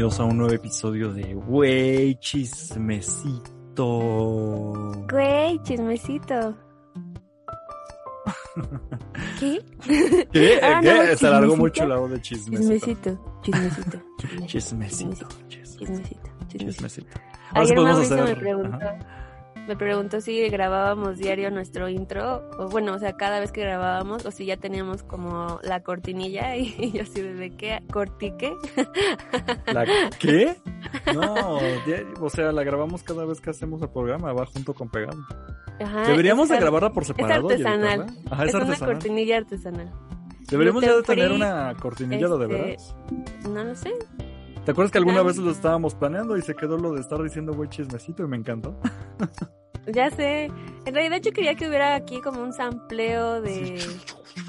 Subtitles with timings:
[0.00, 3.84] bienvenidos a un nuevo episodio de Güey Chismecito.
[5.10, 6.56] Güey, chismecito.
[9.38, 9.62] ¿Qué?
[10.32, 10.58] ¿Qué?
[10.62, 10.94] Ah, ¿Qué?
[11.10, 11.56] no, Se alargó chismecito.
[11.56, 12.72] mucho la voz de chismecito.
[13.42, 13.98] Chismecito, chismecito.
[14.46, 14.46] Chismecito.
[14.46, 16.30] Chismecito, chismecito.
[16.48, 16.88] Chismecito.
[16.88, 17.18] Sí
[17.52, 18.36] Ayer podemos Mauricio hacer.
[18.36, 19.19] me preguntó, Ajá.
[19.68, 24.26] Me preguntó si grabábamos diario nuestro intro, o bueno, o sea, cada vez que grabábamos,
[24.26, 27.82] o si ya teníamos como la cortinilla, y, yo así, ¿de qué?
[27.92, 28.52] ¿Cortique?
[29.72, 29.86] ¿La
[30.18, 30.56] qué?
[31.14, 34.88] No, ya- o sea, la grabamos cada vez que hacemos el programa, va junto con
[34.90, 35.18] pegado.
[35.82, 37.48] Ajá, Deberíamos de ar- grabarla por separado.
[37.48, 38.06] artesanal.
[38.30, 39.90] Ajá, es, es una cortinilla artesanal.
[40.50, 42.96] Deberíamos ya de tener una cortinilla de este, veras.
[43.48, 43.92] No lo sé.
[44.64, 47.52] ¿Te acuerdas que alguna vez lo estábamos planeando y se quedó lo de estar diciendo
[47.54, 48.76] güey chismecito y me encantó?
[49.86, 50.50] Ya sé.
[50.84, 53.82] En realidad yo quería que hubiera aquí como un sampleo de,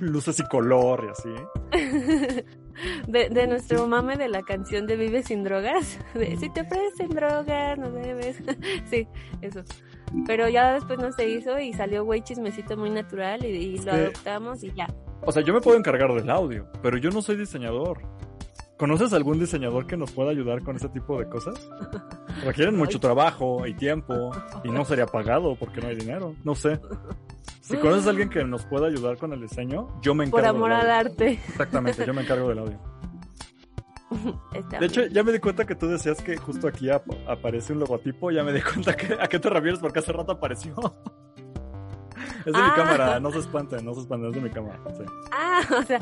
[0.02, 1.30] Luces y color y así.
[3.08, 5.98] de, de nuestro mame de la canción de Vive sin drogas.
[6.14, 8.38] De, si te ofrecen drogas, no debes.
[8.90, 9.08] sí,
[9.42, 9.62] eso.
[10.28, 13.84] Pero ya después no se hizo y salió güey chismecito muy natural y, y lo
[13.84, 13.90] Sí.
[13.90, 14.94] adoptamos y ya.
[15.24, 18.02] O sea, yo me puedo encargar del audio, pero yo no soy diseñador.
[18.82, 21.70] ¿Conoces algún diseñador que nos pueda ayudar con ese tipo de cosas?
[22.44, 24.32] Requieren mucho trabajo y tiempo
[24.64, 26.34] y no sería pagado porque no hay dinero.
[26.44, 26.80] No sé.
[27.62, 30.56] Si conoces a alguien que nos pueda ayudar con el diseño, yo me encargo Por
[30.56, 31.34] amor del al arte.
[31.48, 32.80] Exactamente, yo me encargo del audio.
[34.56, 35.14] Está De hecho, bien.
[35.14, 38.32] ya me di cuenta que tú decías que justo aquí ap- aparece un logotipo.
[38.32, 40.74] Ya me di cuenta que, a qué te refieres porque hace rato apareció.
[42.40, 42.74] Es de mi Ah.
[42.76, 44.80] cámara, no se espanten, no se espanten, es de mi cámara.
[44.98, 45.04] sí.
[45.32, 46.02] Ah, o sea,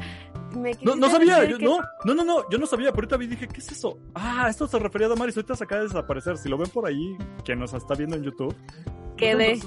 [0.56, 3.18] me No, no sabía, yo- que- no, no, no, no, yo no sabía, pero ahorita
[3.18, 3.98] vi dije, ¿qué es eso?
[4.16, 6.38] Ah, esto se refería a Damaris, ahorita se acaba de desaparecer.
[6.38, 8.56] Si lo ven por ahí, que nos está viendo en YouTube.
[9.18, 9.60] Quedé.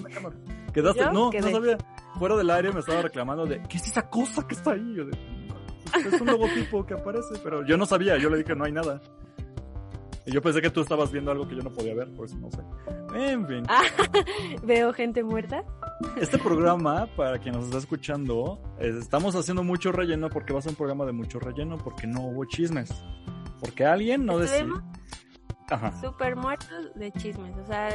[0.73, 1.05] ¿Quedaste?
[1.13, 1.51] No, Quedé.
[1.53, 1.79] no sabía.
[2.19, 4.95] Fuera del aire me estaba reclamando de, ¿qué es esa cosa que está ahí?
[4.95, 5.13] Yo de,
[6.09, 9.01] es un logotipo que aparece, pero yo no sabía, yo le dije, no hay nada.
[10.25, 12.37] Y yo pensé que tú estabas viendo algo que yo no podía ver, por eso
[12.39, 12.61] no sé.
[13.15, 13.65] En fin.
[13.69, 13.83] Ah,
[14.63, 15.65] Veo gente muerta.
[16.21, 20.63] Este programa, para quien nos está escuchando, es- estamos haciendo mucho relleno porque va a
[20.63, 22.91] ser un programa de mucho relleno porque no hubo chismes.
[23.61, 24.83] Porque alguien no decidió.
[26.03, 27.57] Súper muertos de chismes.
[27.57, 27.89] O sea,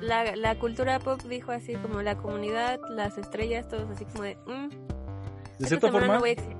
[0.00, 4.36] la, la cultura pop dijo así como la comunidad, las estrellas, todos así como de...
[4.46, 4.68] "Mm,
[5.58, 6.56] De cierta forma, no voy a exhibir".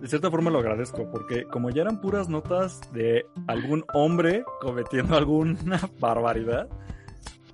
[0.00, 5.16] de cierta forma lo agradezco porque como ya eran puras notas de algún hombre cometiendo
[5.18, 6.68] alguna barbaridad,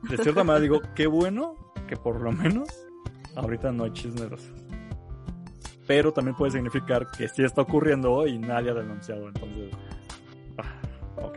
[0.08, 1.56] de cierta manera digo, qué bueno
[1.86, 2.68] que por lo menos
[3.36, 4.50] ahorita no hay chismes.
[5.86, 9.70] Pero también puede significar que sí está ocurriendo y nadie ha denunciado, entonces...
[10.58, 10.80] ah,
[11.22, 11.36] ok.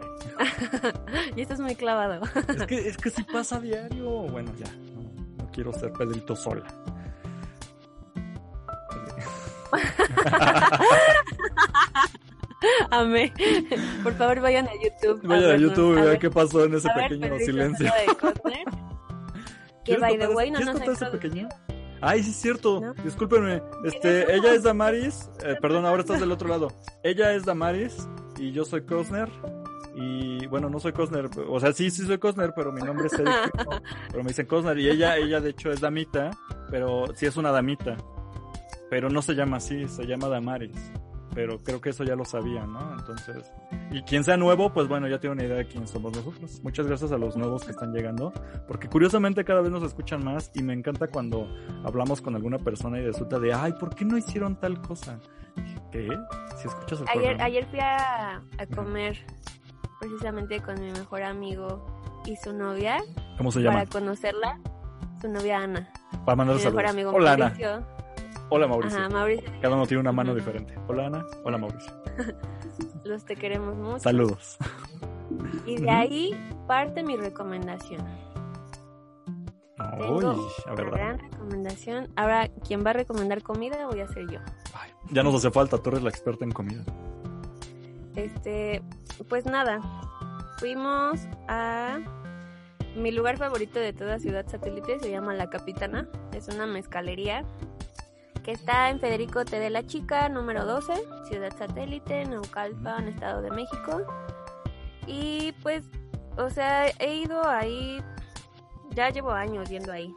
[1.36, 2.22] y esto es muy clavado.
[2.48, 4.10] Es que, es que si pasa a diario.
[4.24, 4.68] Bueno, ya.
[4.94, 5.02] No,
[5.44, 6.64] no quiero ser Pedrito sola.
[12.92, 13.34] Amé.
[14.04, 15.22] Por favor, vayan a YouTube.
[15.24, 15.58] Vaya a.
[15.58, 17.86] YouTube y A vea ver, qué pasó en ese a pequeño silencio.
[17.86, 17.92] de
[19.88, 21.50] que ¿Quieres by the way no ¿quieres nos ha ese pequeño?
[22.02, 22.82] Ay, sí es cierto.
[22.82, 22.94] ¿No?
[23.04, 23.62] Discúlpenme.
[23.84, 25.30] Este, ¿Quiénes ella es Damaris.
[25.44, 26.68] eh, perdón, ahora estás del otro lado.
[27.04, 29.30] Ella es Damaris y yo soy Cosner.
[29.96, 31.28] Y bueno, no soy Cosner.
[31.50, 33.34] O sea, sí, sí soy Cosner, pero mi nombre es Eric.
[34.12, 34.78] Pero me dicen Cosner.
[34.78, 36.30] Y ella, ella de hecho es Damita.
[36.70, 37.98] Pero sí es una Damita.
[38.92, 40.92] Pero no se llama así, se llama Damaris.
[41.38, 42.94] Pero creo que eso ya lo sabía, ¿no?
[42.98, 43.54] Entonces.
[43.92, 46.60] Y quien sea nuevo, pues bueno, ya tiene una idea de quién somos nosotros.
[46.64, 48.34] Muchas gracias a los nuevos que están llegando.
[48.68, 50.50] Porque curiosamente cada vez nos escuchan más.
[50.56, 51.48] Y me encanta cuando
[51.84, 55.20] hablamos con alguna persona y resulta de, ay, ¿por qué no hicieron tal cosa?
[55.92, 56.10] ¿Qué?
[56.58, 57.44] Si escuchas el Ayer, programa.
[57.46, 59.18] ayer fui a, a comer
[60.00, 61.86] precisamente con mi mejor amigo
[62.26, 62.98] y su novia
[63.38, 63.82] ¿Cómo se llama?
[63.86, 64.60] para conocerla.
[65.22, 65.88] Su novia Ana.
[66.26, 66.92] Para mandar Mi mejor saludos.
[66.92, 67.54] amigo Hola, Ana.
[68.50, 69.00] Hola, Mauricio.
[69.00, 69.52] Ajá, Mauricio.
[69.62, 70.74] Cada uno tiene una mano diferente.
[70.88, 71.26] Hola, Ana.
[71.44, 71.92] Hola, Mauricio.
[73.04, 74.00] Los te queremos mucho.
[74.00, 74.58] Saludos.
[75.66, 78.06] Y de ahí parte mi recomendación.
[80.00, 80.26] Tengo Uy,
[80.66, 82.10] a una ver, gran recomendación.
[82.16, 84.40] Ahora, quien va a recomendar comida voy a ser yo.
[84.74, 86.84] Ay, ya nos hace falta, tú eres la experta en comida.
[88.16, 88.82] Este,
[89.28, 89.80] pues nada,
[90.58, 92.00] fuimos a
[92.96, 97.46] mi lugar favorito de toda ciudad satélite, se llama La Capitana, es una mezcalería
[98.48, 99.60] que está en Federico T.
[99.60, 100.94] de la Chica, número 12,
[101.28, 104.04] ciudad satélite, Naucalpan, Estado de México.
[105.06, 105.84] Y pues,
[106.38, 108.02] o sea, he ido ahí,
[108.92, 110.16] ya llevo años yendo ahí.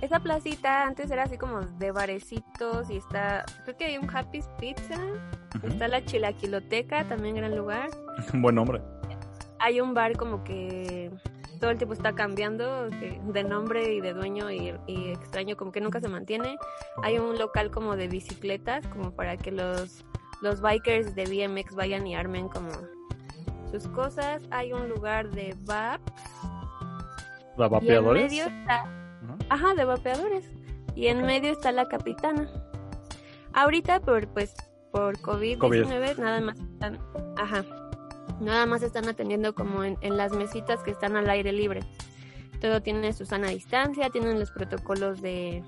[0.00, 4.48] Esa placita antes era así como de barecitos y está, creo que hay un Happy's
[4.60, 5.00] Pizza.
[5.64, 7.90] Está la Chilaquiloteca, también gran lugar.
[8.32, 8.80] Buen nombre.
[9.58, 11.10] Hay un bar como que
[11.60, 15.72] todo el tiempo está cambiando que- de nombre y de dueño y, y extraño, como
[15.72, 16.56] que nunca se mantiene.
[17.02, 20.04] Hay un local como de bicicletas, como para que los,
[20.42, 22.68] los bikers de BMX vayan y armen como
[23.70, 24.42] sus cosas.
[24.50, 26.04] Hay un lugar de vaps.
[27.56, 28.22] ¿De Y en vapeadores?
[28.30, 29.36] medio está Ajá.
[29.48, 30.44] Ajá, de vapeadores.
[30.94, 32.48] Y en medio está la capitana.
[33.52, 34.54] Ahorita, por pues
[34.92, 36.98] por COVID-19, nada más están,
[37.36, 37.64] ajá,
[38.40, 41.80] nada más están atendiendo como en, en las mesitas que están al aire libre.
[42.60, 45.62] Todo tiene su sana distancia, tienen los protocolos de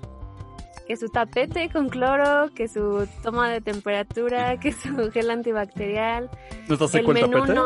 [0.87, 6.29] que su tapete con cloro, que su toma de temperatura, que su gel antibacterial.
[6.67, 7.53] ¿No está El seco el, menú tapete?
[7.53, 7.65] no...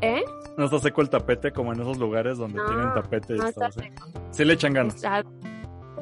[0.00, 0.22] ¿Eh?
[0.56, 3.48] ¿No está seco el tapete como en esos lugares donde No, tienen tapete y No
[3.48, 3.90] está está así?
[3.90, 4.08] seco.
[4.30, 4.94] Sí le echan ganas.
[4.96, 5.24] Está-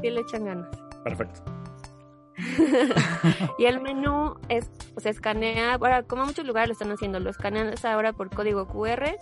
[0.03, 0.69] Sí le echan ganas.
[1.03, 1.41] Perfecto.
[3.59, 7.31] y el menú es, o sea, escanea, ahora como muchos lugares lo están haciendo, lo
[7.31, 9.17] escaneas ahora por código QR,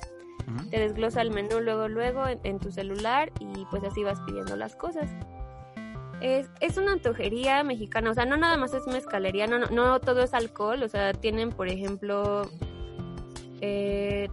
[0.71, 4.57] te desglosa el menú luego luego en, en tu celular y pues así vas pidiendo
[4.57, 5.11] las cosas.
[6.21, 10.01] Es, es una antojería mexicana, o sea, no nada más es mezcalería, no, no, no
[10.01, 12.43] todo es alcohol, o sea, tienen por ejemplo
[13.61, 14.29] eh,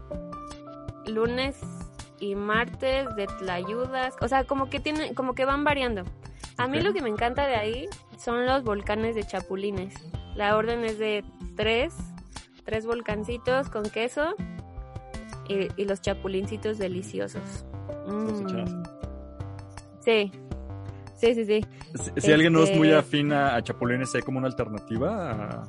[1.06, 1.60] lunes
[2.22, 6.04] y martes de tlayudas, o sea, como que tienen, como que van variando.
[6.58, 7.88] A mí lo que me encanta de ahí
[8.18, 9.94] son los volcanes de chapulines.
[10.36, 11.26] La orden es de
[11.58, 11.94] tres,
[12.64, 14.36] tres volcancitos con queso
[15.50, 17.66] y, y los chapulincitos deliciosos.
[18.08, 18.84] Mm.
[20.00, 20.32] Sí,
[21.16, 21.66] sí, sí, sí.
[21.96, 25.32] Si, si alguien no es muy Este- afín a, a chapulines, ¿hay como una alternativa?
[25.32, 25.64] a-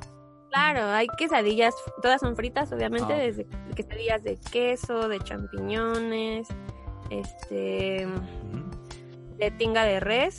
[0.53, 1.73] Claro, hay quesadillas,
[2.03, 3.17] todas son fritas, obviamente, Ah.
[3.17, 6.47] desde quesadillas de queso, de champiñones,
[7.09, 8.07] este,
[9.37, 10.37] de tinga de res,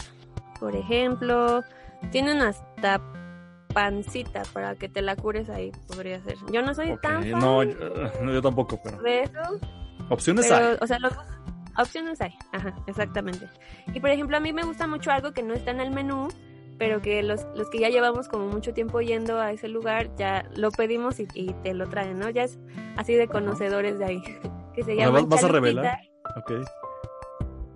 [0.61, 1.63] por ejemplo.
[2.13, 3.01] Tienen hasta
[3.73, 6.37] pancita para que te la cures ahí, podría ser.
[6.53, 9.41] Yo no soy tan fan No, yo, tampoco, pero de eso,
[10.11, 10.77] opciones pero, hay.
[10.81, 11.13] o sea, los
[11.77, 13.49] opciones hay, ajá, exactamente.
[13.93, 16.29] Y por ejemplo, a mí me gusta mucho algo que no está en el menú,
[16.79, 20.49] pero que los, los que ya llevamos como mucho tiempo yendo a ese lugar, ya
[20.57, 22.31] lo pedimos y, y te lo traen, ¿no?
[22.31, 22.59] Ya es
[22.97, 24.23] así de conocedores de ahí,
[24.75, 25.99] que se llama ¿vas- vas a revelar?
[26.37, 26.53] Ok.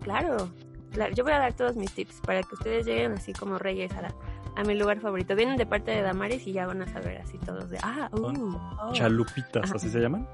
[0.02, 0.48] Claro,
[0.92, 3.92] claro, yo voy a dar todos mis tips para que ustedes lleguen así como reyes
[3.92, 4.14] a, la-
[4.56, 5.34] a mi lugar favorito.
[5.36, 8.56] Vienen de parte de Damaris y ya van a saber así todos de, ah, uh,
[8.80, 8.92] oh.
[8.92, 9.74] Chalupitas, Ajá.
[9.76, 10.26] ¿así se llaman?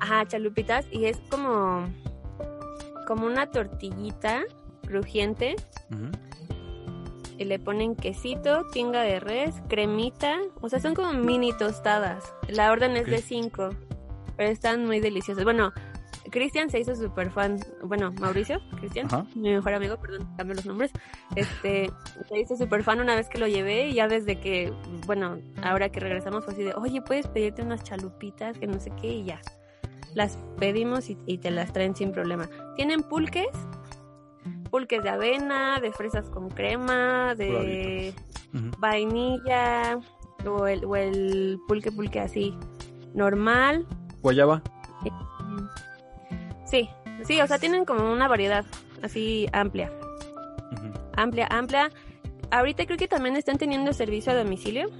[0.00, 1.86] Ajá, chalupitas y es como
[3.06, 4.42] como una tortillita
[4.86, 5.54] crujiente
[5.92, 6.10] Ujú.
[7.38, 12.34] Y le ponen quesito, tinga de res, cremita, o sea, son como mini tostadas.
[12.48, 13.70] La orden es de cinco,
[14.36, 15.44] pero están muy deliciosas.
[15.44, 15.72] Bueno,
[16.30, 20.90] Cristian se hizo súper fan, bueno, Mauricio, Cristian, mi mejor amigo, perdón, cambio los nombres,
[21.34, 21.90] este,
[22.28, 24.72] se hizo súper fan una vez que lo llevé y ya desde que,
[25.06, 28.90] bueno, ahora que regresamos fue así de, oye, puedes pedirte unas chalupitas, que no sé
[29.00, 29.40] qué, y ya.
[30.14, 32.48] Las pedimos y, y te las traen sin problema.
[32.74, 33.48] Tienen pulques,
[34.70, 38.14] pulques de avena, de fresas con crema, de
[38.78, 39.98] vainilla,
[40.46, 42.56] o el, o el pulque pulque así,
[43.14, 43.86] normal.
[44.22, 44.62] Guayaba.
[46.64, 46.88] Sí,
[47.24, 48.64] sí, o sea, tienen como una variedad
[49.02, 49.90] así amplia.
[51.16, 51.90] Amplia, amplia.
[52.50, 54.90] Ahorita creo que también están teniendo servicio a domicilio.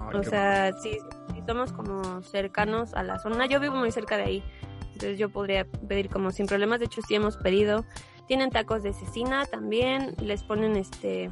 [0.00, 4.16] Ay, o sea, si, si somos como cercanos a la zona, yo vivo muy cerca
[4.16, 4.44] de ahí.
[4.92, 6.80] Entonces yo podría pedir como sin problemas.
[6.80, 7.84] De hecho, sí hemos pedido.
[8.28, 10.14] Tienen tacos de cecina también.
[10.20, 11.30] Les ponen este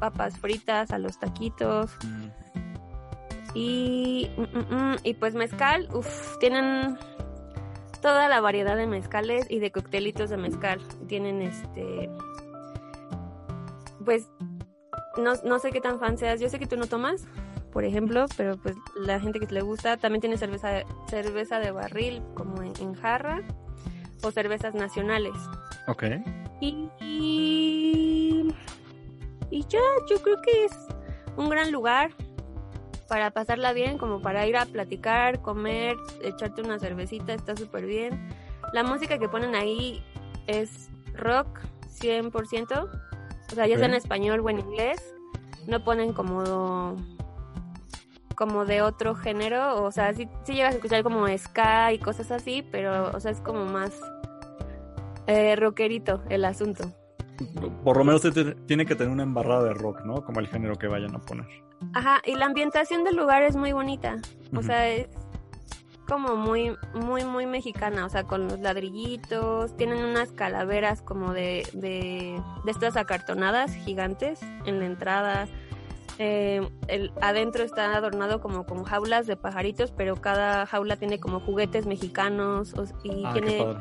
[0.00, 1.92] papas fritas a los taquitos.
[2.04, 2.26] Mm.
[3.54, 6.96] Y, mm, mm, y pues mezcal, uff, tienen
[8.00, 10.80] toda la variedad de mezcales y de coctelitos de mezcal.
[11.06, 12.08] Tienen este,
[14.04, 14.28] pues,
[15.18, 16.40] no, no sé qué tan fan seas.
[16.40, 17.26] Yo sé que tú no tomas,
[17.72, 22.22] por ejemplo, pero pues la gente que le gusta también tiene cerveza, cerveza de barril
[22.34, 23.42] como en, en jarra
[24.22, 25.34] o cervezas nacionales.
[25.86, 26.04] Ok.
[26.60, 28.54] Y, y,
[29.50, 30.72] y ya, yo creo que es
[31.36, 32.10] un gran lugar
[33.08, 38.28] para pasarla bien, como para ir a platicar, comer, echarte una cervecita, está súper bien.
[38.72, 40.04] La música que ponen ahí
[40.46, 41.58] es rock
[42.00, 42.88] 100%,
[43.50, 45.14] o sea, ya sea en español o en inglés,
[45.66, 46.94] no ponen como
[48.40, 52.30] como de otro género, o sea, sí, sí llegas a escuchar como ska y cosas
[52.30, 53.92] así, pero, o sea, es como más
[55.26, 56.84] eh, rockerito el asunto.
[57.84, 58.22] Por lo menos
[58.64, 60.24] tiene que tener una embarrada de rock, ¿no?
[60.24, 61.44] Como el género que vayan a poner.
[61.92, 64.16] Ajá, y la ambientación del lugar es muy bonita.
[64.56, 65.08] O sea, es
[66.08, 68.06] como muy, muy, muy mexicana.
[68.06, 69.76] O sea, con los ladrillitos.
[69.76, 75.46] Tienen unas calaveras como de, de, de estas acartonadas gigantes en la entrada.
[76.22, 81.40] Eh, el, adentro está adornado como con jaulas de pajaritos, pero cada jaula tiene como
[81.40, 82.74] juguetes mexicanos.
[82.74, 83.74] o- y Ah, tiene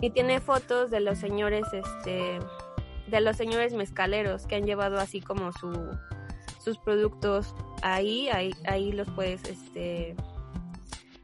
[0.00, 2.40] y tiene fotos de los señores, este,
[3.06, 5.70] de los señores mezcaleros que han llevado así como su,
[6.60, 10.16] sus productos ahí, ahí, ahí los puedes, este,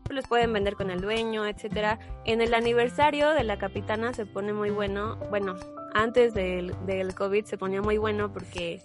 [0.08, 1.98] los pueden vender con el dueño, etcétera.
[2.24, 5.56] En el aniversario de la capitana se pone muy bueno, bueno,
[5.94, 8.80] antes del, del COVID se ponía muy bueno porque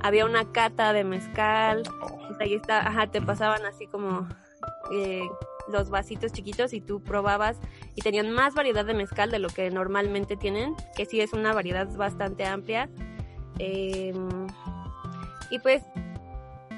[0.00, 4.28] Había una cata de mezcal, Oh, sea, ahí está, ajá, te pasaban así como
[4.92, 5.26] eh,
[5.68, 7.58] los vasitos chiquitos y tú probabas
[7.94, 11.52] y tenían más variedad de mezcal de lo que normalmente tienen, que sí es una
[11.52, 12.88] variedad bastante amplia.
[13.58, 14.14] Eh,
[15.50, 15.82] y pues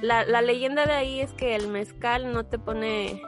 [0.00, 3.22] la, la leyenda de ahí es que el mezcal no te pone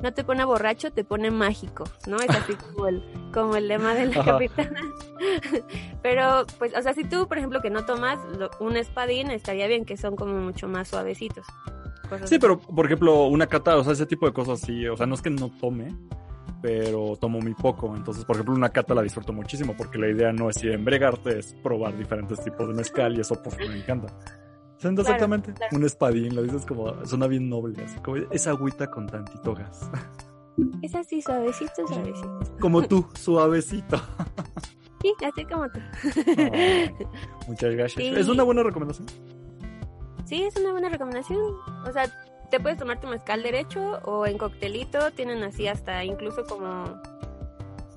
[0.00, 2.16] no te pone borracho, te pone mágico, ¿no?
[2.16, 4.32] Es así como el, como el lema de la Ajá.
[4.32, 4.80] capitana.
[6.02, 9.66] Pero, pues, o sea, si tú, por ejemplo, que no tomas lo- un espadín, estaría
[9.66, 11.46] bien, que son como mucho más suavecitos.
[12.08, 12.38] Cosas Sí, así.
[12.40, 15.14] pero por ejemplo, una cata, o sea, ese tipo de cosas sí, o sea, no
[15.14, 15.94] es que no tome,
[16.62, 17.94] pero tomo muy poco.
[17.96, 20.74] Entonces, por ejemplo, una cata la disfruto muchísimo porque la idea no es ir a
[20.74, 24.08] embregarte, es probar diferentes tipos de mezcal y eso pues me encanta.
[24.78, 25.76] Siento Claro, exactamente claro.
[25.76, 29.88] un espadín, lo dices como, suena bien noble, así como esa agüita con tantito gas.
[30.82, 32.40] Es así, suavecito, suavecito.
[32.60, 34.00] Como tú, suavecito.
[35.02, 35.80] Sí, así como tú.
[36.52, 36.94] Ay,
[37.48, 37.92] muchas gracias.
[38.04, 38.12] Sí.
[38.14, 39.06] Es una buena recomendación.
[40.26, 41.40] Sí, es una buena recomendación.
[41.86, 42.04] O sea,
[42.50, 45.10] te puedes tomar tu mezcal derecho o en coctelito.
[45.12, 46.84] Tienen así hasta incluso como,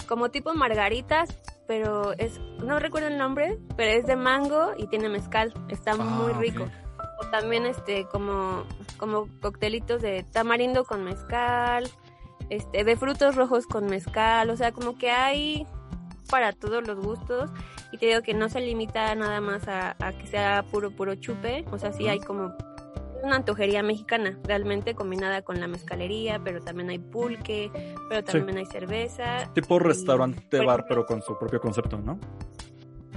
[0.07, 5.09] como tipo margaritas, pero es, no recuerdo el nombre, pero es de mango y tiene
[5.09, 5.53] mezcal.
[5.69, 6.41] Está muy Ah, ok.
[6.41, 6.67] rico.
[7.21, 8.63] O también este como,
[8.97, 11.89] como coctelitos de tamarindo con mezcal,
[12.49, 14.49] este, de frutos rojos con mezcal.
[14.49, 15.65] O sea, como que hay
[16.29, 17.49] para todos los gustos.
[17.91, 21.15] Y te digo que no se limita nada más a, a que sea puro, puro
[21.15, 21.65] chupe.
[21.71, 22.55] O sea, sí hay como
[23.23, 27.71] una antojería mexicana, realmente combinada con la mezcalería, pero también hay pulque,
[28.09, 29.49] pero también hay cerveza.
[29.53, 32.19] Tipo restaurante bar, pero con su propio concepto, ¿no?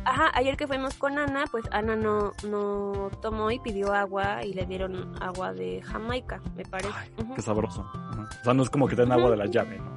[0.08, 4.52] Ajá, ayer que fuimos con Ana, pues Ana no, no tomó y pidió agua y
[4.54, 6.92] le dieron agua de Jamaica, me parece.
[6.96, 7.10] Ay.
[7.34, 7.80] Qué sabroso.
[7.82, 9.96] O sea, no es como que den agua de la llave, ¿no?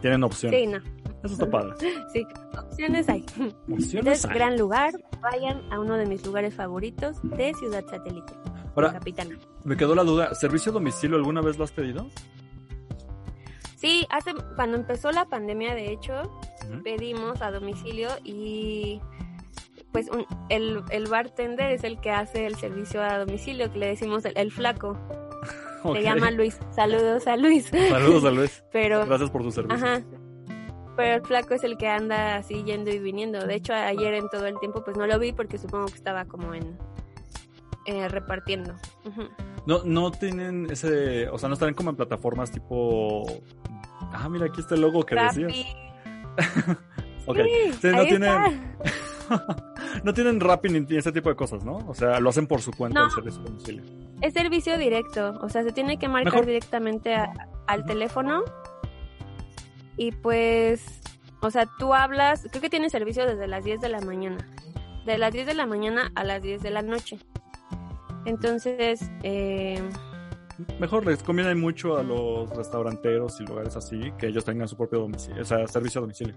[0.00, 0.60] Tienen opciones.
[0.60, 0.78] Sí, no,
[1.24, 1.74] Eso está padre.
[2.12, 2.24] sí,
[2.56, 3.22] opciones hay.
[3.22, 4.34] Opciones Entonces, hay.
[4.34, 8.32] gran lugar, vayan a uno de mis lugares favoritos de Ciudad Satélite,
[8.76, 9.36] Ahora, Capitana.
[9.64, 10.34] me quedó la duda.
[10.34, 12.06] ¿Servicio a domicilio alguna vez lo has pedido?
[13.80, 16.30] Sí, hace, cuando empezó la pandemia, de hecho,
[16.84, 19.00] pedimos a domicilio y
[19.90, 23.86] pues un- el, el bartender es el que hace el servicio a domicilio, que le
[23.86, 24.96] decimos el, el flaco.
[25.82, 25.96] Ok.
[25.96, 26.58] Se llama Luis.
[26.76, 27.68] Saludos a Luis.
[27.70, 28.62] Saludos a Luis.
[28.70, 29.74] Pero, Gracias por tu servicio.
[29.82, 30.02] ajá.
[30.94, 33.46] Pero el flaco es el que anda así yendo y viniendo.
[33.46, 36.26] De hecho, ayer en todo el tiempo pues no lo vi porque supongo que estaba
[36.26, 36.76] como en
[37.86, 38.74] eh, repartiendo.
[39.64, 43.24] No, no tienen ese, o sea, no están como en plataformas tipo,
[44.12, 45.52] ah, mira, aquí está el logo que decías.
[47.26, 47.38] Ok.
[47.80, 48.74] Sí, no tienen,
[50.04, 51.76] no tienen Rappi ni ese tipo de cosas, ¿no?
[51.86, 53.06] O sea, lo hacen por su cuenta No.
[53.06, 53.82] el servicio domicilio.
[54.20, 56.46] Es servicio directo, o sea, se tiene que marcar Mejor.
[56.46, 57.30] directamente a-
[57.68, 58.42] al teléfono.
[59.96, 61.00] Y pues,
[61.40, 64.38] o sea, tú hablas, creo que tiene servicio desde las 10 de la mañana.
[65.06, 67.18] De las 10 de la mañana a las 10 de la noche.
[68.24, 69.80] Entonces, eh,
[70.78, 75.00] Mejor les conviene mucho a los restauranteros y lugares así que ellos tengan su propio
[75.00, 76.34] domicilio, o sea, servicio a domicilio.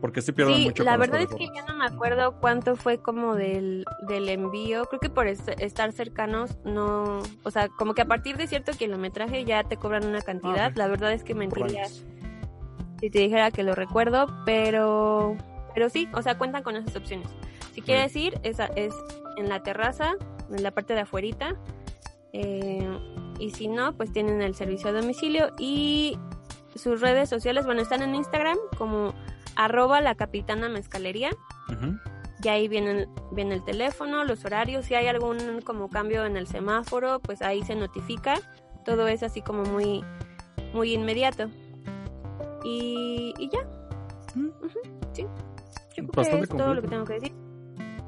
[0.00, 2.98] Porque sí pierden sí, mucho la verdad es que yo no me acuerdo cuánto fue
[2.98, 4.84] como del, del envío.
[4.84, 8.70] Creo que por est- estar cercanos, no, o sea, como que a partir de cierto
[8.72, 10.66] kilometraje ya te cobran una cantidad.
[10.66, 10.76] Ah, ok.
[10.76, 15.36] La verdad es que mentiría si te dijera que lo recuerdo, pero
[15.74, 17.28] pero sí, o sea, cuentan con esas opciones.
[17.72, 18.94] Si quieres ir, esa es
[19.36, 20.14] en la terraza,
[20.50, 21.56] en la parte de afuerita.
[22.32, 22.86] Eh,
[23.38, 26.18] y si no, pues tienen el servicio a domicilio y
[26.74, 29.14] sus redes sociales, bueno, están en Instagram como
[29.56, 31.30] arroba la capitana mezcalería
[32.42, 36.46] y ahí viene, viene el teléfono, los horarios, si hay algún como cambio en el
[36.46, 38.36] semáforo, pues ahí se notifica.
[38.84, 40.04] Todo es así como muy,
[40.72, 41.50] muy inmediato.
[42.62, 43.66] Y, y ya.
[44.36, 44.80] Ujú,
[45.12, 45.26] sí.
[45.96, 47.34] Yo creo que es todo lo que tengo que decir.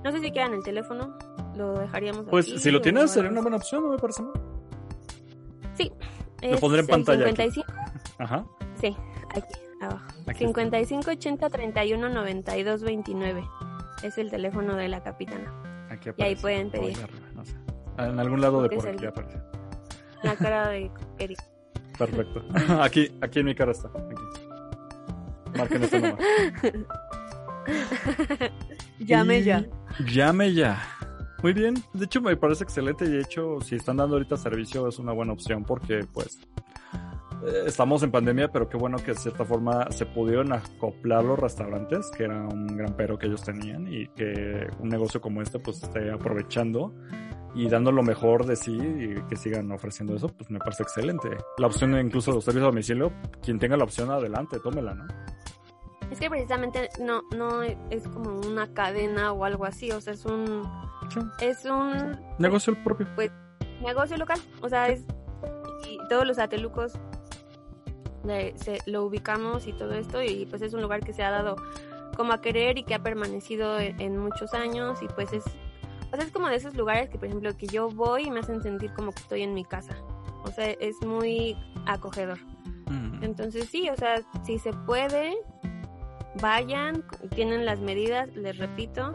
[0.05, 1.19] No sé si quedan el teléfono,
[1.61, 4.23] lo dejaríamos Pues aquí si lo tienes, algo sería una buena opción, no me parece
[4.23, 4.33] mal.
[5.75, 5.93] Sí.
[6.43, 7.37] Lo pondré en el pantalla aquí.
[7.37, 7.73] 55,
[8.19, 8.45] Ajá.
[8.81, 8.97] sí,
[9.31, 10.07] aquí abajo.
[10.27, 10.47] Aquí está.
[10.47, 13.45] 55 80 31 92 29.
[14.03, 15.53] Es el teléfono de la capitana.
[15.91, 16.41] Aquí Y ahí aparece.
[16.41, 16.97] pueden pedir.
[17.03, 17.55] arriba, no sé.
[17.99, 19.39] En algún lado de por el- aquí aparece.
[20.23, 21.39] La cara de Eric.
[21.99, 22.43] Perfecto.
[22.83, 23.89] Aquí, aquí en mi cara está.
[23.89, 25.59] Aquí.
[25.59, 26.17] Marquen este número.
[29.01, 29.65] Llame ya.
[30.07, 30.81] Llame ya.
[31.43, 31.75] Muy bien.
[31.93, 33.05] De hecho, me parece excelente.
[33.05, 36.41] Y de hecho, si están dando ahorita servicio, es una buena opción porque, pues,
[37.47, 41.39] eh, estamos en pandemia, pero qué bueno que de cierta forma se pudieron acoplar los
[41.39, 45.59] restaurantes, que era un gran pero que ellos tenían, y que un negocio como este,
[45.59, 46.95] pues, esté aprovechando
[47.55, 51.31] y dando lo mejor de sí y que sigan ofreciendo eso, pues me parece excelente.
[51.59, 55.07] La opción incluso los servicios a domicilio, quien tenga la opción adelante, tómela, ¿no?
[56.11, 60.25] Es que precisamente no, no es como una cadena o algo así, o sea, es
[60.25, 60.63] un...
[61.41, 62.19] Es un...
[62.39, 63.07] Negocio propio.
[63.15, 63.31] Pues,
[63.83, 65.05] negocio local, o sea, es...
[65.89, 66.93] Y todos los atelucos
[68.57, 71.57] se, lo ubicamos y todo esto, y pues es un lugar que se ha dado
[72.17, 75.45] como a querer y que ha permanecido en, muchos años, y pues es...
[76.13, 78.41] O sea, es como de esos lugares que, por ejemplo, que yo voy y me
[78.41, 79.95] hacen sentir como que estoy en mi casa.
[80.43, 82.39] O sea, es muy acogedor.
[82.87, 83.23] Mm.
[83.23, 85.37] Entonces sí, o sea, si se puede,
[86.41, 87.05] vayan,
[87.37, 89.13] tienen las medidas, les repito.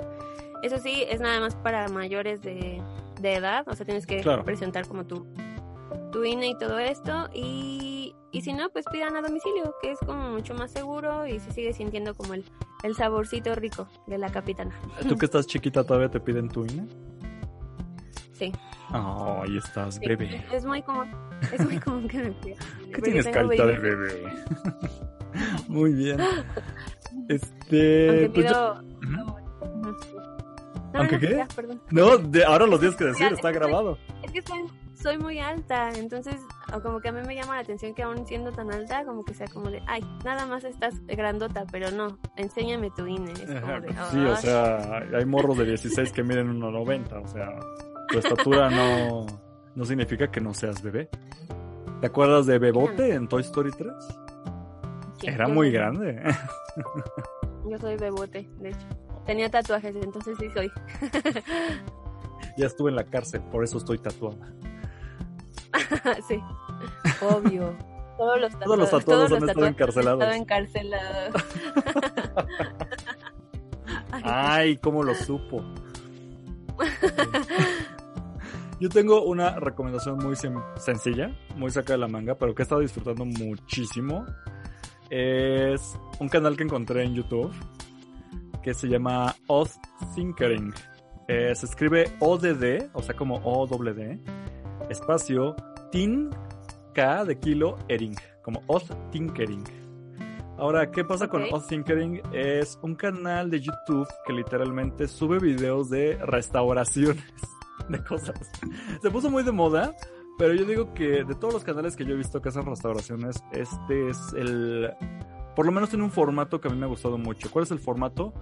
[0.61, 2.81] Eso sí, es nada más para mayores de,
[3.21, 5.25] edad, o sea, tienes que presentar como tu,
[6.11, 7.29] tu INE y todo esto.
[7.33, 11.39] Y, y si no, pues pidan a domicilio, que es como mucho más seguro y
[11.39, 12.45] se sigue sintiendo como el,
[12.83, 14.75] el saborcito rico de la capitana.
[15.07, 16.87] ¿Tú que estás chiquita todavía te piden tu INE?
[18.33, 18.51] Sí.
[18.93, 20.45] Oh, ahí estás, bebé.
[20.51, 21.09] Es muy común,
[21.51, 22.59] es muy común que me pidan.
[22.93, 24.23] ¿Qué tienes carita de bebé?
[25.67, 26.19] muy bien.
[27.29, 28.09] Este.
[28.09, 28.51] Aunque pues
[31.01, 31.11] pido...
[31.11, 31.45] ¿Aunque qué?
[31.91, 33.97] no, de, ahora los días que decir, está grabado.
[34.23, 34.41] es que
[34.95, 36.35] soy, muy alta, entonces
[36.81, 39.35] como que a mí me llama la atención que aún siendo tan alta, como que
[39.35, 43.35] sea como de, ay, nada más estás grandota, pero no, enséñame tu INE.
[43.35, 47.49] sí, o sea, hay morros de 16 que miden 1,90, o sea,
[48.09, 49.25] tu estatura no,
[49.75, 51.09] no significa que no seas bebé.
[52.01, 53.93] ¿Te acuerdas de Bebote en Toy Story 3?
[55.23, 56.21] Era muy grande.
[57.69, 58.87] Yo soy bebote, de hecho.
[59.25, 60.71] Tenía tatuajes, entonces sí soy.
[62.57, 64.53] ya estuve en la cárcel, por eso estoy tatuada.
[66.27, 66.39] sí,
[67.21, 67.75] obvio.
[68.17, 70.21] Todos los tatuados, todos los tatuados han estado encarcelados.
[70.21, 71.33] Estado encarcelado.
[74.23, 75.61] Ay, cómo lo supo.
[78.79, 80.35] Yo tengo una recomendación muy
[80.77, 84.25] sencilla, muy saca de la manga, pero que he estado disfrutando muchísimo
[85.09, 87.53] es un canal que encontré en YouTube
[88.65, 89.69] que se llama Odd
[90.15, 90.73] Thinkering.
[91.27, 94.19] Eh, se escribe ODD, o sea, como O-D,
[94.89, 95.55] espacio,
[95.91, 96.31] Tin,
[96.95, 99.63] K de kilo, Ering, como Odd Thinkering.
[100.57, 102.23] Ahora, ¿qué pasa con Odd Thinkering?
[102.33, 107.23] Es un canal de YouTube que literalmente sube videos de restauraciones
[107.89, 108.51] de cosas.
[108.99, 109.95] Se puso muy de moda
[110.37, 113.41] pero yo digo que de todos los canales que yo he visto que hacen restauraciones,
[113.53, 114.91] este es el...
[115.55, 117.49] Por lo menos tiene un formato que a mí me ha gustado mucho.
[117.49, 118.33] ¿Cuál es el formato?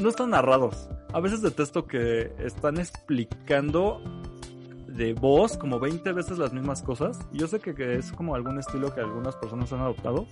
[0.00, 0.88] No están narrados.
[1.12, 4.00] A veces detesto que están explicando
[4.86, 7.18] de voz como 20 veces las mismas cosas.
[7.32, 10.26] Yo sé que es como algún estilo que algunas personas han adoptado.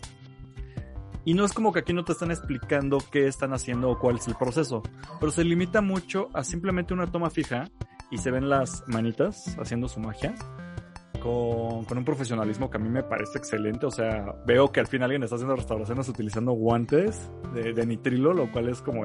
[1.25, 4.17] Y no es como que aquí no te están explicando qué están haciendo o cuál
[4.17, 4.83] es el proceso.
[5.19, 7.65] Pero se limita mucho a simplemente una toma fija
[8.11, 10.35] y se ven las manitas haciendo su magia
[11.21, 13.87] con, un profesionalismo que a mí me parece excelente.
[13.87, 18.33] O sea, veo que al fin alguien está haciendo restauraciones utilizando guantes de, de nitrilo,
[18.33, 19.05] lo cual es como,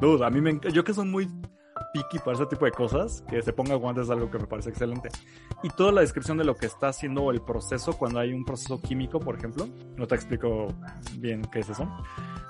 [0.00, 1.28] duda, a mí me yo que soy muy
[1.92, 4.70] picky para ese tipo de cosas, que se ponga guantes es algo que me parece
[4.70, 5.08] excelente.
[5.62, 8.80] Y toda la descripción de lo que está haciendo el proceso cuando hay un proceso
[8.80, 10.68] químico, por ejemplo, no te explico
[11.18, 11.88] bien qué es eso.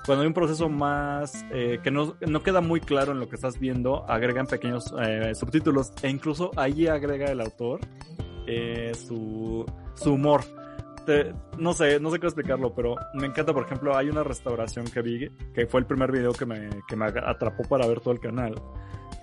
[0.07, 3.37] Cuando hay un proceso más eh, que no, no, queda muy claro en lo que
[3.37, 7.81] estás viendo, agregan pequeños eh, subtítulos e incluso ahí agrega el autor
[8.47, 10.43] eh, su, su humor.
[11.59, 15.03] no sé, no sé cómo explicarlo, pero me encanta, por ejemplo, hay una restauración que
[15.03, 18.21] vi, que fue el primer video que me, que me atrapó para ver todo el
[18.21, 18.55] canal,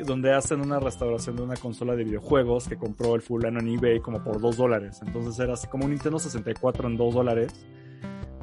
[0.06, 4.00] donde hacen una restauración de una consola de videojuegos que compró el fulano en eBay
[4.00, 5.02] como por 2 dólares.
[5.06, 7.54] Entonces era así como un Nintendo 64 en 2 dólares,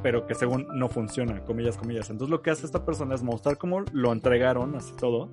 [0.03, 2.11] pero que según no funciona, comillas, comillas.
[2.11, 5.31] Entonces lo que hace esta persona es mostrar cómo lo entregaron, así todo.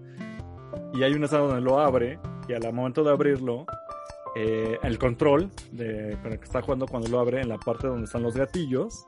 [0.93, 3.65] Y hay una escena donde lo abre y al momento de abrirlo
[4.35, 8.05] eh, el control de, el que está jugando cuando lo abre en la parte donde
[8.05, 9.05] están los gatillos.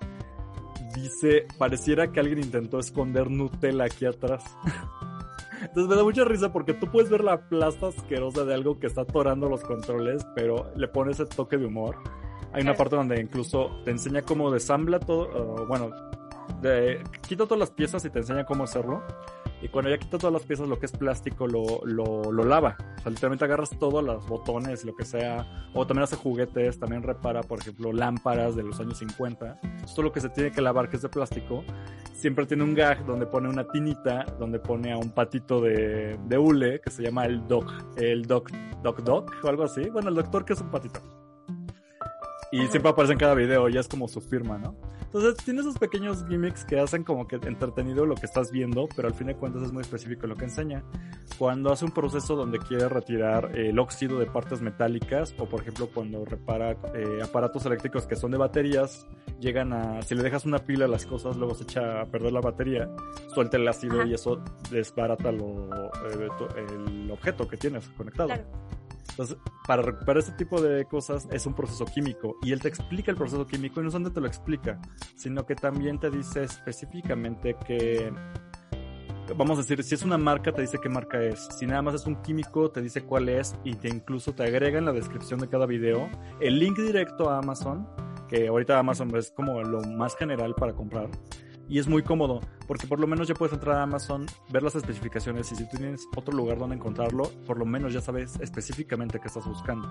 [0.93, 4.43] Dice, pareciera que alguien intentó esconder Nutella aquí atrás.
[5.61, 8.87] Entonces me da mucha risa porque tú puedes ver la plasta asquerosa de algo que
[8.87, 11.97] está atorando los controles, pero le pone ese toque de humor.
[12.53, 15.89] Hay una parte donde incluso te enseña cómo desambla todo, bueno,
[16.61, 19.03] de, quita todas las piezas y te enseña cómo hacerlo.
[19.65, 22.77] Y cuando ya quita todas las piezas, lo que es plástico lo, lo, lo lava.
[22.99, 25.71] O sea, literalmente agarras todos los botones, lo que sea.
[25.73, 29.59] O también hace juguetes, también repara, por ejemplo, lámparas de los años 50.
[29.95, 31.63] Todo lo que se tiene que lavar, que es de plástico,
[32.13, 36.37] siempre tiene un gag donde pone una tinita, donde pone a un patito de, de
[36.37, 37.73] hule que se llama el Doc.
[37.97, 38.51] El Doc,
[38.83, 39.89] Doc Doc o algo así.
[39.89, 40.99] Bueno, el doctor que es un patito.
[42.51, 44.75] Y siempre aparece en cada video, ya es como su firma, ¿no?
[45.15, 49.07] Entonces tiene esos pequeños gimmicks que hacen como que entretenido lo que estás viendo, pero
[49.07, 50.83] al fin de cuentas es muy específico lo que enseña.
[51.37, 55.89] Cuando hace un proceso donde quiere retirar el óxido de partes metálicas, o por ejemplo
[55.93, 59.07] cuando repara eh, aparatos eléctricos que son de baterías,
[59.39, 62.33] llegan a, si le dejas una pila a las cosas, luego se echa a perder
[62.33, 62.89] la batería,
[63.33, 65.69] suelta el ácido y eso desbarata lo,
[66.11, 66.27] eh,
[66.73, 68.33] el objeto que tienes conectado.
[69.09, 69.37] Entonces,
[69.67, 73.17] para recuperar este tipo de cosas es un proceso químico y él te explica el
[73.17, 74.79] proceso químico y no solamente te lo explica,
[75.15, 78.11] sino que también te dice específicamente que,
[79.35, 81.95] vamos a decir, si es una marca te dice qué marca es, si nada más
[81.95, 85.39] es un químico te dice cuál es y te incluso te agrega en la descripción
[85.39, 86.09] de cada video
[86.41, 87.87] el link directo a Amazon,
[88.27, 91.09] que ahorita Amazon es como lo más general para comprar
[91.67, 94.75] y es muy cómodo porque por lo menos ya puedes entrar a Amazon, ver las
[94.75, 99.19] especificaciones y si tú tienes otro lugar donde encontrarlo, por lo menos ya sabes específicamente
[99.19, 99.87] qué estás buscando.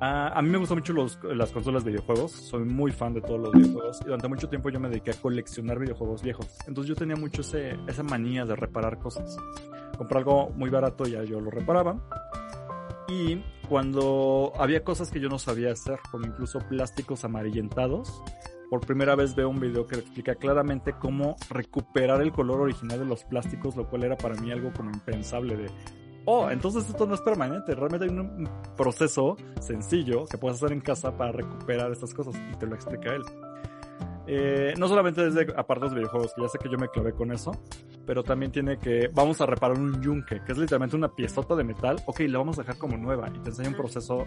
[0.00, 3.20] Ah, a mí me gustan mucho los, las consolas de videojuegos, soy muy fan de
[3.20, 6.46] todos los videojuegos y durante mucho tiempo yo me dediqué a coleccionar videojuegos viejos.
[6.66, 9.36] Entonces yo tenía mucho ese, esa manía de reparar cosas.
[9.96, 11.96] Compré algo muy barato y ya yo lo reparaba.
[13.08, 18.22] Y cuando había cosas que yo no sabía hacer, como incluso plásticos amarillentados,
[18.74, 23.04] por primera vez veo un video que explica claramente cómo recuperar el color original de
[23.04, 25.70] los plásticos, lo cual era para mí algo como impensable de,
[26.24, 30.80] oh, entonces esto no es permanente, realmente hay un proceso sencillo que puedes hacer en
[30.80, 33.22] casa para recuperar estas cosas y te lo explica él.
[34.26, 37.30] Eh, no solamente desde apartados de videojuegos, que ya sé que yo me clavé con
[37.30, 37.52] eso,
[38.06, 41.64] pero también tiene que, vamos a reparar un yunque, que es literalmente una piezota de
[41.64, 44.26] metal, ok, la vamos a dejar como nueva y te enseña un proceso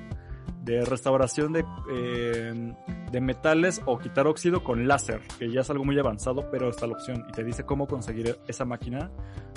[0.62, 2.74] de restauración de, eh,
[3.12, 6.88] de metales o quitar óxido con láser, que ya es algo muy avanzado, pero está
[6.88, 9.10] la opción y te dice cómo conseguir esa máquina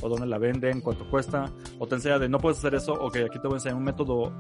[0.03, 1.47] o dónde la venden, cuánto cuesta,
[1.79, 3.77] o te enseña de no puedes hacer eso, o que aquí te voy a enseñar
[3.77, 4.33] un método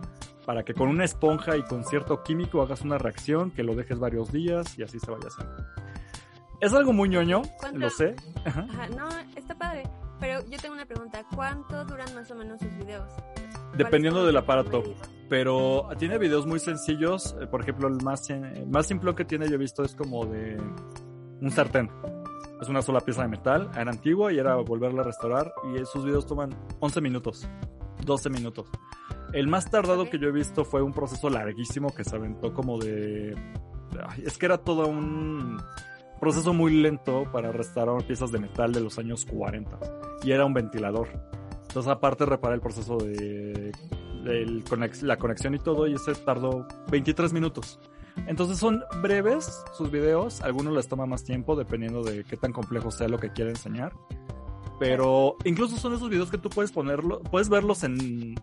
[0.47, 3.99] para que con una esponja y con cierto químico hagas una reacción, que lo dejes
[3.99, 5.57] varios días y así se vaya haciendo.
[6.61, 8.14] Es algo muy ñoño, lo sé.
[8.45, 8.66] Ajá,
[8.97, 9.09] no,
[9.50, 9.82] está padre,
[10.20, 13.10] pero yo tengo una pregunta, ¿cuánto duran más o menos sus videos?
[13.76, 14.82] Dependiendo del aparato.
[15.28, 17.36] Pero tiene videos muy sencillos.
[17.40, 18.28] Eh, por ejemplo, el más,
[18.66, 20.60] más simple que tiene yo he visto es como de
[21.40, 21.88] un sartén.
[22.60, 23.70] Es una sola pieza de metal.
[23.76, 25.52] Era antiguo y era volverla a restaurar.
[25.72, 27.48] Y esos videos toman 11 minutos.
[28.04, 28.68] 12 minutos.
[29.32, 32.78] El más tardado que yo he visto fue un proceso larguísimo que se aventó como
[32.78, 33.36] de...
[34.24, 35.58] es que era todo un
[36.20, 39.78] proceso muy lento para restaurar piezas de metal de los años 40.
[40.22, 41.09] Y era un ventilador.
[41.68, 43.72] Entonces, aparte, reparar el proceso de,
[45.02, 47.78] la conexión y todo, y ese tardó 23 minutos.
[48.26, 52.90] Entonces son breves sus videos, algunos les toma más tiempo dependiendo de qué tan complejo
[52.90, 53.92] sea lo que quiere enseñar.
[54.78, 58.35] Pero incluso son esos videos que tú puedes ponerlo, puedes verlos en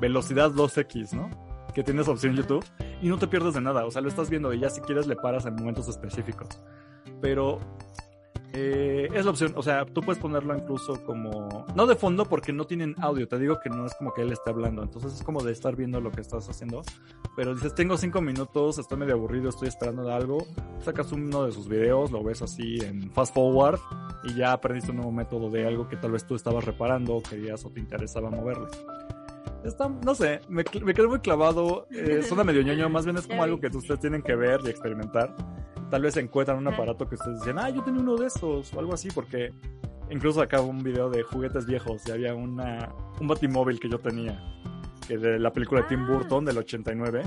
[0.00, 1.30] velocidad 2x, ¿no?
[1.74, 2.64] Que tienes opción YouTube
[3.02, 5.06] y no te pierdes de nada, o sea, lo estás viendo y ya si quieres
[5.06, 6.48] le paras en momentos específicos.
[7.20, 7.60] Pero
[8.52, 12.52] eh, es la opción, o sea, tú puedes ponerlo incluso como, no de fondo porque
[12.52, 15.22] no tienen audio, te digo que no es como que él esté hablando, entonces es
[15.22, 16.82] como de estar viendo lo que estás haciendo,
[17.36, 20.44] pero dices, tengo cinco minutos, estoy medio aburrido, estoy esperando algo,
[20.80, 23.78] sacas uno de sus videos, lo ves así en fast forward
[24.24, 27.64] y ya aprendiste un nuevo método de algo que tal vez tú estabas reparando, querías
[27.64, 28.66] o te interesaba moverle.
[29.64, 33.26] Está, no sé, me, me quedo muy clavado, eh, suena medio ñoño, más bien es
[33.26, 35.34] como algo que ustedes tienen que ver y experimentar.
[35.90, 38.78] Tal vez encuentran un aparato que ustedes dicen, ah, yo tenía uno de estos o
[38.78, 39.52] algo así, porque
[40.08, 44.40] incluso acabo un video de juguetes viejos y había una, un batimóvil que yo tenía,
[45.06, 46.12] que de la película de Tim ah.
[46.12, 47.22] Burton del 89,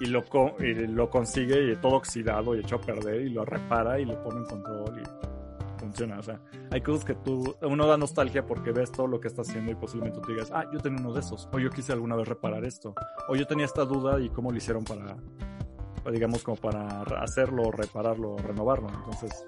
[0.00, 0.24] y lo,
[0.58, 4.22] y lo consigue y todo oxidado y hecho a perder y lo repara y lo
[4.22, 5.35] pone en control y
[5.96, 6.18] funciona.
[6.18, 9.42] O sea, hay cosas que tú, uno da nostalgia porque ves todo lo que está
[9.42, 12.16] haciendo y posiblemente tú digas, ah, yo tenía uno de esos, o yo quise alguna
[12.16, 12.94] vez reparar esto,
[13.28, 15.16] o yo tenía esta duda y cómo lo hicieron para
[16.12, 18.88] digamos, como para hacerlo, repararlo, renovarlo.
[18.88, 19.44] Entonces,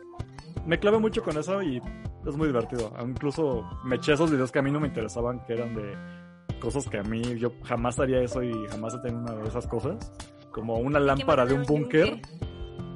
[0.67, 1.81] me clavé mucho con eso y
[2.27, 2.93] es muy divertido.
[3.01, 5.95] Incluso me eché esos videos que a mí no me interesaban, que eran de
[6.61, 9.69] cosas que a mí yo jamás haría eso y jamás he tenido una de esas
[9.69, 10.13] cosas.
[10.51, 12.21] Como una lámpara de un búnker.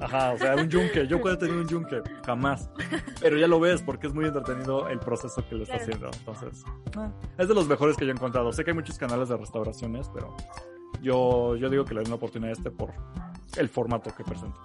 [0.02, 1.06] Ajá, o sea, un yunque.
[1.06, 2.68] Yo puedo tener un yunque, jamás.
[3.20, 6.10] Pero ya lo ves porque es muy entretenido el proceso que lo está haciendo.
[6.12, 6.64] Entonces,
[6.96, 8.52] ah, es de los mejores que yo he encontrado.
[8.52, 10.36] Sé que hay muchos canales de restauraciones, pero
[11.00, 12.92] yo, yo digo que le den una oportunidad a este por
[13.56, 14.58] el formato que presenta.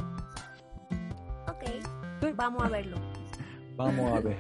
[1.48, 2.98] Ok, vamos a verlo.
[3.76, 4.38] vamos a ver.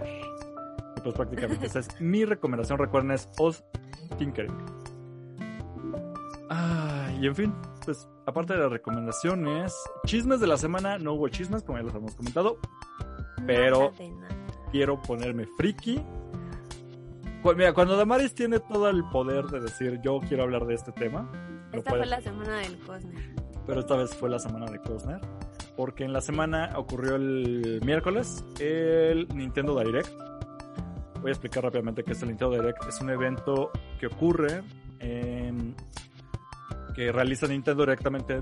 [0.96, 2.80] Y pues prácticamente esa es mi recomendación.
[2.80, 3.64] Recuerden, es Oz
[4.18, 4.56] Tinkering.
[6.50, 7.54] Ah, y en fin,
[7.88, 9.74] pues aparte de las recomendaciones,
[10.06, 12.58] chismes de la semana, no hubo chismes, como ya les hemos comentado.
[13.46, 13.94] Pero
[14.72, 16.04] quiero ponerme friki.
[17.56, 21.32] Mira, cuando Damaris tiene todo el poder de decir yo quiero hablar de este tema.
[21.72, 25.20] Esta fue la semana del Cosner pero esta vez fue la semana de Cosner.
[25.76, 30.10] porque en la semana ocurrió el miércoles el Nintendo Direct.
[31.22, 32.84] Voy a explicar rápidamente qué es el Nintendo Direct.
[32.88, 34.64] Es un evento que ocurre,
[35.00, 35.76] em,
[36.98, 38.42] que realiza Nintendo directamente,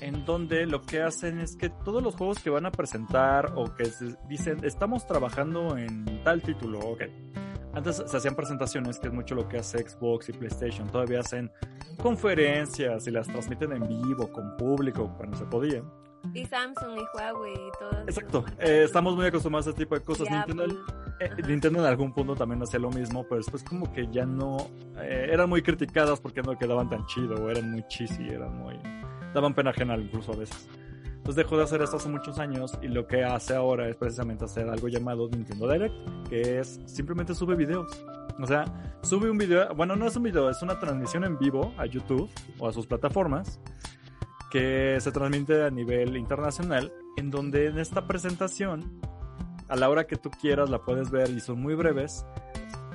[0.00, 3.74] en donde lo que hacen es que todos los juegos que van a presentar o
[3.74, 3.90] que
[4.26, 7.02] dicen estamos trabajando en tal título, ok.
[7.74, 10.88] Antes se hacían presentaciones, que es mucho lo que hace Xbox y PlayStation.
[10.88, 11.50] Todavía hacen
[12.00, 15.82] conferencias y las transmiten en vivo con público cuando se podía.
[16.32, 18.02] Y Samsung y Huawei y todo.
[18.02, 18.44] Exacto.
[18.58, 20.30] Eh, estamos muy acostumbrados a este tipo de cosas.
[20.30, 20.64] Nintendo,
[21.20, 24.56] eh, Nintendo, en algún punto también hacía lo mismo, pero después como que ya no...
[24.98, 28.78] Eh, eran muy criticadas porque no quedaban tan chido, o eran muy cheesy, eran muy...
[29.34, 30.68] daban pena ajena incluso a veces.
[31.24, 34.44] Entonces dejó de hacer esto hace muchos años y lo que hace ahora es precisamente
[34.44, 35.94] hacer algo llamado Nintendo Direct,
[36.28, 38.04] que es simplemente sube videos.
[38.38, 38.64] O sea,
[39.02, 42.28] sube un video, bueno, no es un video, es una transmisión en vivo a YouTube
[42.58, 43.58] o a sus plataformas
[44.54, 49.00] que se transmite a nivel internacional, en donde en esta presentación,
[49.66, 52.24] a la hora que tú quieras la puedes ver y son muy breves,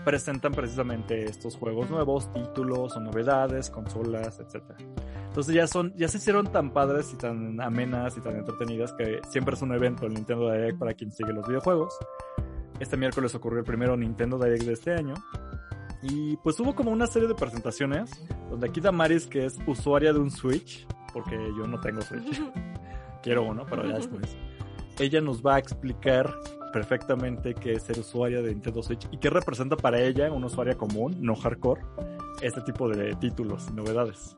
[0.06, 4.64] presentan precisamente estos juegos nuevos, títulos o novedades, consolas, etc.
[5.28, 9.20] Entonces ya son, ya se hicieron tan padres y tan amenas y tan entretenidas que
[9.28, 11.94] siempre es un evento el Nintendo Direct para quien sigue los videojuegos.
[12.80, 15.16] Este miércoles ocurrió el primero Nintendo Direct de este año.
[16.02, 18.12] Y pues hubo como una serie de presentaciones
[18.50, 22.42] donde aquí Damaris, que es usuaria de un Switch, porque yo no tengo Switch.
[23.22, 24.38] Quiero uno, pero ya después.
[24.98, 26.34] Ella nos va a explicar
[26.72, 30.76] perfectamente qué es ser usuaria de Nintendo Switch y qué representa para ella, una usuaria
[30.76, 31.82] común, no hardcore,
[32.42, 34.38] este tipo de títulos y novedades.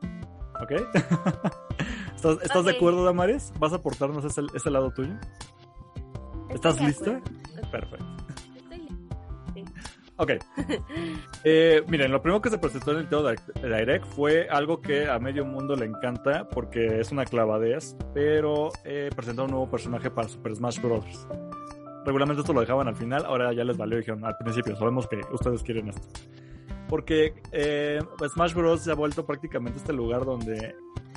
[0.62, 0.72] ¿Ok?
[2.44, 3.52] ¿Estás, de acuerdo, Damaris?
[3.60, 5.14] ¿Vas a aportarnos ese, ese lado tuyo?
[6.50, 7.22] ¿Estás lista?
[7.72, 8.11] Perfecto.
[10.22, 10.34] Ok.
[11.44, 15.18] Eh, miren, lo primero que se presentó en el Nintendo Direct fue algo que a
[15.18, 20.28] medio mundo le encanta porque es una clavadez, pero eh, presentó un nuevo personaje para
[20.28, 21.28] Super Smash Bros.
[22.06, 25.08] Regularmente esto lo dejaban al final, ahora ya les valió y dijeron al principio, sabemos
[25.08, 26.08] que ustedes quieren esto.
[26.88, 28.00] Porque eh,
[28.32, 28.82] Smash Bros.
[28.82, 30.76] se ha vuelto prácticamente este lugar donde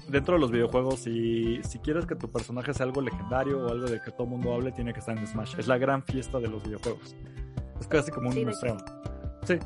[0.08, 3.86] dentro de los videojuegos, si, si quieres que tu personaje sea algo legendario o algo
[3.86, 5.58] de que todo el mundo hable, tiene que estar en Smash.
[5.58, 7.16] Es la gran fiesta de los videojuegos.
[7.80, 8.76] Es casi como un museo.
[9.44, 9.58] Sí.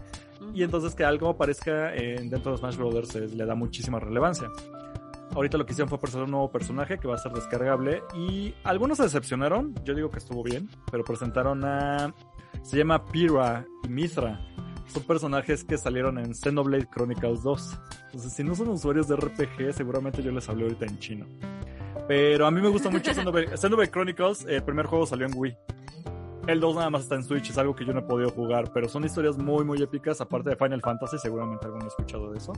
[0.54, 4.48] Y entonces que algo aparezca dentro de Smash Brothers le da muchísima relevancia.
[5.34, 8.54] Ahorita lo que hicieron fue presentar un nuevo personaje que va a ser descargable y
[8.64, 12.14] algunos se decepcionaron, yo digo que estuvo bien, pero presentaron a...
[12.62, 14.40] Se llama Pira y Mithra.
[14.88, 17.78] Son personajes que salieron en Xenoblade Chronicles 2.
[18.06, 21.26] Entonces, si no son usuarios de RPG, seguramente yo les hablé ahorita en chino.
[22.06, 24.46] Pero a mí me gusta mucho Xenoblade, Xenoblade Chronicles.
[24.48, 25.56] El primer juego salió en Wii.
[26.46, 28.72] El 2 nada más está en Switch, es algo que yo no he podido jugar,
[28.72, 32.38] pero son historias muy, muy épicas, aparte de Final Fantasy, seguramente alguno ha escuchado de
[32.38, 32.54] eso.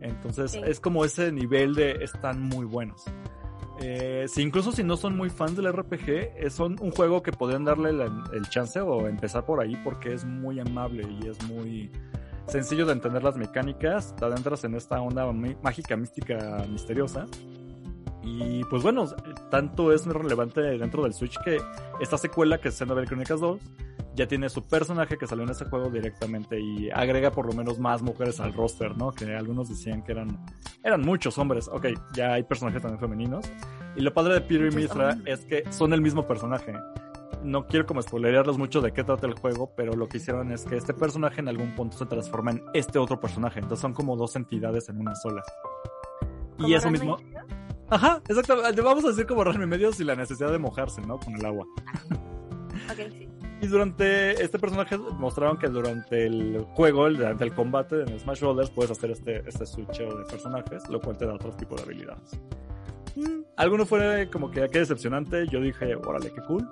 [0.00, 3.04] Entonces, es como ese nivel de están muy buenos.
[3.82, 7.64] Eh, si incluso si no son muy fans del RPG, son un juego que podrían
[7.64, 11.90] darle el chance o empezar por ahí porque es muy amable y es muy
[12.46, 14.14] sencillo de entender las mecánicas.
[14.16, 15.30] Te adentras en esta onda
[15.62, 17.26] mágica, mística, misteriosa.
[18.22, 19.06] Y pues bueno,
[19.50, 21.58] tanto es relevante dentro del Switch que
[22.00, 23.60] esta secuela que es Xenoblade Chronicles 2
[24.14, 27.78] ya tiene su personaje que salió en ese juego directamente y agrega por lo menos
[27.78, 29.12] más mujeres al roster, ¿no?
[29.12, 30.44] Que algunos decían que eran
[30.82, 31.68] eran muchos hombres.
[31.68, 33.46] Ok, ya hay personajes también femeninos.
[33.96, 36.72] Y lo padre de Peter y Mithra es que son el mismo personaje.
[37.42, 40.64] No quiero como spoilerearlos mucho de qué trata el juego, pero lo que hicieron es
[40.64, 43.60] que este personaje en algún punto se transforma en este otro personaje.
[43.60, 45.42] Entonces son como dos entidades en una sola.
[46.58, 47.16] Y eso mismo...
[47.88, 48.80] Ajá, exactamente.
[48.82, 51.18] Vamos a decir como Ranma medio sin la necesidad de mojarse, ¿no?
[51.18, 51.66] Con el agua.
[52.88, 53.28] ok, sí.
[53.62, 58.70] Y durante este personaje mostraron que durante el juego, durante el combate en Smash Bros.
[58.70, 62.40] puedes hacer este, este switcheo de personajes, lo cual te da otro tipo de habilidades.
[63.16, 63.42] Mm.
[63.56, 65.46] Alguno fue como que qué decepcionante.
[65.48, 66.66] Yo dije, órale, qué cool.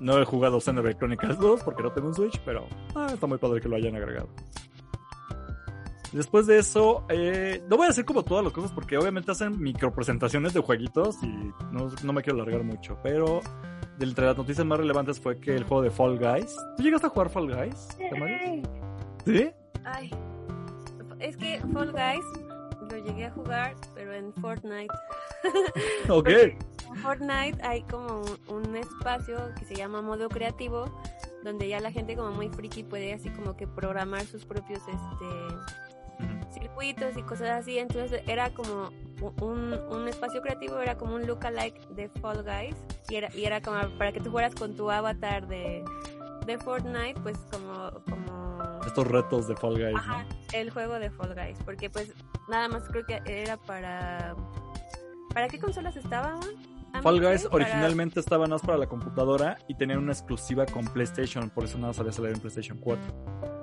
[0.00, 3.38] No he jugado Xenoblade Chronicles 2 porque no tengo un Switch, pero ah, está muy
[3.38, 4.28] padre que lo hayan agregado.
[6.10, 9.58] Después de eso, eh, no voy a hacer como todas las cosas porque obviamente hacen
[9.62, 11.28] micropresentaciones de jueguitos y
[11.70, 13.40] no, no me quiero alargar mucho, pero
[13.98, 16.56] de entre las noticias más relevantes fue que el juego de Fall Guys.
[16.76, 17.88] ¿Tú llegaste a jugar Fall Guys?
[19.24, 19.50] ¿Sí?
[19.84, 20.10] Ay,
[21.18, 22.24] es que Fall Guys
[22.90, 24.92] lo llegué a jugar, pero en Fortnite.
[26.08, 26.28] ok.
[26.28, 30.86] en Fortnite hay como un espacio que se llama modo creativo
[31.42, 35.26] donde ya la gente como muy friki puede así como que programar sus propios este
[36.52, 37.78] circuitos y cosas así.
[37.78, 38.90] Entonces era como
[39.40, 42.76] un, un espacio creativo, era como un lookalike de Fall Guys.
[43.08, 45.84] Y era, y era como para que tú fueras con tu avatar de,
[46.46, 48.80] de Fortnite, pues como, como...
[48.86, 49.96] Estos retos de Fall Guys.
[49.96, 51.58] Ajá, el juego de Fall Guys.
[51.64, 52.12] Porque pues
[52.48, 54.34] nada más creo que era para...
[55.32, 56.40] ¿Para qué consolas estaban?
[57.00, 61.64] Fall Guys originalmente estaba más para la computadora y tenían una exclusiva con PlayStation, por
[61.64, 63.61] eso nada sabía salir en PlayStation 4.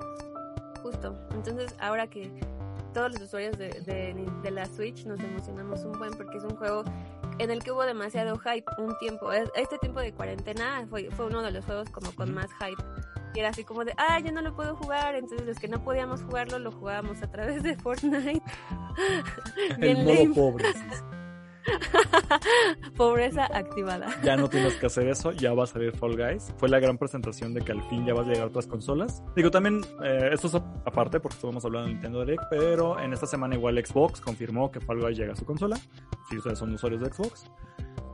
[0.89, 1.15] Justo.
[1.33, 2.31] Entonces, ahora que
[2.93, 3.69] todos los usuarios de,
[4.41, 6.83] de, la Switch nos emocionamos un buen porque es un juego
[7.37, 9.31] en el que hubo demasiado hype un tiempo.
[9.31, 12.83] Este tiempo de cuarentena fue, fue uno de los juegos como con más hype.
[13.35, 15.15] Y era así como de, ah, yo no lo puedo jugar.
[15.15, 18.41] Entonces los que no podíamos jugarlo lo jugábamos a través de Fortnite.
[19.79, 20.65] el modo pobre.
[22.97, 24.07] Pobreza activada.
[24.23, 26.53] Ya no tienes que hacer eso, ya va a salir Fall Guys.
[26.57, 29.23] Fue la gran presentación de que al fin ya va a llegar a otras consolas.
[29.35, 33.27] Digo, también, eh, esto es aparte porque estamos hablando de Nintendo Direct, pero en esta
[33.27, 35.77] semana igual Xbox confirmó que Fall Guys llega a su consola.
[36.29, 37.49] Si ustedes son usuarios de Xbox.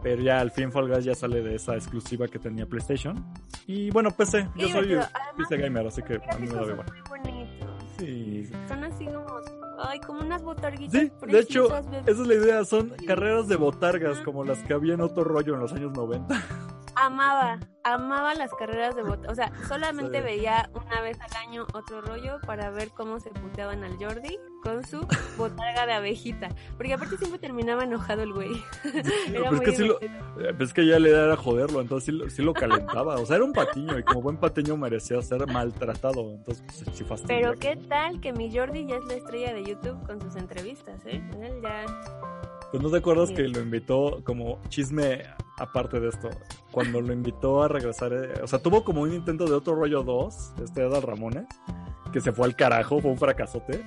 [0.04, 3.26] Pero ya al fin Fall Guys ya sale de esa exclusiva que tenía PlayStation.
[3.66, 5.00] Y bueno, PC, yo soy
[5.36, 6.86] PC gamer, así que a mí me da igual.
[7.98, 8.48] Sí.
[8.68, 9.26] Son así como
[9.80, 11.02] Ay, como unas botarguitas.
[11.02, 12.66] Sí, de hecho, esa es la idea.
[12.66, 16.44] Son carreras de botargas como las que había en otro rollo en los años 90
[16.96, 19.30] amaba, amaba las carreras de bota.
[19.30, 23.84] O sea, solamente veía una vez al año otro rollo para ver cómo se puteaban
[23.84, 25.06] al Jordi con su
[25.38, 26.50] botarga de abejita.
[26.78, 28.52] Porque aparte siempre terminaba enojado el güey.
[29.34, 32.54] era muy es, que lo, eh, es que ya le era joderlo, entonces sí lo,
[32.54, 33.16] calentaba.
[33.16, 36.34] O sea, era un patiño y como buen patiño merecía ser maltratado.
[36.34, 37.40] Entonces, pues, sí fastidia.
[37.40, 41.06] Pero qué tal que mi Jordi ya es la estrella de YouTube con sus entrevistas,
[41.06, 41.22] ¿eh?
[41.42, 41.86] Él ya
[42.76, 45.24] pues no te acuerdas que lo invitó como chisme
[45.58, 46.30] aparte de esto.
[46.76, 50.04] Cuando lo invitó a regresar, eh, o sea, tuvo como un intento de otro rollo
[50.04, 51.46] 2, este Adal Ramones,
[52.12, 53.82] que se fue al carajo, fue un fracasote.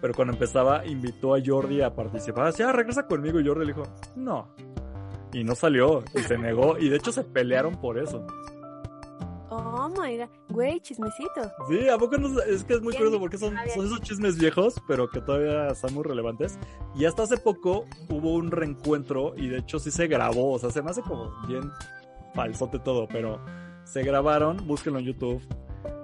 [0.00, 2.48] Pero cuando empezaba, invitó a Jordi a participar.
[2.48, 3.38] Así, ah, regresa conmigo.
[3.38, 3.84] Y Jordi le dijo,
[4.16, 4.48] no.
[5.32, 6.76] Y no salió, y se negó.
[6.78, 8.26] Y de hecho se pelearon por eso.
[9.48, 11.42] Oh my god, güey, chismecito.
[11.68, 12.40] Sí, ¿a poco no?
[12.40, 15.94] Es que es muy curioso porque son, son esos chismes viejos, pero que todavía son
[15.94, 16.58] muy relevantes.
[16.96, 20.70] Y hasta hace poco hubo un reencuentro y de hecho sí se grabó, o sea,
[20.70, 21.70] se me hace como bien
[22.34, 23.44] falsote todo, pero
[23.84, 25.42] se grabaron, búsquenlo en YouTube.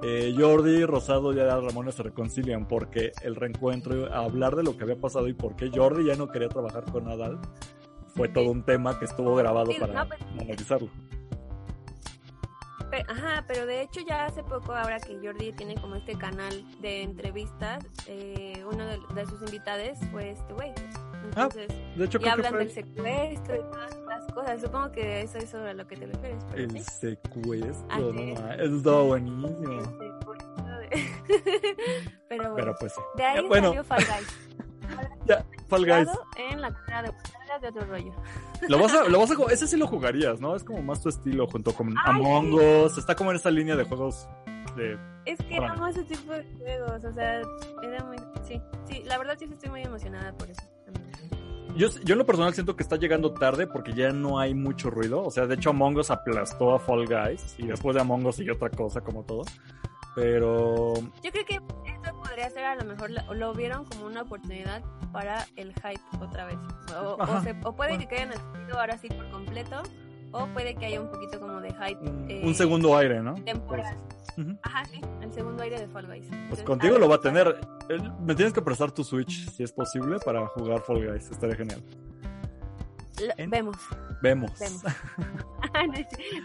[0.02, 4.84] Eh, Jordi, Rosado y Adal Ramones se reconcilian porque el reencuentro, hablar de lo que
[4.84, 7.38] había pasado y por qué Jordi ya no quería trabajar con Adal,
[8.14, 10.88] fue todo un tema que estuvo grabado para pues, analizarlo
[13.08, 17.02] ajá, pero de hecho ya hace poco, ahora que Jordi tiene como este canal de
[17.02, 20.72] entrevistas, eh, uno de, sus invitados fue este güey.
[21.36, 24.60] Ah, Entonces, de hecho, y hablan del secuestro y todas las cosas.
[24.60, 26.44] Supongo que eso es a lo que te refieres.
[26.54, 29.98] el secuestro, no, eso estaba buenísimo.
[32.28, 33.68] pero, bueno, pues De ahí bueno.
[33.68, 34.38] salió Fall Guys.
[35.26, 36.08] ya, Fall Guys.
[36.36, 37.12] En la cara de
[37.60, 38.12] de otro rollo.
[38.68, 40.54] Lo vas a, lo vas a, ese sí lo jugarías, ¿no?
[40.54, 42.98] Es como más tu estilo junto con Among Us.
[42.98, 44.28] Está como en esa línea de juegos
[44.76, 44.98] de.
[45.24, 47.04] Es que amo ese tipo de juegos.
[47.04, 47.40] O sea,
[47.82, 48.18] era muy.
[48.46, 50.62] Sí, sí, la verdad sí estoy muy emocionada por eso.
[51.76, 54.90] Yo, yo en lo personal siento que está llegando tarde porque ya no hay mucho
[54.90, 55.24] ruido.
[55.24, 58.36] O sea, de hecho Among Us aplastó a Fall Guys y después de Among Us
[58.36, 59.42] sigue otra cosa como todo.
[60.14, 60.94] Pero...
[61.22, 65.46] Yo creo que esto podría ser a lo mejor, lo, vieron como una oportunidad para
[65.54, 66.58] el hype otra vez.
[67.64, 69.82] O, puede que queden el ahora sí por completo,
[70.32, 72.00] o puede que haya un poquito como de hype.
[72.00, 73.34] un eh, segundo aire, ¿no?
[73.44, 73.96] Temporal.
[74.62, 76.26] Ajá, sí, el segundo aire de Fall Guys.
[76.48, 77.58] pues contigo lo va a tener.
[78.20, 81.30] Me tienes que prestar tu Switch, si es posible, para jugar Fall Guys.
[81.30, 81.82] Estaría genial.
[83.48, 83.76] vemos.
[84.22, 84.52] Vemos.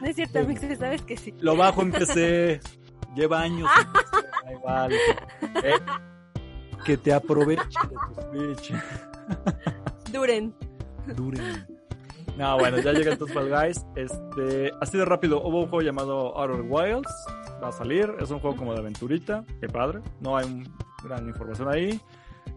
[0.02, 1.34] no, es, cierto, Mix, sabes que sí.
[1.40, 2.62] Lo bajo en PC.
[3.16, 3.70] Lleva años.
[4.52, 5.80] igual, eh,
[6.84, 8.74] que te aproveche de tu Switch.
[10.12, 10.56] Duren.
[11.16, 11.73] Duren.
[12.38, 13.86] No, bueno, ya llega entonces Fall Guys.
[13.96, 17.12] Este, así de rápido, hubo un juego llamado Outer Wilds.
[17.62, 18.12] Va a salir.
[18.20, 19.44] Es un juego como de aventurita.
[19.60, 20.00] Qué padre.
[20.20, 20.68] No hay un,
[21.04, 22.00] gran información ahí.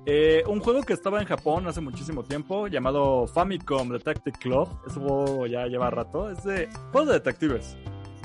[0.04, 4.68] Eh, un juego que estaba en Japón hace muchísimo tiempo, llamado Famicom Detective Club.
[4.86, 6.30] Ese juego ya lleva rato.
[6.30, 7.76] Es de juego de detectives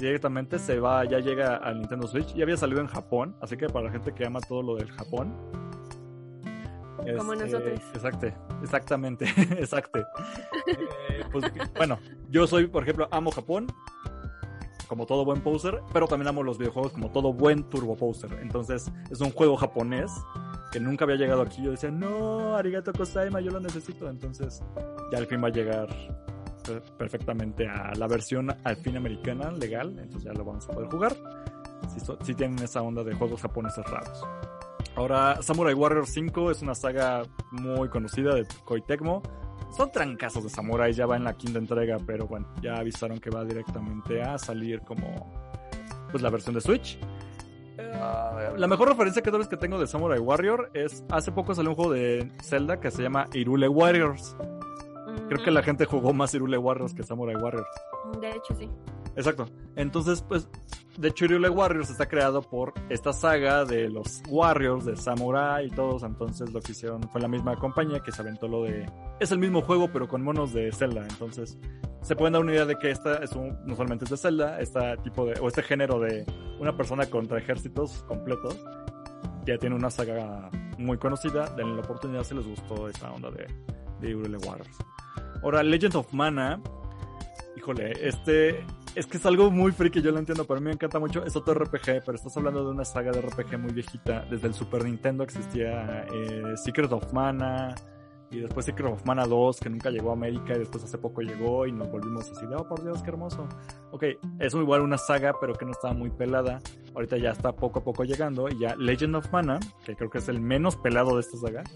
[0.01, 2.33] directamente se va, ya llega al Nintendo Switch.
[2.33, 4.91] Ya había salido en Japón, así que para la gente que ama todo lo del
[4.91, 5.33] Japón.
[7.17, 7.79] Como este, nosotros.
[7.93, 8.27] Exacto,
[8.61, 9.25] exactamente,
[9.57, 9.99] exacto.
[9.99, 13.67] Eh, pues, bueno, yo soy, por ejemplo, amo Japón,
[14.87, 18.33] como todo buen poser, pero también amo los videojuegos como todo buen turbo poser.
[18.41, 20.11] Entonces, es un juego japonés
[20.71, 21.63] que nunca había llegado aquí.
[21.63, 24.09] Yo decía, no, Arigato Kosaima, yo lo necesito.
[24.09, 24.61] Entonces,
[25.11, 25.87] ya al fin va a llegar
[26.97, 31.15] perfectamente a la versión al fin americana legal, entonces ya lo vamos a poder jugar.
[32.23, 34.23] Si, tienen esa onda de juegos japoneses raros.
[34.95, 39.21] Ahora, Samurai Warrior 5 es una saga muy conocida de Koei Tecmo.
[39.75, 43.29] Son trancazos de Samurai, ya va en la quinta entrega, pero bueno, ya avisaron que
[43.29, 45.33] va directamente a salir como
[46.11, 46.99] pues la versión de Switch.
[47.77, 51.55] Eh, la mejor referencia que tal vez que tengo de Samurai Warrior es hace poco
[51.55, 54.35] salió un juego de Zelda que se llama Irule Warriors
[55.31, 57.69] Creo que la gente jugó más Irule Warriors que Samurai Warriors.
[58.19, 58.69] De hecho, sí.
[59.15, 59.47] Exacto.
[59.75, 60.47] Entonces, pues,
[60.97, 65.69] de hecho, Irule Warriors está creado por esta saga de los Warriors, de Samurai y
[65.69, 66.03] todos.
[66.03, 68.85] Entonces, lo que hicieron fue la misma compañía que se aventó lo de.
[69.19, 71.03] Es el mismo juego, pero con monos de Zelda.
[71.09, 71.57] Entonces,
[72.01, 74.59] se pueden dar una idea de que esta es un, no solamente es de Zelda,
[74.59, 76.25] este tipo de, o este género de
[76.59, 78.57] una persona contra ejércitos completos.
[79.45, 81.49] Ya tiene una saga muy conocida.
[81.55, 83.47] Denle la oportunidad si les gustó esta onda de,
[84.01, 84.77] de Warriors.
[85.41, 86.61] Ahora, Legend of Mana.
[87.55, 90.73] Híjole, este es que es algo muy friki, yo lo entiendo, pero a mí me
[90.73, 91.25] encanta mucho.
[91.25, 94.25] Es otro RPG, pero estás hablando de una saga de RPG muy viejita.
[94.29, 97.75] Desde el Super Nintendo existía eh, Secret of Mana,
[98.31, 101.21] y después Secret of Mana 2, que nunca llegó a América, y después hace poco
[101.21, 103.47] llegó, y nos volvimos así de, oh por Dios, qué hermoso.
[103.91, 104.05] Ok,
[104.39, 106.59] es igual una saga, pero que no estaba muy pelada.
[106.95, 110.19] Ahorita ya está poco a poco llegando, y ya Legend of Mana, que creo que
[110.19, 111.63] es el menos pelado de esta saga.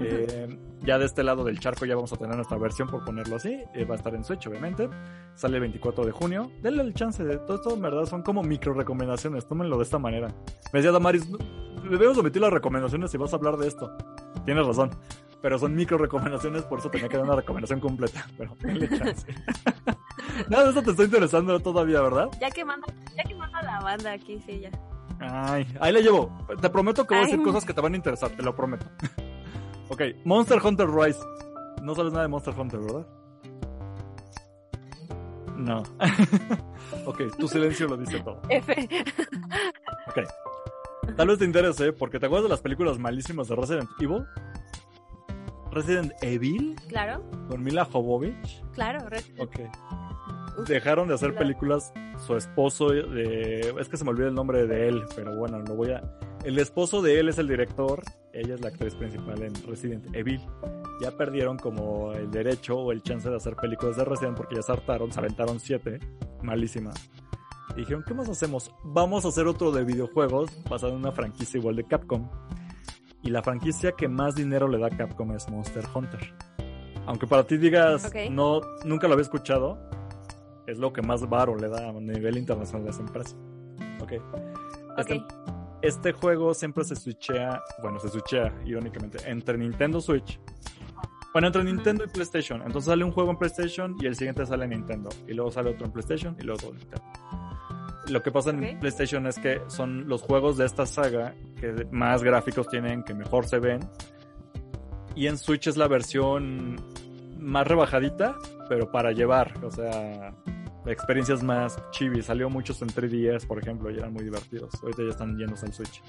[0.00, 3.36] Eh, ya de este lado del charco ya vamos a tener nuestra versión, por ponerlo
[3.36, 3.62] así.
[3.74, 4.88] Eh, va a estar en Switch, obviamente.
[5.34, 6.50] Sale el 24 de junio.
[6.60, 9.46] Denle el chance de todo esto, en verdad, son como micro recomendaciones.
[9.46, 10.28] Tómenlo de esta manera.
[10.72, 11.28] Me decía Damaris,
[11.88, 13.96] debemos omitir las recomendaciones si vas a hablar de esto.
[14.44, 14.90] Tienes razón.
[15.42, 18.24] Pero son micro recomendaciones, por eso tenía que dar una recomendación completa.
[18.38, 19.26] Pero denle chance.
[20.48, 22.28] Nada de esto te está interesando todavía, ¿verdad?
[22.40, 22.86] Ya que manda,
[23.16, 24.70] ya que manda la banda aquí, sí, ya.
[25.20, 26.46] Ay, ahí le llevo.
[26.60, 28.86] Te prometo que voy a decir cosas que te van a interesar, te lo prometo.
[29.88, 31.20] Ok, Monster Hunter Rise.
[31.82, 33.06] No sabes nada de Monster Hunter, ¿verdad?
[35.54, 35.82] No.
[37.04, 38.40] ok, tu silencio lo dice todo.
[38.48, 38.88] F.
[40.06, 40.18] ok.
[41.14, 44.24] Tal vez te interese porque te acuerdas de las películas malísimas de Resident Evil.
[45.72, 46.76] Resident Evil.
[46.88, 47.22] Claro.
[47.48, 48.62] Con Mila Jovovich.
[48.72, 50.68] Claro, Resident Ok.
[50.68, 51.94] Dejaron de hacer películas
[52.26, 53.74] su esposo de...
[53.80, 56.02] Es que se me olvida el nombre de él, pero bueno, lo voy a...
[56.44, 58.02] El esposo de él es el director,
[58.34, 60.40] ella es la actriz principal en Resident Evil.
[61.00, 64.62] Ya perdieron como el derecho o el chance de hacer películas de Resident porque ya
[64.62, 66.00] se hartaron, se aventaron siete,
[66.42, 66.96] malísimas.
[67.74, 68.70] Y dijeron, ¿qué más hacemos?
[68.84, 72.28] Vamos a hacer otro de videojuegos basado en una franquicia igual de Capcom.
[73.22, 76.34] Y la franquicia que más dinero le da a Capcom es Monster Hunter.
[77.06, 79.78] Aunque para ti digas, no, nunca lo había escuchado,
[80.66, 83.36] es lo que más varo le da a nivel internacional a esa empresa.
[84.00, 84.12] Ok.
[84.98, 85.32] Este, Ok.
[85.82, 90.38] este juego siempre se switchea, bueno, se switchea irónicamente, entre Nintendo Switch.
[91.32, 92.60] Bueno, entre Nintendo y PlayStation.
[92.60, 95.08] Entonces sale un juego en PlayStation y el siguiente sale en Nintendo.
[95.26, 97.04] Y luego sale otro en PlayStation y luego otro en Nintendo.
[98.12, 98.78] Lo que pasa en.
[98.78, 103.46] PlayStation es que son los juegos de esta saga que más gráficos tienen, que mejor
[103.46, 103.80] se ven.
[105.14, 106.76] Y en Switch es la versión
[107.38, 108.36] más rebajadita,
[108.68, 110.34] pero para llevar, o sea,
[110.84, 112.20] experiencias más chibi.
[112.20, 114.74] Salió muchos en 3DS, por ejemplo, y eran muy divertidos.
[114.82, 116.02] Ahorita ya están llenos al Switch.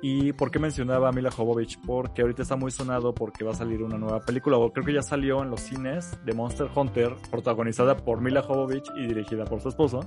[0.00, 1.78] ¿Y por qué mencionaba a Mila Jovovich?
[1.84, 4.92] Porque ahorita está muy sonado porque va a salir una nueva película, o creo que
[4.92, 9.60] ya salió en los cines de Monster Hunter, protagonizada por Mila Jovovich y dirigida por
[9.60, 10.00] su esposo,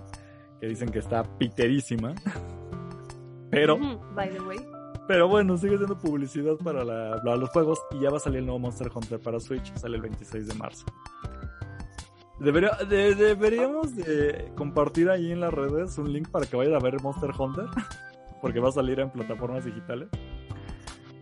[0.59, 2.13] que dicen que está piterísima.
[3.51, 3.77] Pero
[4.13, 4.57] By the way.
[5.07, 8.39] pero bueno, sigue siendo publicidad para, la- para los juegos y ya va a salir
[8.39, 10.85] el nuevo Monster Hunter para Switch, sale el 26 de marzo.
[12.39, 16.79] Debería- de- deberíamos de compartir ahí en las redes un link para que vayan a
[16.79, 17.65] ver Monster Hunter,
[18.41, 20.09] porque va a salir en plataformas digitales.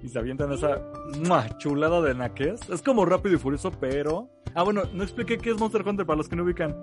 [0.02, 0.82] Y se avientan esa
[1.28, 1.48] ¡mua!
[1.60, 2.68] chulada de naques.
[2.70, 4.30] Es como rápido y furioso, pero...
[4.56, 6.76] Ah, bueno, no expliqué qué es Monster Hunter para los que no ubican.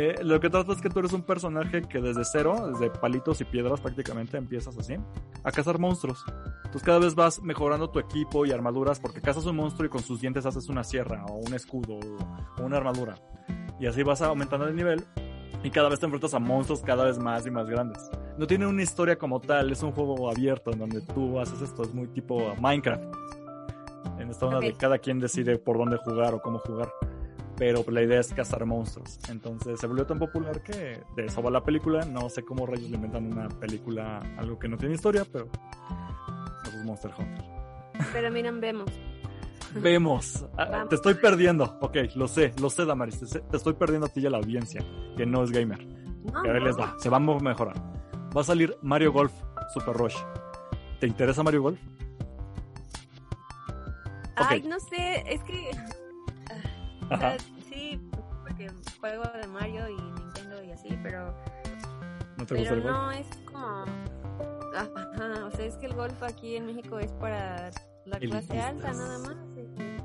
[0.00, 3.40] Eh, lo que trata es que tú eres un personaje que desde cero, desde palitos
[3.40, 4.94] y piedras prácticamente, empiezas así,
[5.42, 6.24] a cazar monstruos.
[6.58, 10.00] Entonces cada vez vas mejorando tu equipo y armaduras porque cazas un monstruo y con
[10.00, 11.98] sus dientes haces una sierra o un escudo
[12.58, 13.16] o una armadura.
[13.80, 15.04] Y así vas aumentando el nivel
[15.64, 18.08] y cada vez te enfrentas a monstruos cada vez más y más grandes.
[18.38, 21.82] No tiene una historia como tal, es un juego abierto en donde tú haces esto,
[21.82, 23.02] es muy tipo Minecraft.
[24.20, 26.88] En esta onda de cada quien decide por dónde jugar o cómo jugar.
[27.58, 29.18] Pero la idea es cazar monstruos.
[29.28, 32.04] Entonces se volvió tan popular que de eso va la película.
[32.04, 35.48] No sé cómo rayos le inventan una película, algo que no tiene historia, pero
[36.64, 37.44] eso es Monster Hunter.
[38.12, 38.90] Pero miren, vemos.
[39.74, 40.46] Vemos.
[40.56, 40.88] Ah, Vamos.
[40.88, 41.76] te estoy perdiendo.
[41.80, 43.18] Ok, lo sé, lo sé, Damaris.
[43.18, 44.80] Te, estoy perdiendo a ti y a la audiencia,
[45.16, 45.84] que no es gamer.
[46.32, 46.52] No, no.
[46.54, 46.94] les va.
[46.98, 47.76] Se va a mejorar.
[48.36, 49.32] Va a salir Mario Golf
[49.74, 50.16] Super Rush.
[51.00, 51.80] ¿Te interesa Mario Golf?
[54.36, 55.70] Ay, no sé, es que.
[57.10, 57.30] Ajá.
[57.30, 57.38] sea,
[57.68, 58.00] sí,
[58.42, 61.34] porque juego de Mario y Nintendo y así, pero.
[62.36, 62.96] ¿No te gusta Pero el golf?
[62.96, 63.84] no es como.
[64.76, 67.70] Ajá, o sea, es que el golf aquí en México es para
[68.04, 69.36] la clase alta nada más.
[69.54, 69.96] Sí, sí,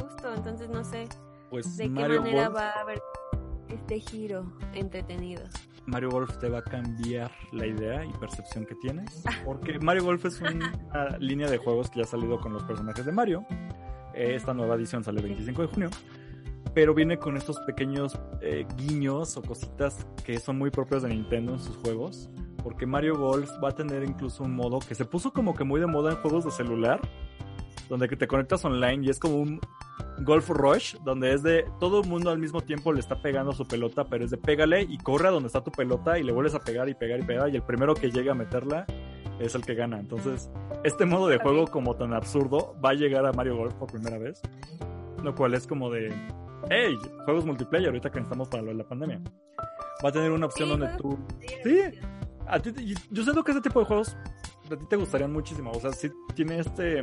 [0.00, 1.08] justo, entonces no sé
[1.50, 3.02] Pues de qué Mario manera Golf, va a haber
[3.68, 5.42] este giro entretenido.
[5.86, 9.22] Mario Golf te va a cambiar la idea y percepción que tienes.
[9.44, 13.04] Porque Mario Golf es una línea de juegos que ya ha salido con los personajes
[13.04, 13.46] de Mario.
[14.18, 15.90] Esta nueva edición sale el 25 de junio.
[16.74, 21.52] Pero viene con estos pequeños eh, guiños o cositas que son muy propios de Nintendo
[21.52, 22.28] en sus juegos.
[22.62, 25.80] Porque Mario Golf va a tener incluso un modo que se puso como que muy
[25.80, 27.00] de moda en juegos de celular.
[27.88, 29.60] Donde te conectas online y es como un
[30.20, 33.66] Golf Rush, donde es de todo el mundo al mismo tiempo le está pegando su
[33.66, 36.54] pelota, pero es de pégale y corre a donde está tu pelota y le vuelves
[36.54, 38.84] a pegar y pegar y pegar y el primero que llega a meterla
[39.38, 39.98] es el que gana.
[39.98, 40.50] Entonces,
[40.84, 44.18] este modo de juego como tan absurdo va a llegar a Mario Golf por primera
[44.18, 44.40] vez,
[45.22, 46.12] lo cual es como de,
[46.70, 49.20] hey, juegos multiplayer ahorita que estamos para lo de la pandemia.
[50.04, 51.18] Va a tener una opción Sí, donde tú...
[51.64, 51.80] Sí,
[52.46, 54.16] a ti, yo siento que ese tipo de juegos
[54.70, 55.70] a ti te gustarían muchísimo.
[55.70, 57.02] O sea, sí tiene este...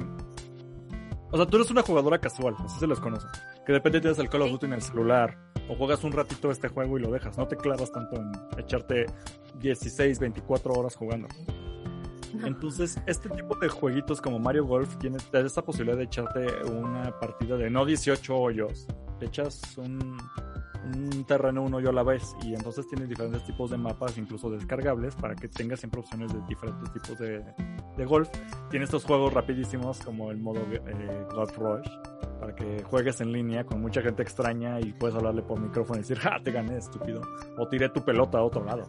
[1.32, 3.28] O sea, tú eres una jugadora casual, así se les conoce.
[3.66, 4.52] Que de repente tienes el Call of.
[4.52, 5.38] Duty en el celular.
[5.68, 7.38] O juegas un ratito este juego y lo dejas.
[7.38, 9.08] No te clavas tanto en echarte
[9.60, 11.28] 16, 24 horas jugando.
[12.46, 17.58] Entonces, este tipo de jueguitos como Mario Golf tiene esta posibilidad de echarte una partida
[17.58, 18.88] de no 18 hoyos.
[19.20, 20.18] Te echas un,
[20.94, 24.50] un terreno un hoyo a la vez y entonces tiene diferentes tipos de mapas, incluso
[24.50, 27.44] descargables, para que tengas siempre opciones de diferentes tipos de,
[27.98, 28.30] de golf.
[28.70, 31.90] Tiene estos juegos rapidísimos como el modo eh, Golf Rush,
[32.40, 36.02] para que juegues en línea con mucha gente extraña y puedes hablarle por micrófono y
[36.02, 36.40] decir, ¡ja!
[36.44, 37.22] Te gané, estúpido.
[37.58, 38.86] O tiré tu pelota a otro lado.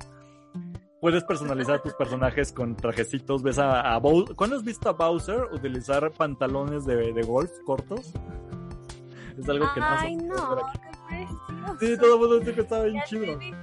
[1.07, 3.41] Puedes personalizar tus personajes con trajecitos.
[3.41, 4.35] Ves a, a Bowser.
[4.35, 8.13] ¿Cuándo has visto a Bowser utilizar pantalones de, de golf cortos?
[9.39, 10.35] Es algo que Ay, no.
[10.35, 11.77] no, qué precioso.
[11.79, 13.37] Sí, todo el mundo dice que está bien chido.
[13.39, 13.55] Baby-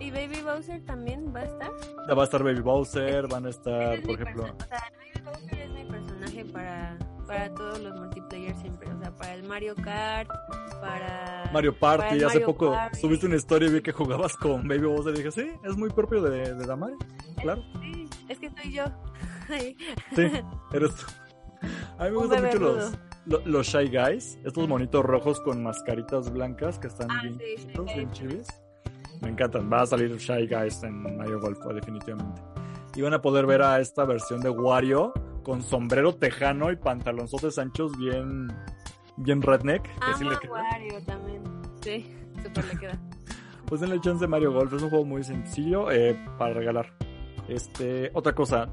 [0.00, 1.70] ¿Y Baby Bowser también va a estar?
[2.18, 4.42] Va a estar Baby Bowser, van a estar, es por ejemplo.
[4.42, 6.98] O sea, Baby Bowser es mi personaje para,
[7.28, 8.27] para todos los multiplayer
[9.18, 10.28] para el Mario Kart,
[10.80, 11.50] para...
[11.52, 12.98] Mario para Party, hace poco Party.
[12.98, 15.90] subiste una historia y vi que jugabas con Baby Bowser y dije, sí, es muy
[15.90, 16.94] propio de, de Damari.
[17.40, 18.84] Claro, Sí, es que soy yo.
[20.14, 20.30] Sí,
[20.72, 21.06] eres tú.
[21.98, 26.78] A mí me gustan mucho los, los Shy Guys, estos monitos rojos con mascaritas blancas
[26.78, 28.46] que están Ah, bien sí, chiquitos, bien chivis.
[29.22, 32.40] Me encantan, va a salir Shy Guys en Mario Golf, definitivamente.
[32.94, 35.12] Y van a poder ver a esta versión de Wario
[35.42, 38.48] con sombrero tejano y pantalonzotes anchos bien,
[39.18, 39.82] bien redneck.
[39.82, 40.52] que sí amo le queda.
[40.52, 41.42] Wario también.
[41.82, 43.00] Sí, súper le queda.
[43.66, 46.90] Pues denle chance de Mario Golf, es un juego muy sencillo eh, para regalar.
[47.48, 48.66] Este, otra cosa.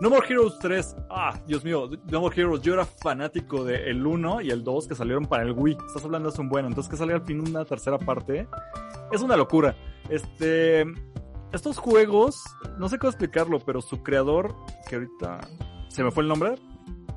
[0.00, 0.96] No More Heroes 3.
[1.08, 2.60] Ah, Dios mío, No More Heroes.
[2.60, 5.76] Yo era fanático del 1 y el 2 que salieron para el Wii.
[5.86, 6.66] Estás hablando hace un buen.
[6.66, 8.48] Entonces que salga al fin una tercera parte.
[9.12, 9.76] Es una locura.
[10.08, 10.84] Este.
[11.52, 12.42] Estos juegos,
[12.78, 14.54] no sé cómo explicarlo, pero su creador,
[14.88, 15.40] que ahorita
[15.88, 16.54] se me fue el nombre,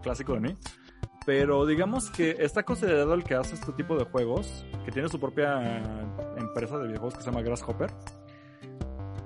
[0.02, 0.58] clásico de mí,
[1.26, 5.20] pero digamos que está considerado el que hace este tipo de juegos, que tiene su
[5.20, 5.82] propia
[6.38, 7.90] empresa de videojuegos que se llama Grasshopper.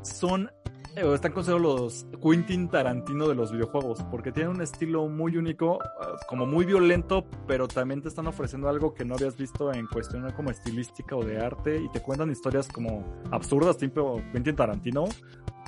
[0.03, 0.49] Son,
[0.95, 5.79] eh, están considerados los Quentin Tarantino de los videojuegos, porque tienen un estilo muy único,
[5.83, 9.87] eh, como muy violento, pero también te están ofreciendo algo que no habías visto en
[9.87, 15.05] cuestión como estilística o de arte, y te cuentan historias como absurdas, tipo Quentin Tarantino,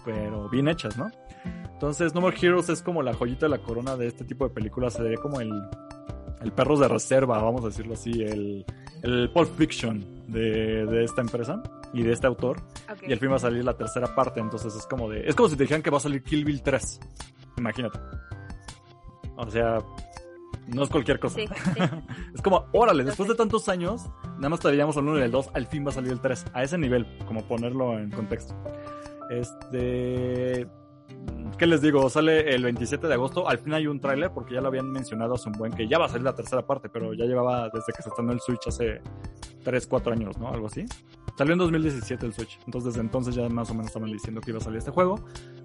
[0.06, 1.10] pero bien hechas, ¿no?
[1.74, 4.54] Entonces, No More Heroes es como la joyita de la corona de este tipo de
[4.54, 5.50] películas, sería como el,
[6.42, 8.66] el perros de reserva, vamos a decirlo así, el,
[9.04, 11.62] el Pulp Fiction de, de esta empresa
[11.94, 12.62] y de este autor.
[13.08, 15.28] Y al fin va a salir la tercera parte, entonces es como de...
[15.28, 17.00] Es como si te dijeran que va a salir Kill Bill 3.
[17.58, 18.00] Imagínate.
[19.36, 19.80] O sea,
[20.68, 21.36] no es cualquier cosa.
[21.36, 21.82] Sí, sí.
[22.34, 25.50] Es como, órale, después de tantos años, nada más estaríamos al 1 y el 2,
[25.54, 26.46] al fin va a salir el 3.
[26.54, 28.56] A ese nivel, como ponerlo en contexto.
[29.30, 30.68] Este...
[31.58, 32.10] ¿Qué les digo?
[32.10, 33.48] Sale el 27 de agosto.
[33.48, 35.98] Al fin hay un tráiler porque ya lo habían mencionado hace un buen que ya
[35.98, 38.68] va a salir la tercera parte, pero ya llevaba desde que se estrenó el Switch
[38.68, 39.02] hace
[39.64, 40.50] 3, 4 años, ¿no?
[40.50, 40.86] Algo así.
[41.38, 42.60] Salió en 2017 el Switch.
[42.66, 45.20] Entonces desde entonces ya más o menos estaban diciendo que iba a salir este juego.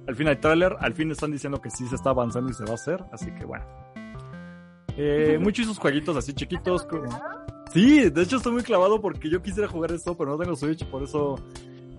[0.07, 0.77] Al fin hay tráiler.
[0.81, 3.05] Al fin están diciendo que sí se está avanzando y se va a hacer.
[3.13, 3.65] Así que bueno.
[4.97, 6.85] Eh, muchos esos jueguitos así chiquitos.
[6.85, 7.09] Como...
[7.73, 10.85] Sí, de hecho estoy muy clavado porque yo quisiera jugar esto, pero no tengo Switch.
[10.87, 11.37] Por eso...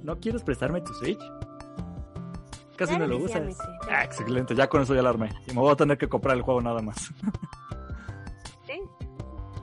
[0.04, 1.20] ¿No quieres prestarme tu Switch?
[2.76, 3.58] Casi no lo sí, usas.
[3.90, 5.30] Ah, excelente, ya con eso ya la armé.
[5.48, 7.12] Y me voy a tener que comprar el juego nada más.
[8.66, 8.82] Sí.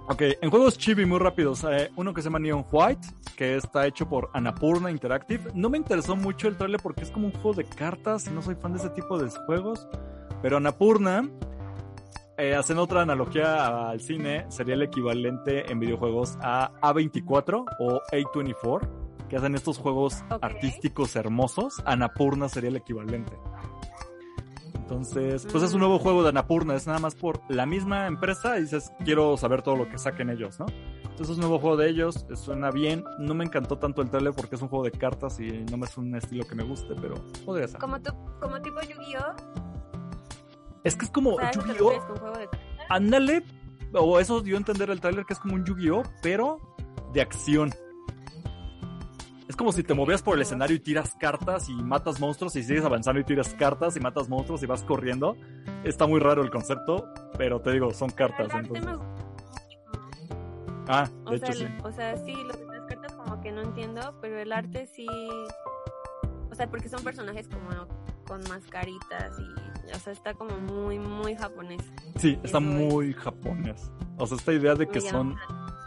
[0.08, 1.64] Ok, en juegos chibi muy rápidos.
[1.64, 3.06] eh, uno que se llama Neon White,
[3.36, 5.50] que está hecho por Annapurna Interactive.
[5.54, 8.42] No me interesó mucho el trailer porque es como un juego de cartas y no
[8.42, 9.88] soy fan de ese tipo de juegos.
[10.40, 11.28] Pero Annapurna,
[12.38, 18.88] eh, hacen otra analogía al cine, sería el equivalente en videojuegos a A24 o A24,
[19.32, 21.80] que hacen estos juegos artísticos hermosos.
[21.86, 23.32] Annapurna sería el equivalente.
[24.74, 25.80] Entonces, pues es un Mm.
[25.84, 29.62] nuevo juego de Annapurna, es nada más por la misma empresa y dices, quiero saber
[29.62, 30.66] todo lo que saquen ellos, ¿no?
[31.02, 34.34] Entonces es un nuevo juego de ellos, suena bien, no me encantó tanto el trailer
[34.34, 37.14] porque es un juego de cartas y no es un estilo que me guste, pero
[37.46, 37.80] podría ser.
[37.80, 39.34] Como, tu, como tipo Yu-Gi-Oh!
[40.84, 42.50] Es que es como O sea, ¿a eso te Yu-Gi-Oh!
[42.90, 43.44] Ándale,
[43.94, 46.58] o eso dio a entender el tráiler que es como un Yu-Gi-Oh, pero
[47.14, 47.70] de acción.
[49.52, 52.62] Es como si te movías por el escenario y tiras cartas y matas monstruos y
[52.62, 55.36] sigues avanzando y tiras cartas y matas monstruos y vas corriendo.
[55.84, 58.48] Está muy raro el concepto, pero te digo, son cartas.
[58.54, 58.86] Entonces.
[60.88, 61.64] Ah, O de sea, hecho sí.
[61.64, 64.86] el- o sea, sí, lo de las cartas como que no entiendo, pero el arte
[64.86, 65.06] sí.
[66.50, 67.86] O sea, porque son personajes como
[68.26, 69.92] con mascaritas y.
[69.94, 71.82] O sea, está como muy, muy japonés.
[72.16, 72.62] Sí, está eso es.
[72.64, 73.92] muy japonés.
[74.16, 75.81] O sea, esta idea de que son llama-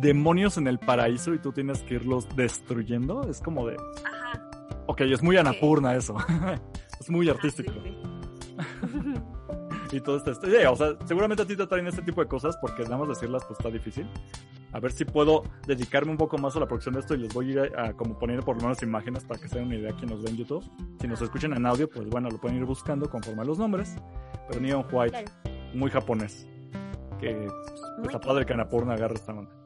[0.00, 3.76] demonios en el paraíso y tú tienes que irlos destruyendo, es como de...
[4.04, 4.48] Ajá.
[4.86, 6.16] Ok, es muy anapurna eso.
[7.00, 7.72] es muy ah, artístico.
[7.72, 9.14] sí, sí.
[9.90, 10.34] Y todo esto.
[10.34, 13.08] sí, o sea, seguramente a ti te traen este tipo de cosas porque nada más
[13.08, 14.06] decirlas pues está difícil.
[14.72, 17.32] A ver si puedo dedicarme un poco más a la producción de esto y les
[17.32, 19.68] voy a ir a, a como poniendo por lo menos imágenes para que se den
[19.68, 20.62] una idea quien nos ve en YouTube.
[21.00, 23.96] Si nos escuchan en audio, pues bueno, lo pueden ir buscando conforme a los nombres.
[24.48, 25.30] Pero Neon White, Claro.
[25.74, 26.46] muy japonés.
[27.18, 29.57] Que pues, Muy está padre que Anapurna agarre esta onda.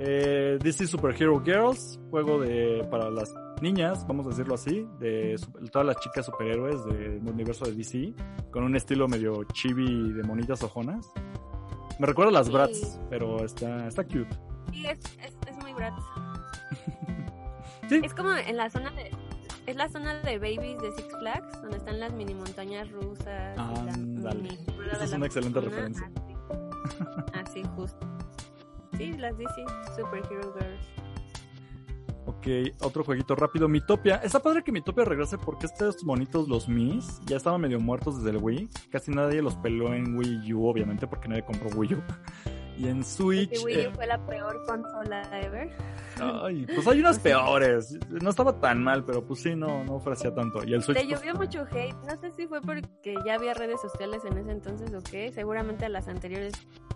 [0.00, 5.34] Eh, DC Superhero Girls, juego de para las niñas, vamos a decirlo así, de
[5.72, 8.14] todas las chicas superhéroes del universo de DC,
[8.52, 11.04] con un estilo medio chibi de monitas ojonas.
[11.98, 12.52] Me recuerda a las Sí.
[12.52, 14.28] Bratz, pero está, está cute.
[14.72, 16.00] Sí, es, es, es muy Bratz.
[17.88, 18.02] Sí.
[18.04, 19.10] Es como en la zona de.
[19.66, 23.56] Es la zona de babies de Six Flags, donde están las mini montañas rusas.
[23.56, 24.42] y la Ándale.
[24.42, 26.10] mini rueda Esa es una excelente referencia.
[27.32, 28.06] Así, así justo.
[28.98, 29.64] Sí, las DC
[29.96, 30.98] Superhero Girls.
[32.26, 32.46] Ok,
[32.82, 34.16] otro jueguito rápido, Mitopia.
[34.16, 38.36] Está padre que Mitopia regrese porque estos monitos, los Mis, ya estaban medio muertos desde
[38.36, 38.68] el Wii.
[38.90, 42.02] Casi nadie los peló en Wii U, obviamente, porque nadie compró Wii U.
[42.78, 43.60] Y en Switch...
[43.60, 45.68] Porque Wii eh, U fue la peor consola ever.
[46.20, 47.98] Ay, pues hay unas peores.
[48.08, 50.64] No estaba tan mal, pero pues sí, no, no ofrecía tanto.
[50.64, 50.98] Y el Switch...
[50.98, 51.96] Le pues, llovió mucho hate.
[52.06, 55.32] No sé si fue porque ya había redes sociales en ese entonces o qué.
[55.32, 56.52] Seguramente a las anteriores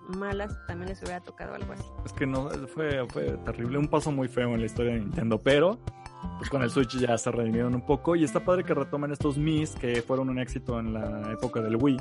[0.09, 1.85] malas también les hubiera tocado algo así.
[2.05, 5.39] Es que no, fue, fue terrible, un paso muy feo en la historia de Nintendo,
[5.39, 5.79] pero
[6.39, 9.39] pues con el Switch ya se redimieron un poco y está padre que retomen estos
[9.39, 11.99] Mis que fueron un éxito en la época del Wii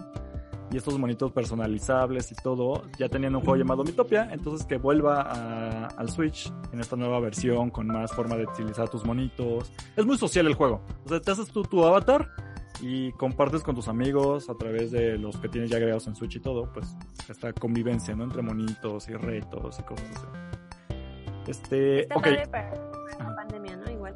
[0.72, 5.22] y estos monitos personalizables y todo, ya tenían un juego llamado Mitopia, entonces que vuelva
[5.22, 9.72] a- al Switch en esta nueva versión con más forma de utilizar tus monitos.
[9.98, 12.30] Es muy social el juego, o sea, te haces tú tu avatar
[12.82, 16.38] y compartes con tus amigos a través de los que tienes ya agregados en Switch
[16.38, 16.96] y todo, pues
[17.30, 18.24] esta convivencia, ¿no?
[18.24, 20.28] Entre monitos y retos y cosas así.
[21.48, 22.24] Este, Está ok.
[22.24, 22.74] padre para,
[23.20, 23.92] la pandemia, ¿no?
[23.92, 24.16] Igual.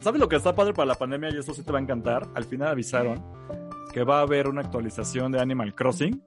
[0.00, 2.28] ¿Sabes lo que está padre para la pandemia y eso sí te va a encantar?
[2.34, 3.22] Al final avisaron
[3.92, 6.22] que va a haber una actualización de Animal Crossing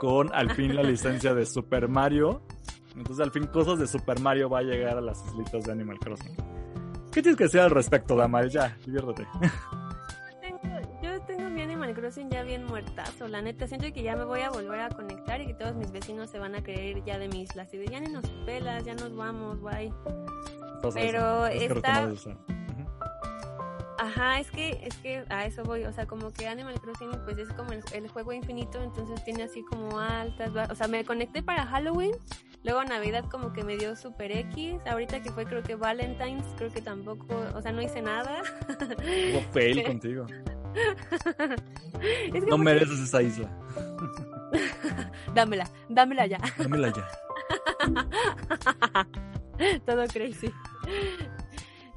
[0.00, 2.42] con al fin la licencia de Super Mario.
[2.96, 5.98] Entonces al fin cosas de Super Mario va a llegar a las islitas de Animal
[5.98, 6.34] Crossing.
[7.12, 8.48] ¿Qué tienes que decir al respecto, Damal?
[8.50, 9.26] Ya, diviértete.
[9.32, 13.66] Yo tengo, yo tengo mi Animal Crossing ya bien muertazo, la neta.
[13.66, 16.38] Siento que ya me voy a volver a conectar y que todos mis vecinos se
[16.38, 17.72] van a creer ya de mis islas.
[17.74, 19.92] Y de ya ni nos pelas, ya nos vamos, bye.
[20.94, 22.12] Pero está-.
[24.02, 27.38] Ajá, es que, es que a eso voy, o sea, como que Animal Crossing pues
[27.38, 31.40] es como el, el juego infinito, entonces tiene así como altas, o sea, me conecté
[31.40, 32.10] para Halloween,
[32.64, 36.72] luego Navidad como que me dio Super X, ahorita que fue creo que Valentine's, creo
[36.72, 38.42] que tampoco, o sea, no hice nada.
[38.68, 40.26] Hubo fail contigo.
[42.34, 43.48] es que No mereces esa isla.
[45.32, 47.08] dámela, dámela ya, Dámela ya.
[49.86, 50.52] todo crazy.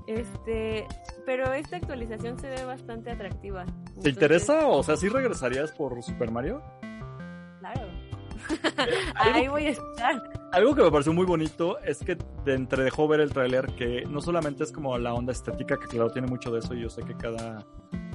[0.06, 0.86] Este,
[1.26, 3.66] pero esta actualización se ve bastante atractiva.
[3.66, 4.68] ¿Te Entonces, interesa?
[4.68, 6.62] O sea, ¿sí regresarías por Super Mario?
[7.60, 7.88] Claro.
[9.16, 10.24] Algo Ahí voy a estar.
[10.52, 14.22] Algo que me pareció muy bonito es que te entredejó ver el tráiler que no
[14.22, 17.04] solamente es como la onda estética, que claro tiene mucho de eso y yo sé
[17.04, 17.66] que cada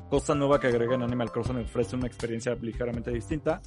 [0.09, 3.61] cosa nueva que agrega en Animal Crossing ofrece una experiencia ligeramente distinta.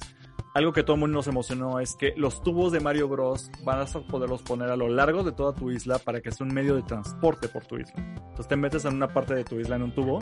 [0.54, 3.50] Algo que todo el mundo nos emocionó es que los tubos de Mario Bros.
[3.64, 6.54] van a poderlos poner a lo largo de toda tu isla para que sea un
[6.54, 7.94] medio de transporte por tu isla.
[7.96, 10.20] Entonces te metes en una parte de tu isla en un tubo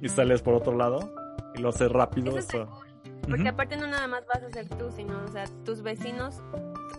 [0.00, 1.12] y sales por otro lado
[1.54, 2.30] y lo haces rápido.
[2.30, 2.86] Eso está hasta- cool,
[3.28, 6.36] Porque aparte no nada más vas a ser tú, sino, o sea, tus vecinos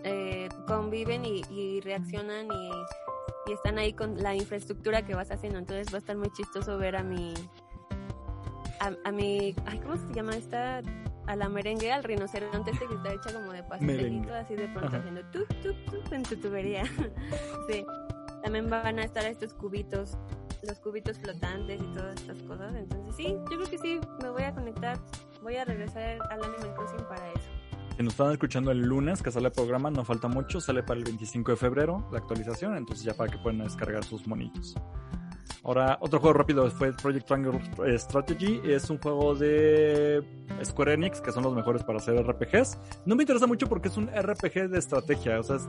[0.03, 2.69] eh, conviven y, y reaccionan y,
[3.49, 5.57] y están ahí con la infraestructura que vas haciendo.
[5.57, 7.33] Entonces va a estar muy chistoso ver a mi...
[8.79, 9.55] A, a mi...
[9.65, 10.81] Ay, ¿cómo se llama esta?
[11.29, 14.87] A la merengue, al rinoceronte este que está hecha como de pastelito, así de pronto
[14.87, 14.97] Ajá.
[14.97, 16.83] haciendo tu, tu, tu en tu tubería.
[17.69, 17.85] sí.
[18.43, 20.17] También van a estar estos cubitos,
[20.63, 22.75] los cubitos flotantes y todas estas cosas.
[22.75, 24.97] Entonces sí, yo creo que sí, me voy a conectar
[25.41, 27.49] voy a regresar al Animal Crossing para eso.
[27.97, 30.99] Si nos están escuchando el lunes que sale el programa, no falta mucho, sale para
[30.99, 34.75] el 25 de febrero la actualización, entonces ya para que puedan descargar sus monitos.
[35.63, 37.59] Ahora, otro juego rápido fue Project Triangle
[37.97, 38.61] Strategy.
[38.63, 40.23] Es un juego de
[40.63, 42.77] Square Enix, que son los mejores para hacer RPGs.
[43.05, 45.39] No me interesa mucho porque es un RPG de estrategia.
[45.39, 45.67] O sea, es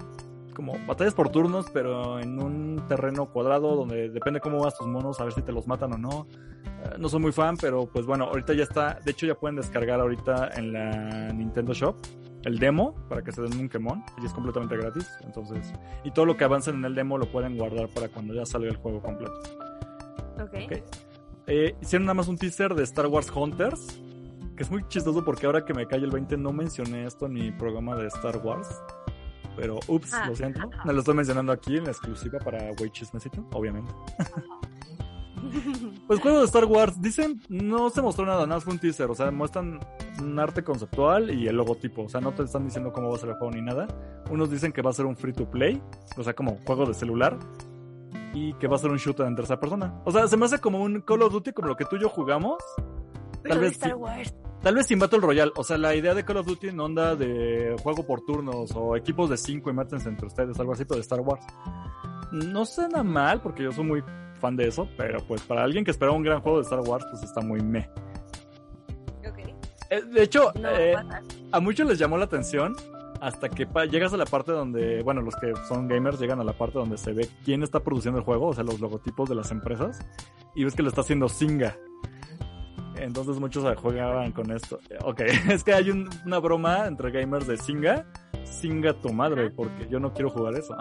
[0.55, 5.21] como batallas por turnos, pero en un terreno cuadrado donde depende cómo vas tus monos,
[5.21, 6.27] a ver si te los matan o no.
[6.85, 8.99] Eh, no soy muy fan, pero pues bueno, ahorita ya está.
[9.05, 11.97] De hecho, ya pueden descargar ahorita en la Nintendo Shop
[12.45, 15.09] el demo para que se den un quemón y es completamente gratis.
[15.25, 15.73] Entonces,
[16.05, 18.69] y todo lo que avancen en el demo lo pueden guardar para cuando ya salga
[18.69, 19.70] el juego completo.
[20.41, 20.83] Ok.
[21.47, 23.99] Eh, hicieron nada más un teaser de Star Wars Hunters,
[24.57, 27.33] que es muy chistoso porque ahora que me cae el 20 no mencioné esto en
[27.33, 28.69] mi programa de Star Wars.
[29.57, 30.27] Pero, ups, Ah.
[30.29, 30.61] lo siento.
[30.85, 33.93] Me lo estoy mencionando aquí en la exclusiva para Way Chismecito, obviamente.
[36.07, 39.11] Pues juego de Star Wars, dicen, no se mostró nada, nada más fue un teaser,
[39.11, 39.81] o sea, muestran
[40.21, 43.19] un arte conceptual y el logotipo, o sea, no te están diciendo cómo va a
[43.19, 43.87] ser el juego ni nada.
[44.31, 45.81] Unos dicen que va a ser un free to play,
[46.17, 47.39] o sea, como juego de celular,
[48.33, 50.01] y que va a ser un shooter en tercera persona.
[50.05, 52.01] O sea, se me hace como un Call of Duty como lo que tú y
[52.01, 52.59] yo jugamos,
[53.43, 53.95] Pero de vez Star.
[53.97, 54.35] Wars.
[54.63, 57.17] tal vez sin Battle Royale, o sea, la idea de Call of Duty en onda
[57.17, 60.97] de juego por turnos o equipos de 5 y mátense entre ustedes, algo así, pero
[60.97, 61.45] de Star Wars.
[62.33, 64.05] No suena mal, porque yo soy muy
[64.41, 67.05] fan de eso, pero pues para alguien que espera un gran juego de Star Wars,
[67.11, 67.91] pues está muy meh.
[69.29, 69.39] Ok.
[69.91, 70.95] Eh, de hecho, No eh,
[71.53, 72.75] a muchos les llamó la atención
[73.21, 76.53] hasta que llegas a la parte donde, bueno, los que son gamers llegan a la
[76.55, 79.51] parte donde se ve quién está produciendo el juego, o sea, los logotipos de las
[79.51, 79.99] empresas,
[80.55, 81.77] y ves que lo está haciendo Singa.
[82.97, 84.79] Entonces muchos jugaban con esto.
[85.05, 88.07] Ok, es que hay un- una broma entre gamers de Singa.
[88.45, 90.77] Singa tu madre, porque yo no quiero jugar eso.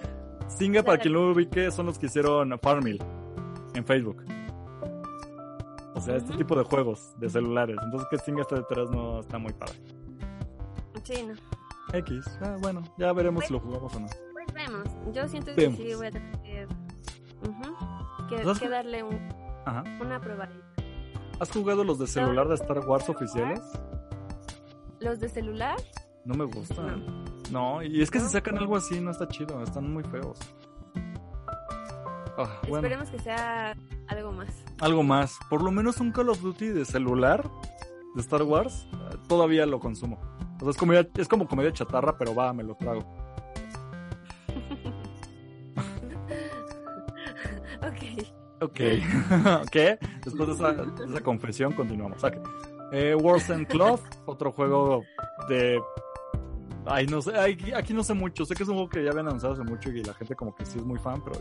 [0.48, 3.02] Singa, para quien lo ubique, son los que hicieron Farmville
[3.74, 4.24] en Facebook.
[5.96, 7.76] O sea, este tipo de juegos de celulares.
[7.82, 9.74] Entonces que Singa esté detrás no está muy padre.
[11.02, 11.34] Sí, no.
[11.92, 12.38] X.
[12.42, 14.06] Ah, bueno, ya veremos si lo jugamos o no.
[14.32, 14.88] Pues vemos.
[15.12, 16.66] Yo siento que sí voy a tener que,
[17.42, 19.18] ujú, que, ¿Has- que darle un,
[19.66, 19.84] Ajá.
[20.00, 20.64] una probadita.
[21.40, 23.60] ¿Has jugado los de celular de Star Wars oficiales?
[25.00, 25.76] Los de celular,
[26.24, 27.24] No me gustan.
[27.50, 30.38] No, y es que si sacan algo así no está chido, están muy feos.
[32.36, 33.76] Ah, bueno, esperemos que sea
[34.08, 34.48] algo más.
[34.80, 35.38] algo más.
[35.50, 37.48] Por lo menos un Call of Duty de celular
[38.14, 38.88] de Star Wars,
[39.28, 40.18] todavía lo consumo.
[40.56, 43.00] O sea, es, comedia- es como comedia chatarra, pero va, me lo trago.
[47.82, 48.26] ok.
[48.60, 48.80] Ok,
[49.62, 49.76] ok.
[50.24, 52.22] Después de esa, de esa confesión, continuamos.
[52.24, 52.34] Ok.
[52.92, 55.02] Eh, Wars and Club, otro juego
[55.48, 55.80] de.
[56.86, 58.44] Ay, no sé, ay, aquí no sé mucho.
[58.44, 60.54] Sé que es un juego que ya habían anunciado hace mucho y la gente, como
[60.54, 61.40] que sí es muy fan, pero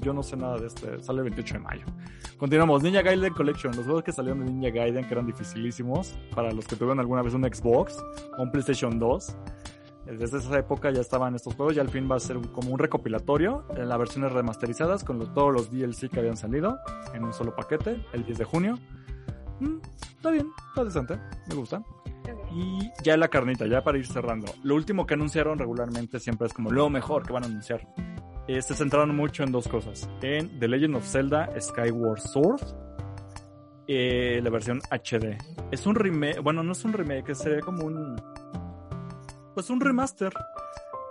[0.00, 1.02] yo, no, sé nada de este.
[1.02, 1.86] Sale el 28 de mayo.
[2.36, 2.82] Continuamos.
[2.82, 3.74] Ninja Gaiden Collection.
[3.74, 7.22] Los juegos que salieron de Ninja Gaiden, que eran dificilísimos para los que tuvieron alguna
[7.22, 7.96] vez un Xbox
[8.36, 9.36] o un PlayStation 2.
[10.06, 12.78] Desde esa época ya estaban estos juegos y al fin va a ser como un
[12.78, 16.78] recopilatorio en las versiones remasterizadas con todos los DLC que habían salido
[17.14, 18.78] en un solo paquete el 10 de junio.
[19.60, 19.76] Mm,
[20.16, 21.82] está bien, está decente, me gusta.
[22.52, 24.52] Y ya la carnita, ya para ir cerrando.
[24.62, 27.86] Lo último que anunciaron regularmente siempre es como lo mejor que van a anunciar.
[28.48, 30.08] Eh, se centraron mucho en dos cosas.
[30.22, 32.62] En The Legend of Zelda Skyward Sword.
[33.86, 35.36] eh, la versión HD.
[35.72, 38.16] Es un remake, bueno, no es un remake, sería como un...
[39.54, 40.32] Pues un remaster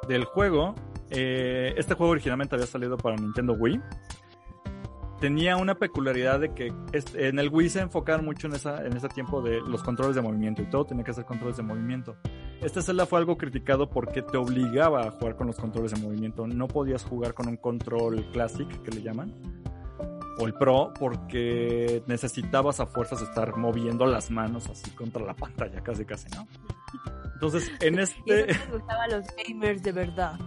[0.08, 0.76] del juego.
[1.10, 3.82] Eh, este juego originalmente había salido para Nintendo Wii.
[5.20, 8.96] Tenía una peculiaridad de que este- en el Wii se enfocaban mucho en, esa, en
[8.96, 12.16] ese tiempo de los controles de movimiento y todo tenía que ser controles de movimiento.
[12.62, 16.48] Este Zelda fue algo criticado porque te obligaba a jugar con los controles de movimiento.
[16.48, 19.34] No podías jugar con un control Classic, que le llaman,
[20.38, 25.82] o el Pro, porque necesitabas a fuerzas estar moviendo las manos así contra la pantalla,
[25.84, 26.48] casi casi, ¿no?
[27.34, 28.52] Entonces, en Y este...
[28.52, 30.40] eso les gustaba a los gamers de verdad.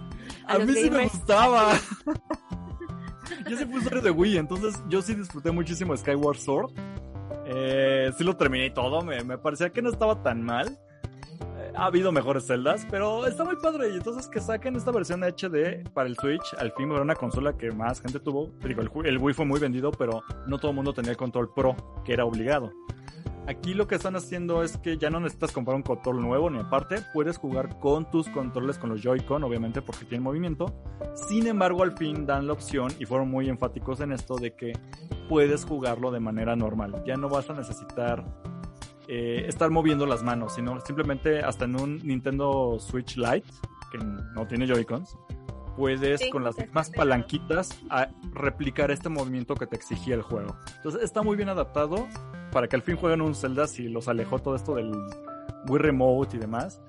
[0.46, 1.72] A los mí sí me gamers- gustaba.
[3.48, 6.72] yo sí fui usuario de Wii, entonces yo sí disfruté muchísimo Skyward Sword.
[7.46, 10.78] Eh, sí lo terminé y todo, me, me parecía que no estaba tan mal.
[11.58, 13.90] Eh, ha habido mejores celdas, pero está muy padre.
[13.90, 17.56] Y entonces que saquen esta versión HD para el Switch, al fin era una consola
[17.56, 18.50] que más gente tuvo.
[18.62, 18.76] El,
[19.06, 22.12] el Wii fue muy vendido, pero no todo el mundo tenía el control Pro, que
[22.12, 22.72] era obligado.
[23.46, 26.60] Aquí lo que están haciendo es que ya no necesitas comprar un control nuevo, ni
[26.60, 30.72] aparte puedes jugar con tus controles, con los Joy-Con, obviamente, porque tienen movimiento.
[31.28, 34.72] Sin embargo, al fin dan la opción, y fueron muy enfáticos en esto, de que
[35.28, 37.02] puedes jugarlo de manera normal.
[37.04, 38.24] Ya no vas a necesitar
[39.08, 43.48] eh, estar moviendo las manos, sino simplemente hasta en un Nintendo Switch Lite,
[43.90, 45.18] que no tiene Joy-Cons,
[45.76, 50.56] puedes Sí, con las mismas palanquitas a replicar este movimiento que te exigía el juego.
[50.76, 52.06] Entonces está muy bien adaptado
[52.52, 54.92] para que al fin jueguen un Zelda si los alejó todo esto del
[55.68, 56.80] Wii Remote y demás.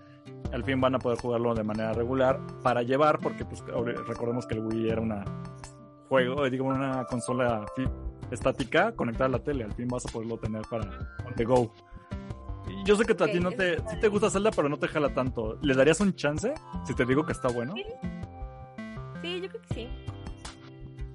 [0.52, 3.64] Al fin van a poder jugarlo de manera regular para llevar, porque pues
[4.08, 5.24] recordemos que el Wii era una
[6.10, 7.66] juego, digo, una consola
[8.30, 9.64] estática conectada a la tele.
[9.64, 10.86] Al fin vas a poderlo tener para
[11.26, 11.72] on the go.
[12.86, 15.14] Yo sé que a ti no te, sí te gusta Zelda, pero no te jala
[15.14, 15.58] tanto.
[15.62, 16.54] ¿Le darías un chance
[16.86, 17.74] si te digo que está bueno?
[17.76, 17.84] Sí,
[19.22, 19.90] sí yo creo que sí.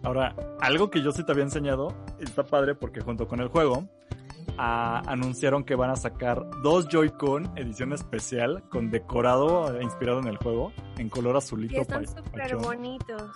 [0.03, 3.89] Ahora, algo que yo sí te había enseñado, está padre porque junto con el juego,
[4.57, 10.37] anunciaron que van a sacar dos Joy-Con edición especial con decorado eh, inspirado en el
[10.37, 11.75] juego, en color azulito.
[11.75, 13.31] Y están súper bonitos.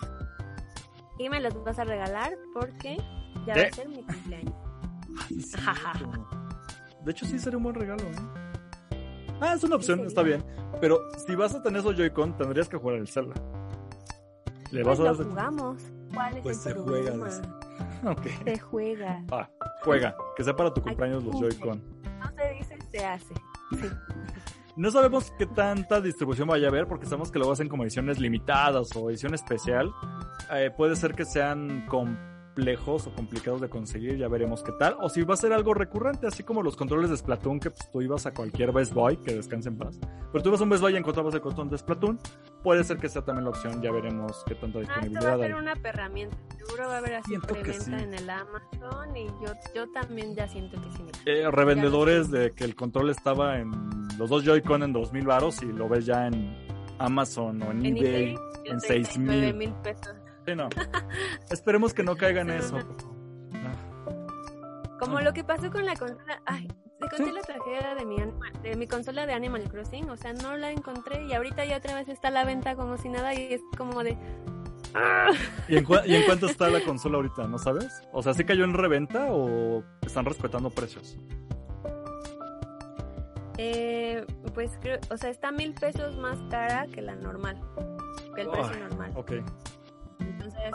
[1.19, 2.97] Y me los vas a regalar porque
[3.45, 4.53] ya va a ser mi cumpleaños.
[7.05, 8.03] de hecho, sí sería un buen regalo.
[8.03, 8.15] ¿eh?
[9.39, 10.43] Ah, es una opción, está bien.
[10.81, 13.35] Pero si vas a tener esos Joy-Con, tendrías que jugar el Zelda.
[14.71, 15.25] Le vas pues a dar...
[15.27, 15.81] jugamos.
[16.13, 17.13] ¿Cuál es pues el se juega.
[18.05, 18.33] Okay.
[18.43, 19.23] Se juega.
[19.31, 19.49] Ah,
[19.83, 20.15] juega.
[20.35, 21.81] Que sea para tu cumpleaños los Joy-Con.
[22.19, 23.33] No se dice, se hace.
[23.71, 23.87] Sí.
[24.75, 28.19] No sabemos qué tanta distribución vaya a haber porque sabemos que lo hacen como ediciones
[28.19, 29.91] limitadas o edición especial.
[30.51, 32.17] Eh, puede ser que sean con
[32.53, 34.95] complejos o complicados de conseguir, ya veremos qué tal.
[35.01, 37.89] O si va a ser algo recurrente, así como los controles de Splatoon, que pues,
[37.91, 39.99] tú ibas a cualquier Best Buy, que descanse en paz.
[40.31, 42.19] Pero tú ibas a un Best Buy y encontrabas el control de Splatoon.
[42.63, 45.45] Puede ser que sea también la opción, ya veremos qué tanta disponibilidad ah, esto va
[45.45, 46.37] a ser una perramienta.
[46.57, 50.79] Seguro va a haber así preventa en el Amazon y yo, yo también ya siento
[50.79, 51.03] que sí.
[51.25, 53.71] Eh, revendedores de que el control estaba en
[54.17, 56.55] los dos Joy-Con en 2000 varos y lo ves ya en
[56.99, 60.22] Amazon o en, eBay, en 6000 mil pesos.
[60.45, 60.69] Sí, no.
[61.49, 62.79] Esperemos que no caiga en eso.
[64.99, 66.41] Como lo que pasó con la consola.
[66.45, 66.67] Ay,
[66.99, 68.17] te conté la tragedia de mi,
[68.61, 70.09] de mi consola de Animal Crossing.
[70.09, 72.97] O sea, no la encontré y ahorita ya otra vez está a la venta como
[72.97, 74.17] si nada y es como de.
[75.67, 77.47] ¿Y en, ¿Y en cuánto está la consola ahorita?
[77.47, 78.01] ¿No sabes?
[78.11, 81.17] O sea, ¿sí cayó en reventa o están respetando precios?
[83.57, 87.61] Eh, pues creo, o sea, está mil pesos más cara que la normal,
[88.35, 89.11] que el precio normal.
[89.15, 89.31] Ok.
[90.43, 90.73] Entonces,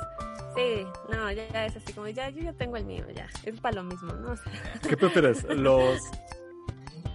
[0.54, 3.76] sí, no, ya, es así como, ya, yo ya tengo el mío, ya, es para
[3.76, 4.34] lo mismo, ¿no?
[4.88, 5.44] ¿Qué prefieres?
[5.44, 6.00] ¿Los,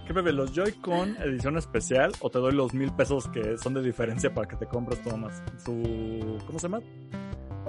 [0.06, 0.34] ¿Qué prefieres?
[0.34, 4.46] ¿Los Joy-Con edición especial o te doy los mil pesos que son de diferencia para
[4.46, 5.42] que te compres todo más?
[5.64, 6.80] Su, ¿Cómo se llama?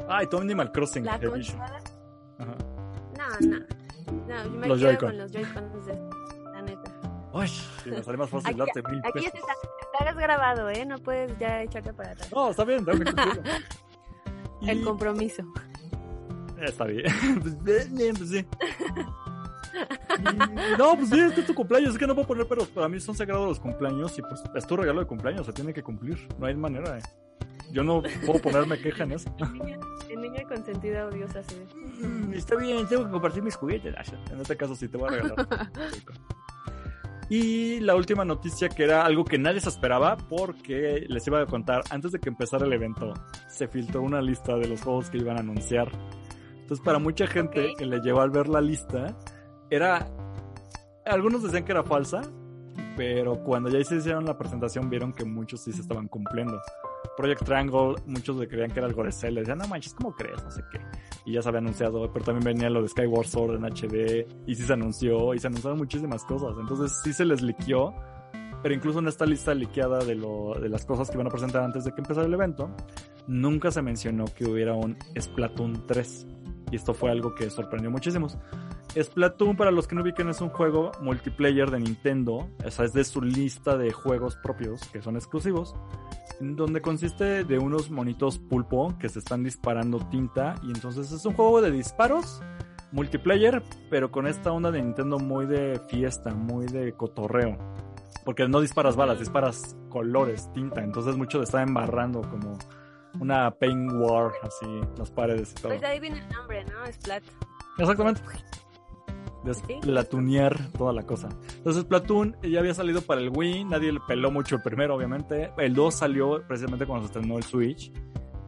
[0.07, 1.59] Ay, tu Animal Crossing ¿La Edition.
[1.61, 2.55] Ajá.
[3.17, 3.59] No, no.
[4.27, 5.93] No, yo me los quedo con los Joy-Cons de
[6.53, 6.91] la neta.
[7.33, 9.15] Uy, si me sale más fácil darte mil pesos.
[9.15, 9.53] Aquí está,
[9.99, 10.85] estás grabado, ¿eh?
[10.85, 12.31] No puedes ya echarte para atrás.
[12.31, 13.43] No, está bien, que cumplirlo.
[14.61, 15.43] El compromiso.
[16.61, 17.05] Está bien.
[17.63, 18.45] pues, bien, pues sí.
[20.77, 21.93] no, pues sí, este es tu cumpleaños.
[21.93, 24.67] Es que no puedo poner, pero para mí son sagrados los cumpleaños y pues es
[24.67, 26.27] tu regalo de cumpleaños, se tiene que cumplir.
[26.39, 26.97] No hay manera.
[26.97, 27.01] Eh.
[27.71, 29.35] Yo no puedo ponerme queja en eso.
[30.09, 31.61] El niño, consentido odiosa, sí.
[31.99, 33.93] Mm, está bien, tengo que compartir mis juguetes,
[34.31, 35.47] En este caso sí te voy a regalar.
[37.29, 41.45] Y la última noticia que era algo que nadie se esperaba porque les iba a
[41.45, 43.13] contar antes de que empezara el evento
[43.47, 45.89] se filtró una lista de los juegos que iban a anunciar.
[46.53, 49.17] Entonces para mucha gente que le llevó al ver la lista
[49.69, 50.07] era
[51.05, 52.21] algunos decían que era falsa,
[52.95, 56.59] pero cuando ya se hicieron la presentación vieron que muchos sí se estaban cumpliendo.
[57.15, 59.41] Project Triangle, muchos le creían que era algo de Zelda.
[59.41, 60.43] Decían, no manches, ¿cómo crees?
[60.43, 60.79] No sé qué.
[61.25, 64.27] Y ya se había anunciado, pero también venía lo de Skyward Sword en HD.
[64.45, 66.55] Y sí se anunció, y se anunciaron muchísimas cosas.
[66.59, 67.93] Entonces sí se les liqueó.
[68.61, 71.63] Pero incluso en esta lista liqueada de, lo, de las cosas que iban a presentar
[71.63, 72.71] antes de que empezara el evento,
[73.27, 76.27] nunca se mencionó que hubiera un Splatoon 3.
[76.71, 78.37] Y esto fue algo que sorprendió muchísimos.
[78.99, 82.49] Splatoon, para los que no ubiquen, es un juego multiplayer de Nintendo.
[82.65, 85.75] O sea, es de su lista de juegos propios que son exclusivos
[86.39, 91.33] donde consiste de unos monitos pulpo que se están disparando tinta y entonces es un
[91.33, 92.41] juego de disparos
[92.91, 97.57] multiplayer, pero con esta onda de Nintendo muy de fiesta, muy de cotorreo.
[98.23, 102.57] Porque no disparas balas, disparas colores, tinta, entonces mucho de estar embarrando como
[103.19, 105.69] una paint war, así, las paredes y todo.
[105.69, 106.91] Pues ahí viene el nombre, ¿no?
[106.91, 107.23] Splat.
[107.77, 108.21] Exactamente
[109.45, 111.29] desplatunear toda la cosa.
[111.57, 115.51] Entonces Platoon ya había salido para el Wii, nadie le peló mucho el primero, obviamente.
[115.57, 117.91] El 2 salió precisamente cuando se estrenó el Switch.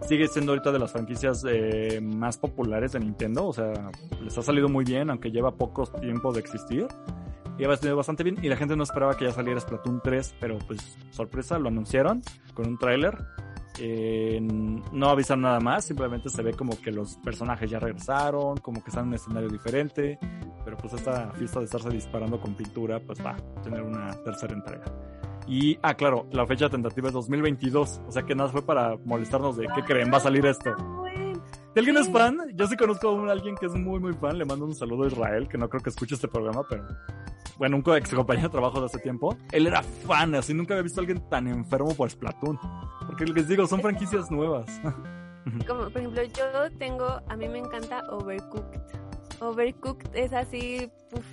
[0.01, 3.73] Sigue siendo ahorita de las franquicias eh, más populares de Nintendo, o sea,
[4.21, 6.87] les ha salido muy bien, aunque lleva poco tiempo de existir.
[7.57, 10.35] Y ha salido bastante bien y la gente no esperaba que ya saliera Splatoon 3,
[10.39, 12.21] pero pues sorpresa, lo anunciaron
[12.53, 13.17] con un tráiler
[13.79, 18.83] eh, no avisan nada más, simplemente se ve como que los personajes ya regresaron, como
[18.83, 20.19] que están en un escenario diferente,
[20.63, 24.53] pero pues esta fiesta de estarse disparando con pintura, pues va a tener una tercera
[24.53, 24.85] entrega.
[25.47, 29.55] Y, ah, claro, la fecha tentativa es 2022, o sea que nada fue para molestarnos
[29.55, 30.75] de qué creen, va a salir esto.
[31.77, 34.45] Si alguien es fan, yo sí conozco a alguien que es muy, muy fan, le
[34.45, 36.87] mando un saludo a Israel, que no creo que escuche este programa, pero
[37.59, 40.81] bueno, un ex compañero de trabajo de hace tiempo, él era fan, así nunca había
[40.81, 42.59] visto a alguien tan enfermo por Splatoon.
[43.05, 44.65] Porque les digo, son franquicias nuevas.
[45.67, 48.81] Como, por ejemplo, yo tengo, a mí me encanta Overcooked.
[49.39, 51.25] Overcooked es así, uf.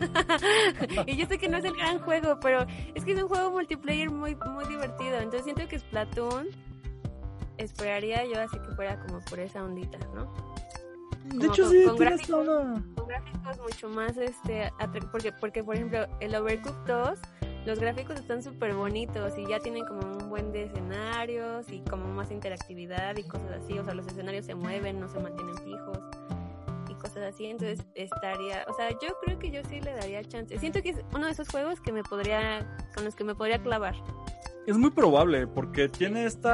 [1.06, 3.52] y yo sé que no es el gran juego, pero es que es un juego
[3.52, 5.16] multiplayer muy, muy divertido.
[5.16, 6.48] Entonces siento que Splatoon
[7.58, 10.32] esperaría yo así que fuera como por esa ondita, ¿no?
[11.24, 12.44] De Como hecho, con- sí, con tienes gráficos.
[12.46, 14.72] toda- Con gráficos mucho más, este,
[15.12, 17.18] porque, porque por ejemplo, el Overcooked 2,
[17.66, 22.06] los gráficos están súper bonitos y ya tienen como un buen de escenarios y como
[22.14, 25.98] más interactividad y cosas así, o sea, los escenarios se mueven, no se mantienen fijos
[26.88, 30.58] y cosas así, entonces estaría, o sea, yo creo que yo sí le daría chance.
[30.58, 33.58] Siento que es uno de esos juegos que me podría, con los que me podría
[33.62, 33.94] clavar.
[34.66, 36.48] Es muy probable, porque tiene este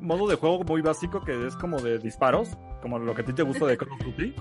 [0.00, 2.50] modo de juego muy básico que es como de disparos,
[2.82, 4.34] como lo que a ti te gusta de Call of Duty,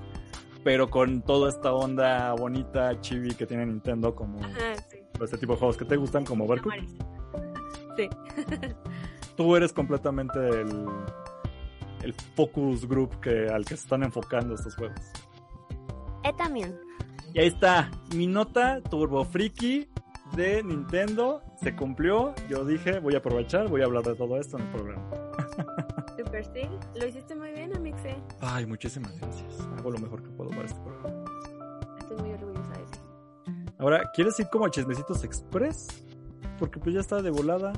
[0.63, 4.97] pero con toda esta onda bonita, chibi que tiene Nintendo, como Ajá, sí.
[5.21, 6.47] este tipo de juegos que te gustan, como.
[6.47, 6.95] Maris.
[7.95, 8.09] Sí.
[9.37, 10.87] Tú eres completamente el,
[12.03, 14.99] el focus group que, al que se están enfocando estos juegos.
[16.23, 16.75] Eh, también.
[17.33, 19.89] Y ahí está, mi nota Turbo Friki
[20.33, 22.33] de Nintendo se cumplió.
[22.49, 25.09] Yo dije, voy a aprovechar, voy a hablar de todo esto en el programa.
[26.17, 26.69] Super sí.
[26.99, 28.15] Lo hiciste muy bien, Amixe.
[28.41, 29.59] Ay, muchísimas gracias.
[29.77, 31.23] Hago lo mejor que puedo para este programa.
[31.99, 33.73] Estoy muy orgullosa de ti.
[33.77, 36.05] Ahora, ¿quieres ir como a Chismecitos Express?
[36.57, 37.73] Porque pues ya está de volada.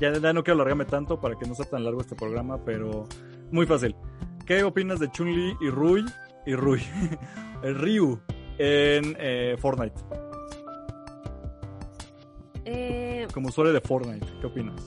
[0.00, 3.04] Ya, ya no quiero alargarme tanto para que no sea tan largo este programa, pero
[3.50, 3.94] muy fácil.
[4.46, 6.04] ¿Qué opinas de Chun-Li y Rui?
[6.46, 6.82] Y Rui.
[7.62, 8.20] Ryu
[8.58, 9.94] en eh, Fortnite.
[12.64, 14.80] Eh, Como usuario de Fortnite, ¿qué opinas?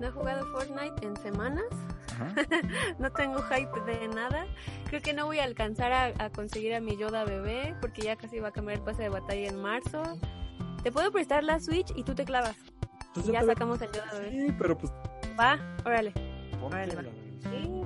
[0.00, 1.64] no he jugado Fortnite en semanas.
[2.12, 2.34] Ajá.
[2.98, 4.46] No tengo hype de nada.
[4.88, 8.16] Creo que no voy a alcanzar a, a conseguir a mi Yoda bebé porque ya
[8.16, 10.02] casi va a cambiar el pase de batalla en marzo.
[10.82, 12.56] Te puedo prestar la Switch y tú te clavas.
[13.14, 14.30] Pues Y ya te- sacamos el Yoda bebé.
[14.30, 14.90] Sí, pero pues.
[15.38, 16.12] Va, órale.
[16.62, 17.02] Órale, va.
[17.02, 17.82] Sí,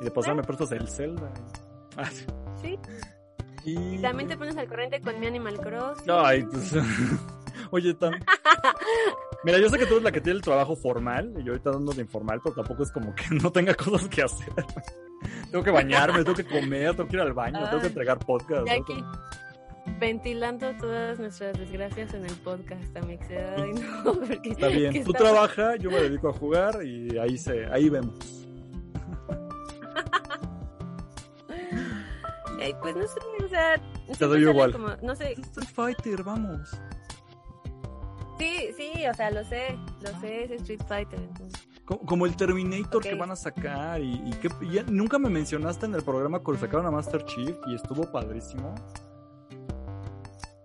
[0.00, 1.30] Y de pasar me prestas el Zelda.
[1.98, 2.24] Ah, sí.
[2.62, 2.78] sí.
[3.64, 3.96] Y...
[3.96, 5.98] Y también te pones al corriente con mi Animal Cross.
[6.08, 6.72] Ay, pues.
[7.70, 8.14] Oye, Tam.
[9.44, 11.70] Mira, yo sé que tú eres la que tiene el trabajo formal y yo ahorita
[11.70, 14.52] dando de informal, pero tampoco es como que no tenga cosas que hacer.
[15.50, 18.66] tengo que bañarme, tengo que comer, tengo que ir al baño, tengo que entregar podcast.
[18.66, 18.82] Ya ¿no?
[18.82, 19.04] aquí
[20.00, 23.38] ventilando todas nuestras desgracias en el podcast, Amixe.
[23.56, 24.92] Ay, no, porque Está bien.
[25.02, 28.14] Tú está- trabajas, yo me dedico a jugar y ahí se, ahí vemos.
[32.60, 33.80] Ay, pues no sé, o sea,
[34.18, 34.72] Te doy igual.
[34.72, 36.70] como- no sé, Street Fighter, vamos.
[38.38, 41.62] Sí, sí, o sea, lo sé, lo sé, es Street Fighter, entonces.
[41.84, 45.86] Co- Como el Terminator que van a sacar y, y que y nunca me mencionaste
[45.86, 48.74] en el programa cuando sacaron a Master Chief y estuvo padrísimo.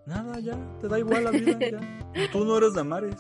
[0.06, 2.30] Nada, ya, te da igual la vida, ya.
[2.32, 3.16] Tú no eres Damares.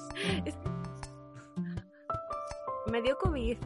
[2.92, 3.58] Me dio COVID.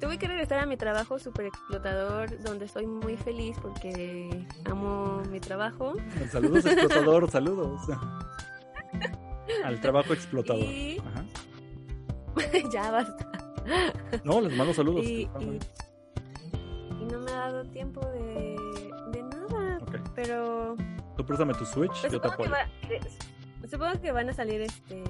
[0.00, 5.38] Tuve que regresar a mi trabajo súper explotador, donde estoy muy feliz porque amo mi
[5.40, 5.94] trabajo.
[6.30, 7.80] Saludos, explotador, saludos.
[9.64, 10.62] Al trabajo explotador.
[10.62, 11.24] Y- Ajá.
[12.72, 13.30] ya basta.
[14.24, 15.04] No, les mando saludos.
[15.04, 15.58] Y, y-
[17.00, 18.56] y no me ha dado tiempo de,
[19.12, 19.80] de nada,
[20.14, 20.76] pero
[21.16, 22.56] Tú préstame tu Switch, pues yo te supongo, que
[22.90, 23.00] apoyo.
[23.62, 25.02] va- supongo que van a salir este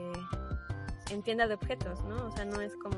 [1.10, 2.26] en tienda de objetos, ¿no?
[2.26, 2.96] O sea, no es como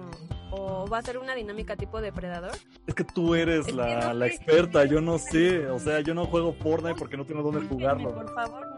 [0.52, 2.52] o va a ser una dinámica tipo depredador.
[2.86, 5.66] Es que tú eres Es la, no la experta, yo no sé.
[5.68, 8.14] O sea, yo no juego Fortnite porque no tengo dónde jugarlo.
[8.14, 8.75] Por favor,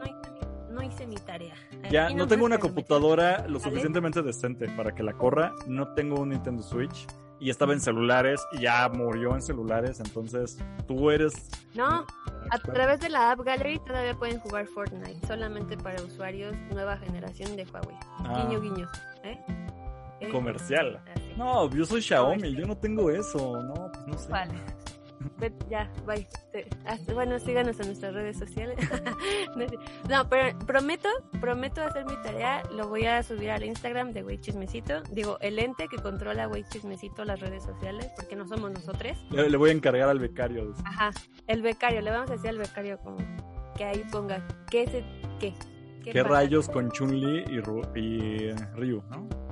[0.89, 1.55] hice, mi tarea.
[1.91, 5.55] Ya, no tengo una computadora lo suficientemente decente para que la corra.
[5.67, 7.07] No tengo un Nintendo Switch.
[7.41, 10.01] Y estaba en celulares y ya murió en celulares.
[10.01, 10.59] Entonces,
[10.89, 11.51] tú eres.
[11.75, 12.05] No,
[12.51, 17.55] a través de la App Gallery todavía pueden jugar Fortnite, solamente para usuarios nueva generación
[17.55, 17.97] de Huawei.
[18.25, 18.89] Ah, Guiño, guiño.
[19.23, 19.39] ¿eh?
[20.33, 21.01] Comercial.
[21.37, 23.63] No, yo soy Xiaomi, yo no tengo eso.
[23.63, 24.33] No, pues no sé.
[24.33, 24.55] Vale.
[25.69, 26.27] Ya, bye.
[27.15, 28.77] Bueno, síganos en nuestras redes sociales.
[30.09, 31.09] no, pero prometo,
[31.41, 32.63] prometo hacer mi tarea.
[32.73, 35.03] Lo voy a subir al Instagram de Güey Chismecito.
[35.11, 39.17] Digo, el ente que controla Güey Chismecito las redes sociales, porque no somos nosotros.
[39.31, 40.75] Le, le voy a encargar al becario.
[40.85, 41.11] Ajá,
[41.47, 42.01] el becario.
[42.01, 43.19] Le vamos a decir al becario como
[43.77, 45.05] que ahí ponga qué se,
[45.39, 45.55] qué.
[46.03, 49.48] ¿Qué rayos con Chun-Li y, y Ryu, no?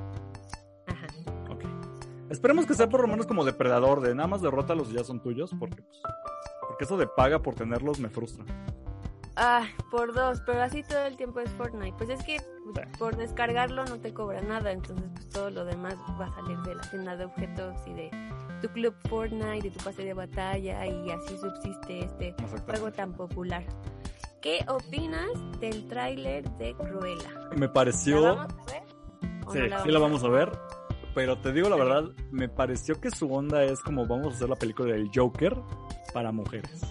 [2.31, 5.21] Esperemos que sea por lo menos como depredador, de nada más derrótalos y ya son
[5.21, 6.01] tuyos, porque pues,
[6.69, 8.45] porque eso de paga por tenerlos me frustra.
[9.39, 11.95] Ah, por dos, pero así todo el tiempo es Fortnite.
[11.99, 12.81] Pues es que Sí.
[12.99, 16.75] por descargarlo no te cobra nada, entonces pues todo lo demás va a salir de
[16.75, 18.11] la tienda de objetos y de
[18.61, 22.35] tu club Fortnite, de tu pase de batalla y así subsiste este
[22.67, 23.63] juego tan popular.
[24.41, 25.29] ¿Qué opinas
[25.61, 27.31] del tráiler de Cruella?
[27.57, 28.23] Me ¿La pareció...
[28.37, 28.83] vamos a ver?
[29.47, 30.51] ¿O Sí, no sí la vamos a ver.
[31.17, 34.51] Pero te digo la verdad, me pareció que su onda es como vamos a hacer
[34.51, 35.57] la película del Joker
[36.13, 36.83] para mujeres.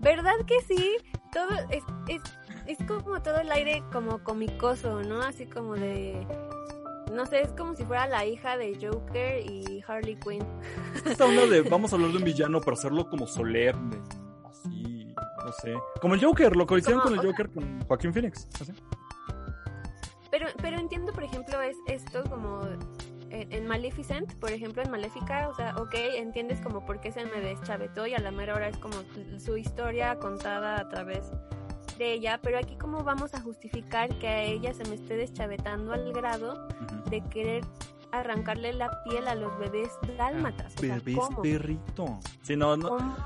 [0.00, 0.96] ¿Verdad que sí?
[1.30, 2.22] Todo es, es,
[2.66, 5.20] es como todo el aire como comicoso, ¿no?
[5.20, 6.26] Así como de
[7.12, 10.46] no sé, es como si fuera la hija de Joker y Harley Quinn.
[11.04, 13.98] Esta onda de vamos a hablar de un villano, pero hacerlo como solemne,
[14.48, 15.14] así,
[15.44, 15.74] no sé.
[16.00, 18.48] Como el Joker, lo que hicieron con el Joker con Joaquín Phoenix.
[18.58, 18.72] Así.
[20.30, 22.62] Pero, pero entiendo, por ejemplo, es esto como
[23.30, 27.24] en, en, Maleficent, por ejemplo, en Maléfica, o sea, ok, entiendes como por qué se
[27.24, 28.96] me deschavetó y a la mera hora es como
[29.38, 31.30] su historia contada a través
[31.98, 35.92] de ella, pero aquí cómo vamos a justificar que a ella se me esté deschavetando
[35.92, 36.68] al grado
[37.10, 37.64] de querer
[38.12, 40.74] arrancarle la piel a los bebés dálmatas.
[40.76, 41.42] O sea, Bebés ¿cómo?
[41.42, 42.20] perrito.
[42.42, 42.88] Sí, no, no.
[42.88, 43.16] ¿Cómo?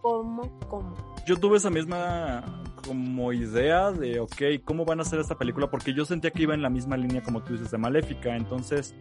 [0.00, 0.60] ¿Cómo?
[0.68, 1.14] ¿Cómo?
[1.26, 5.70] Yo tuve esa misma como idea de, ok, ¿cómo van a hacer esta película?
[5.70, 8.94] Porque yo sentía que iba en la misma línea como tú dices de Maléfica, entonces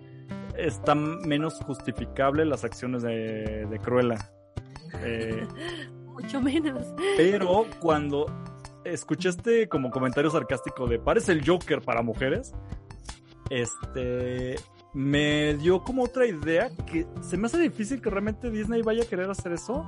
[0.57, 4.17] está menos justificable las acciones de, de Cruella.
[5.01, 5.47] Eh,
[6.05, 6.87] Mucho menos.
[7.17, 8.25] pero cuando
[8.83, 12.53] escuché este como comentario sarcástico de parece el Joker para mujeres,
[13.49, 14.55] este
[14.93, 19.05] me dio como otra idea que se me hace difícil que realmente Disney vaya a
[19.05, 19.85] querer hacer eso.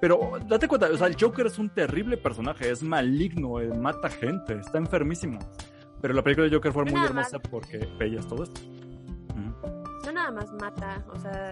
[0.00, 4.08] Pero date cuenta, o sea, el Joker es un terrible personaje, es maligno, eh, mata
[4.08, 5.38] gente, está enfermísimo.
[6.00, 8.60] Pero la película de Joker fue muy hermosa porque veías todo esto.
[10.06, 11.50] No nada más mata, o sea,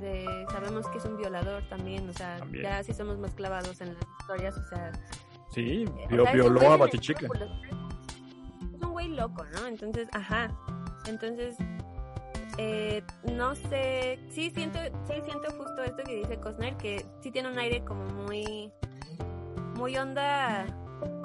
[0.00, 2.62] de- sabemos que es un violador también, o sea, También.
[2.64, 4.92] ya sí somos más clavados en las historias, o sea,
[5.50, 7.26] Sí, o vio- sea, violó a Batichica.
[8.74, 9.66] Es un güey loco, ¿no?
[9.66, 10.50] Entonces, ajá.
[11.06, 11.56] Entonces,
[12.58, 13.02] eh,
[13.32, 17.58] no sé, sí siento, sí siento justo esto que dice Cosner, que sí tiene un
[17.58, 18.70] aire como muy,
[19.74, 20.66] muy onda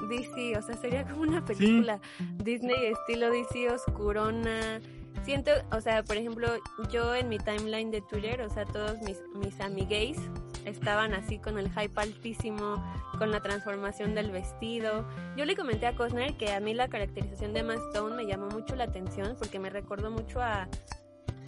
[0.10, 2.00] DC, o sea, sería como una película
[2.44, 4.82] Disney estilo DC oscurona.
[5.24, 6.48] Siento, o sea, por ejemplo,
[6.90, 10.18] yo en mi timeline de Twitter, o sea, todos mis, mis amigues
[10.66, 12.84] estaban así con el hype altísimo,
[13.18, 15.06] con la transformación del vestido.
[15.38, 18.48] Yo le comenté a Cosner que a mí la caracterización de Emma Stone me llamó
[18.48, 20.68] mucho la atención porque me recordó mucho a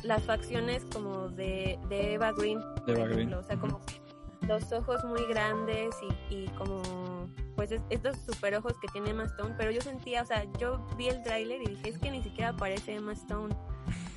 [0.04, 3.34] las facciones como de, de Eva Green, por De Eva Green.
[3.34, 3.80] O sea, como
[4.41, 5.95] los ojos muy grandes
[6.30, 6.82] y, y como
[7.56, 10.86] pues es- estos super ojos que tiene Emma Stone, pero yo sentía, o sea, yo
[10.97, 13.56] vi el tráiler y dije, es que ni siquiera parece Emma Stone.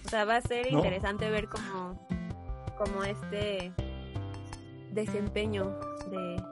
[0.05, 0.79] O sea, va a ser No.
[0.79, 2.09] interesante ver como,
[2.79, 3.73] como este
[4.93, 5.79] desempeño
[6.11, 6.43] de,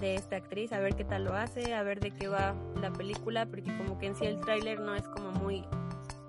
[0.00, 2.92] de esta actriz, a ver qué tal lo hace, a ver de qué va la
[2.92, 5.64] película, porque como que en sí el tráiler no es como muy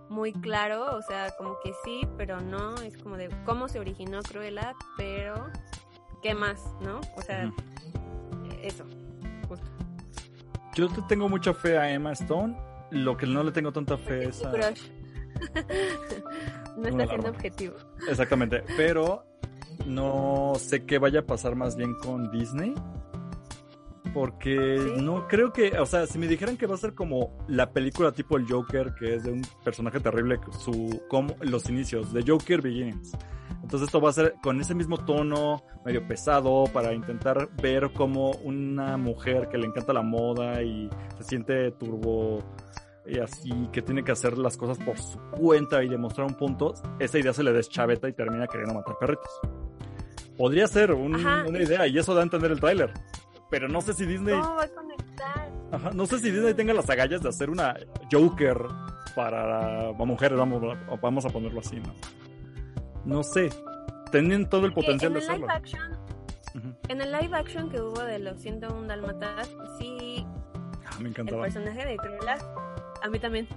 [0.09, 4.21] muy claro, o sea, como que sí, pero no, es como de cómo se originó
[4.21, 5.49] Cruella, pero
[6.21, 7.01] qué más, ¿no?
[7.17, 7.51] O sea,
[8.61, 8.85] eso,
[9.47, 9.67] justo.
[10.75, 12.55] Yo le tengo mucha fe a Emma Stone.
[12.91, 14.51] Lo que no le tengo tanta fe Es a...
[14.51, 14.89] crush.
[16.77, 17.75] no está siendo objetivo.
[18.07, 19.25] Exactamente, pero
[19.85, 22.73] no sé qué vaya a pasar más bien con Disney.
[24.15, 25.03] Porque ¿Sí?
[25.03, 28.13] no creo que, o sea, si me dijeran que va a ser como la película
[28.13, 32.61] tipo el Joker, que es de un personaje terrible, su como los inicios de Joker
[32.61, 33.11] Begins.
[33.61, 38.31] Entonces esto va a ser con ese mismo tono, medio pesado, para intentar ver cómo
[38.43, 42.39] una mujer que le encanta la moda y se siente turbo
[43.05, 46.73] y así, que tiene que hacer las cosas por su cuenta y demostrar un punto,
[46.99, 49.29] esa idea se le deschaveta y termina queriendo matar perritos.
[50.37, 52.93] Podría ser un- una idea y eso da a entender el tráiler.
[53.49, 55.51] Pero no sé si Disney, ¿Cómo va a conectar?
[55.71, 57.75] ajá, no sé si Disney tenga las agallas de hacer una
[58.11, 58.57] Joker
[59.15, 60.61] para mujeres, vamos,
[61.01, 61.93] vamos a ponerlo así, ¿no?
[63.05, 63.49] No sé.
[64.11, 65.47] Tienen todo el potencial en de el hacerlo.
[66.89, 69.49] en el live action que hubo de los 101 Dálmatas,
[69.79, 70.25] sí
[70.85, 71.43] Ah, me el encantaba.
[71.43, 72.37] personaje de Cruella,
[73.03, 73.47] a mí también.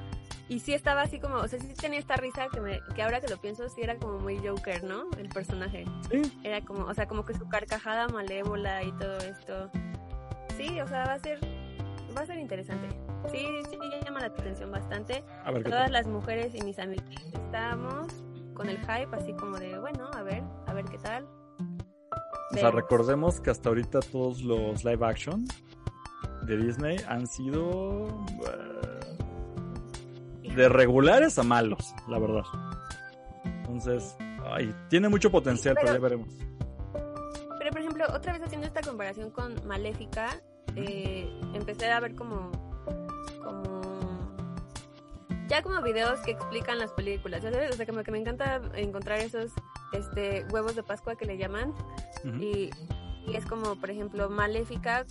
[0.48, 3.20] Y sí estaba así como, o sea, sí tenía esta risa que, me, que ahora
[3.20, 5.04] que lo pienso, sí era como muy Joker, ¿no?
[5.18, 5.84] El personaje.
[6.10, 9.70] Sí, Era como, o sea, como que su carcajada malévola y todo esto.
[10.56, 11.38] Sí, o sea, va a ser,
[12.16, 12.88] va a ser interesante.
[13.30, 15.22] Sí, sí, ya llama la atención bastante.
[15.44, 18.06] a ver Todas las mujeres y mis amigas estábamos
[18.54, 21.26] con el hype así como de, bueno, a ver, a ver qué tal.
[22.50, 25.44] O sea, recordemos que hasta ahorita todos los live action
[26.42, 28.87] de Disney han sido eh,
[30.58, 32.42] de regulares a malos, la verdad.
[33.44, 36.28] Entonces, ay, tiene mucho potencial, pero, pero- ya veremos.
[37.58, 40.40] Pero, por ejemplo, otra vez haciendo esta comparación con Maléfica,
[40.76, 42.50] eh, empecé a ver como,
[43.42, 43.80] como,
[45.48, 47.70] ya como videos que explican las películas, ya ¿sabes?
[47.72, 49.52] O sea, como que me encanta encontrar esos,
[49.92, 51.74] este, huevos de Pascua que le llaman,
[52.40, 52.70] y
[53.32, 55.04] es como, por ejemplo, Maléfica,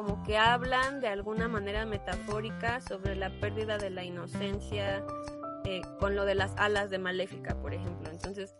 [0.00, 5.04] como que hablan de alguna manera metafórica sobre la pérdida de la inocencia,
[5.66, 8.08] eh, con lo de las alas de Maléfica, por ejemplo.
[8.10, 8.56] Entonces,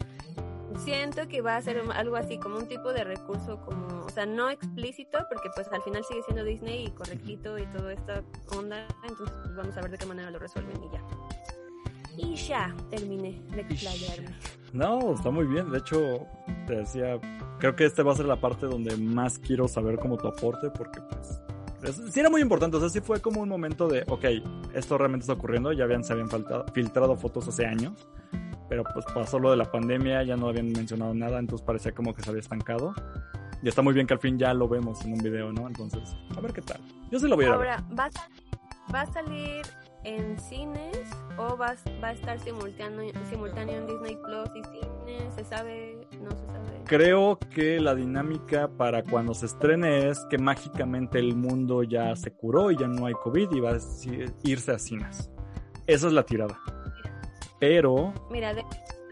[0.76, 4.26] siento que va a ser algo así, como un tipo de recurso, como, o sea,
[4.26, 8.22] no explícito, porque pues al final sigue siendo Disney y correctito y toda esta
[8.54, 8.86] onda.
[9.08, 11.02] Entonces, pues, vamos a ver de qué manera lo resuelven y ya.
[12.22, 14.34] Y ya, terminé de explayarme.
[14.72, 15.70] No, está muy bien.
[15.70, 16.26] De hecho,
[16.66, 17.18] te decía,
[17.58, 20.70] creo que este va a ser la parte donde más quiero saber como tu aporte,
[20.70, 21.40] porque pues
[22.12, 24.24] sí era muy importante, o sea, sí fue como un momento de, ok,
[24.74, 28.06] esto realmente está ocurriendo, ya habían, se habían faltado, filtrado fotos hace años,
[28.68, 32.14] pero pues pasó lo de la pandemia, ya no habían mencionado nada, entonces parecía como
[32.14, 32.94] que se había estancado.
[33.62, 35.66] Y está muy bien que al fin ya lo vemos en un video, ¿no?
[35.66, 36.80] Entonces, a ver qué tal.
[37.10, 37.68] Yo sí lo voy a ver.
[37.68, 39.66] Ahora, ¿va a, ¿va a salir
[40.04, 45.34] en cines o va, va a estar simultáneo, simultáneo en Disney Plus y cines?
[45.34, 46.06] ¿Se sabe?
[46.20, 46.82] ¿No se sabe?
[46.86, 52.32] Creo que la dinámica para cuando se estrene es que mágicamente el mundo ya se
[52.32, 53.78] curó y ya no hay COVID y va a
[54.42, 55.30] irse a cines.
[55.86, 56.58] Esa es la tirada.
[57.58, 58.12] Pero...
[58.30, 58.64] Mira, de,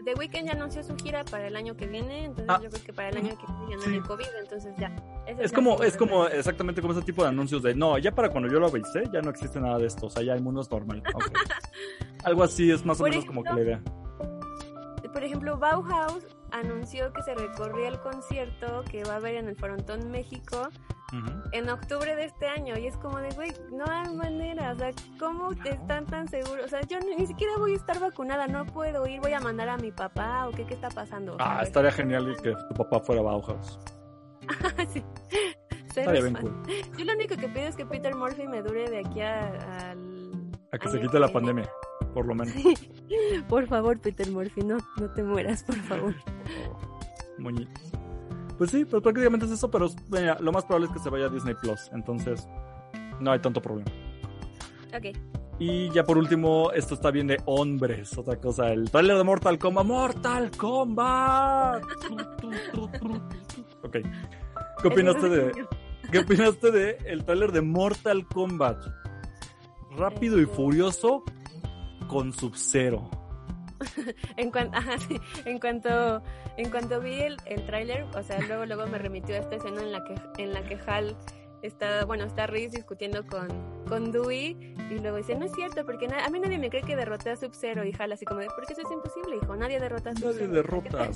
[0.09, 2.59] The Weeknd ya anunció su gira para el año que viene, entonces ah.
[2.63, 4.91] yo creo que para el año que viene ya no hay COVID, entonces ya.
[5.27, 8.49] Es como, es como exactamente como ese tipo de anuncios de no, ya para cuando
[8.49, 10.71] yo lo avisé, ya no existe nada de esto, o sea, ya el mundo es
[10.71, 11.03] normal.
[12.23, 13.81] Algo así es más o menos como que la idea.
[15.13, 19.55] Por ejemplo, Bauhaus anunció que se recorría el concierto que va a haber en el
[19.55, 20.69] Frontón México
[21.51, 22.77] en octubre de este año.
[22.77, 24.73] Y es como de, güey, no hay manera.
[24.73, 26.65] O sea, ¿cómo están tan seguros?
[26.65, 29.69] O sea, yo ni, siquiera voy a estar vacunada, no puedo ir, voy a mandar
[29.69, 31.37] a mi papá o qué, qué está pasando.
[31.39, 33.79] Ah, estaría genial que tu papá fuera Bauhaus.
[34.93, 35.03] sí.
[35.87, 36.55] Estaría bien cool.
[36.97, 40.51] Yo lo único que pido es que Peter Murphy me dure de aquí a, al.
[40.71, 41.69] A que se quite la pandemia,
[42.13, 42.53] por lo menos.
[43.47, 46.15] Por favor, Peter Murphy, no, no te mueras, por favor.
[47.37, 47.91] Moñitos.
[48.57, 49.87] Pues sí, pues prácticamente es eso, pero
[50.39, 51.89] lo más probable es que se vaya a Disney Plus.
[51.93, 52.47] Entonces,
[53.19, 53.89] no hay tanto problema.
[54.95, 55.17] Ok.
[55.59, 59.59] Y ya por último, esto está bien de hombres, otra cosa, el trailer de Mortal
[59.59, 59.85] Kombat.
[59.85, 61.83] ¡Mortal Kombat!
[63.83, 63.97] ok.
[64.81, 65.51] ¿Qué opinaste de,
[66.11, 68.85] ¿qué opinaste de el trailer de Mortal Kombat?
[69.97, 71.23] Rápido y furioso
[72.09, 73.09] con Sub-Zero.
[74.35, 74.51] en,
[75.45, 76.21] en, cuanto
[76.57, 79.81] en cuanto vi el, el tráiler, o sea, luego luego me remitió a esta escena
[79.81, 81.15] en la que en la que Hal
[81.61, 83.47] está, bueno, está Reese discutiendo con,
[83.85, 86.95] con Dewey y luego dice, no es cierto, porque a mí nadie me cree que
[86.95, 90.11] derroté a Sub-Zero y Hal así como de, porque eso es imposible, hijo, nadie derrota
[90.11, 90.33] a Sub-Zero.
[90.33, 91.09] Nadie derrota,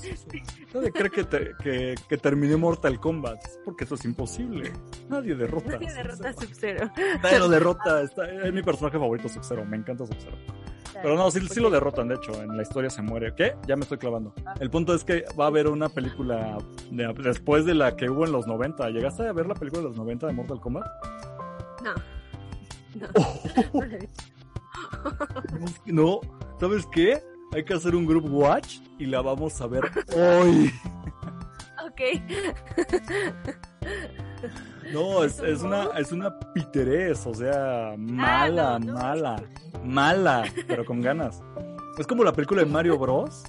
[0.73, 1.25] nadie cree que,
[1.61, 4.71] que, que terminé Mortal Kombat, porque eso es imposible,
[5.09, 5.71] nadie derrota.
[5.71, 6.91] Nadie derrota a Sub-Zero.
[7.21, 10.37] Nadie lo derrota, es mi personaje favorito Sub-Zero, me encanta Sub-Zero.
[11.01, 13.33] Pero no, sí, sí, lo derrotan, de hecho, en la historia se muere.
[13.35, 13.55] ¿Qué?
[13.67, 14.33] Ya me estoy clavando.
[14.59, 16.57] El punto es que va a haber una película
[16.91, 18.89] después de la que hubo en los 90.
[18.89, 20.85] ¿Llegaste a ver la película de los 90 de Mortal Kombat?
[21.83, 21.93] No.
[22.95, 23.07] No.
[25.85, 26.21] no.
[26.59, 27.21] ¿Sabes qué?
[27.53, 29.83] Hay que hacer un group watch y la vamos a ver
[30.15, 30.73] hoy.
[31.85, 32.01] Ok.
[34.91, 39.43] No, es, es, una, es una piterés, o sea, ah, mala, mala,
[39.83, 41.41] mala, pero con ganas.
[41.97, 43.43] Es como la película de Mario Bros,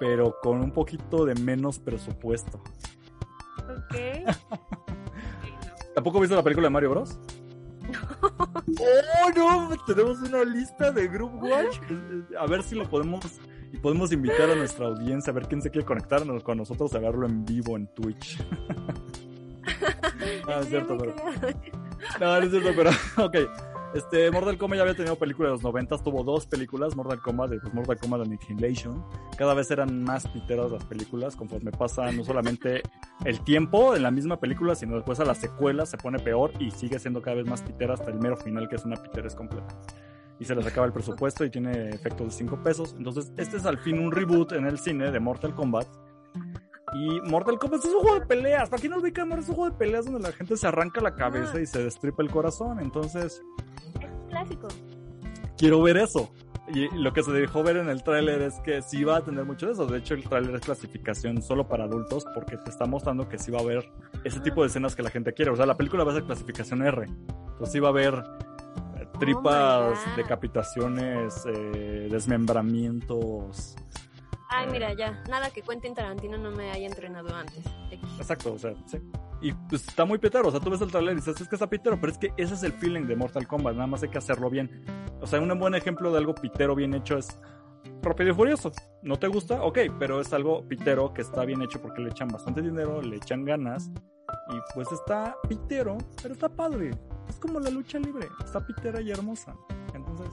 [0.00, 2.60] pero con un poquito de menos presupuesto.
[3.58, 3.96] Ok.
[5.94, 7.18] ¿Tampoco viste la película de Mario Bros?
[8.80, 9.76] ¡Oh, no!
[9.86, 11.78] Tenemos una lista de Group Watch.
[12.38, 13.40] A ver si lo podemos.
[13.72, 16.98] Y podemos invitar a nuestra audiencia a ver quién se quiere conectar con nosotros a
[17.00, 18.42] verlo en vivo en Twitch.
[20.46, 21.14] no, es cierto, pero...
[22.20, 22.90] No, no es cierto, pero...
[23.26, 23.36] Ok.
[23.94, 27.54] Este, Mortal Kombat ya había tenido películas de los 90, tuvo dos películas, Mortal Kombat
[27.54, 29.02] y pues, Mortal Kombat Annihilation.
[29.38, 32.82] Cada vez eran más piteras las películas conforme pasa no solamente
[33.24, 36.70] el tiempo en la misma película, sino después a la secuela se pone peor y
[36.70, 39.74] sigue siendo cada vez más pitera hasta el mero final, que es una piteres completa.
[40.38, 42.94] Y se les acaba el presupuesto y tiene efectos de 5 pesos.
[42.96, 45.88] Entonces, este es al fin un reboot en el cine de Mortal Kombat
[46.94, 48.68] y Mortal Kombat es un juego de peleas.
[48.68, 49.22] ¿Para quién no ubica?
[49.22, 52.22] Es un juego de peleas donde la gente se arranca la cabeza y se destripa
[52.22, 52.80] el corazón.
[52.80, 53.42] Entonces.
[54.00, 54.68] Es clásico.
[55.56, 56.30] Quiero ver eso.
[56.74, 59.44] Y lo que se dejó ver en el tráiler es que sí va a tener
[59.44, 59.86] mucho de eso.
[59.86, 63.50] De hecho, el tráiler es clasificación solo para adultos porque te está mostrando que sí
[63.50, 63.90] va a haber
[64.24, 65.50] ese tipo de escenas que la gente quiere.
[65.50, 67.06] O sea, la película va a ser clasificación R.
[67.06, 73.76] Entonces sí va a haber eh, tripas, oh decapitaciones, eh, desmembramientos,
[74.50, 75.22] Ay, mira, ya.
[75.28, 77.64] Nada que Quentin Tarantino no me haya entrenado antes.
[78.18, 78.98] Exacto, o sea, sí.
[79.40, 81.54] Y pues está muy pitero, o sea, tú ves el trailer y dices, es que
[81.54, 84.08] está pitero, pero es que ese es el feeling de Mortal Kombat, nada más hay
[84.08, 84.84] que hacerlo bien.
[85.20, 87.38] O sea, un buen ejemplo de algo pitero bien hecho es
[88.02, 88.72] Rápido y Furioso.
[89.02, 89.62] ¿No te gusta?
[89.62, 93.16] Ok, pero es algo pitero que está bien hecho porque le echan bastante dinero, le
[93.16, 93.90] echan ganas
[94.50, 96.90] y pues está pitero, pero está padre.
[97.28, 99.54] Es como la lucha libre, está pitera y hermosa.
[99.94, 100.28] Entonces,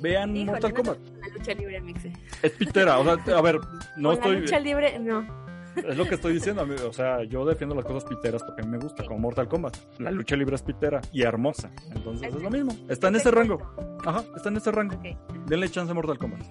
[0.00, 0.98] Vean Híjole, Mortal no Kombat.
[1.20, 2.12] La lucha libre, Mixe.
[2.42, 3.58] Es pitera, o sea, a ver,
[3.96, 4.34] no Con estoy...
[4.34, 5.42] La lucha libre, no.
[5.76, 6.66] Es lo que estoy diciendo.
[6.86, 9.76] O sea, yo defiendo las cosas piteras porque a mí me gusta, como Mortal Kombat.
[9.98, 11.70] La lucha libre es pitera y hermosa.
[11.94, 12.76] Entonces es lo mismo.
[12.88, 13.58] Está en ese rango.
[14.04, 14.96] Ajá, está en ese rango.
[14.96, 15.46] Ok.
[15.46, 16.42] Denle chance a Mortal Kombat.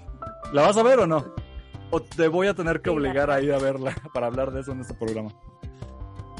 [0.53, 1.33] ¿La vas a ver o no?
[1.91, 4.71] ¿O te voy a tener que obligar a ir a verla para hablar de eso
[4.71, 5.29] en este programa?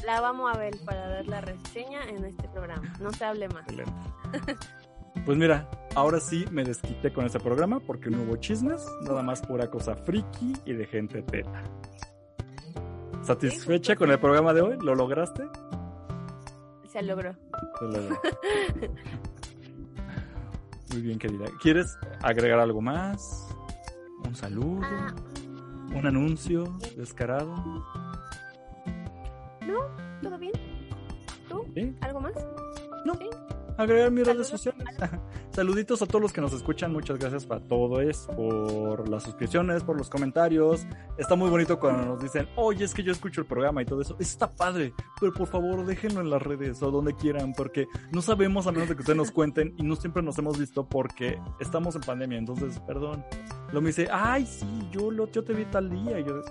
[0.04, 2.92] La vamos a ver para dar la reseña en este programa.
[3.00, 3.62] No se hable más.
[3.68, 3.92] Excelente.
[5.24, 9.40] Pues mira, ahora sí me desquité con este programa porque no hubo chismes, nada más
[9.40, 11.62] pura cosa friki y de gente tela.
[13.22, 14.78] ¿Satisfecha con el programa de hoy?
[14.82, 15.44] ¿Lo lograste?
[16.88, 17.34] Se logró.
[17.78, 18.20] Se logró.
[20.92, 21.46] Muy bien, querida.
[21.62, 23.48] ¿Quieres agregar algo más?
[24.26, 24.80] ¿Un saludo?
[24.82, 25.14] Ah,
[25.94, 26.64] ¿Un anuncio
[26.96, 27.54] descarado?
[30.20, 30.52] ¿Todo bien?
[31.48, 31.64] ¿Tú?
[31.74, 31.96] ¿Sí?
[32.00, 32.32] ¿Algo más?
[33.04, 33.14] No.
[33.14, 33.28] Sí.
[33.78, 34.48] Agregar mis redes Saludos.
[34.48, 34.86] sociales.
[35.50, 36.92] Saluditos a todos los que nos escuchan.
[36.92, 40.86] Muchas gracias para todo es, por las suscripciones, por los comentarios.
[41.18, 44.00] Está muy bonito cuando nos dicen, oye, es que yo escucho el programa y todo
[44.02, 44.14] eso.
[44.18, 48.22] Eso está padre, pero por favor déjenlo en las redes o donde quieran, porque no
[48.22, 51.38] sabemos a menos de que ustedes nos cuenten y no siempre nos hemos visto porque
[51.60, 52.38] estamos en pandemia.
[52.38, 53.24] Entonces, perdón.
[53.72, 56.20] Lo me dice, ay, sí, yo, lo, yo te vi tal día.
[56.20, 56.42] Y yo,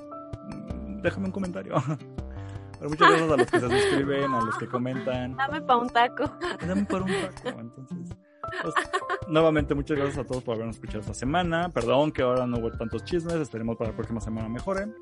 [0.50, 1.76] "Mm, déjame un comentario.
[2.82, 5.36] Pero muchas gracias a los que se suscriben, a los que comentan.
[5.36, 6.24] Dame pa' un taco.
[6.66, 7.60] Dame para un taco.
[7.60, 8.18] Entonces,
[8.64, 8.74] pues,
[9.28, 11.70] nuevamente, muchas gracias a todos por habernos escuchado esta semana.
[11.70, 13.36] Perdón que ahora no hubo tantos chismes.
[13.36, 14.96] Esperemos para la próxima semana mejoren.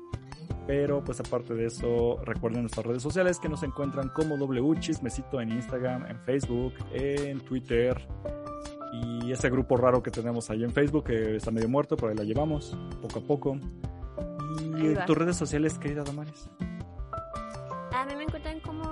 [0.66, 5.40] Pero, pues, aparte de eso, recuerden nuestras redes sociales que nos encuentran como W Chismecito
[5.40, 7.96] en Instagram, en Facebook, en Twitter.
[8.92, 12.16] Y ese grupo raro que tenemos ahí en Facebook, que está medio muerto, pero ahí
[12.18, 13.58] la llevamos poco a poco.
[14.76, 16.50] Y tus redes sociales, querida Damaris.
[17.92, 18.84] A mí me encuentran como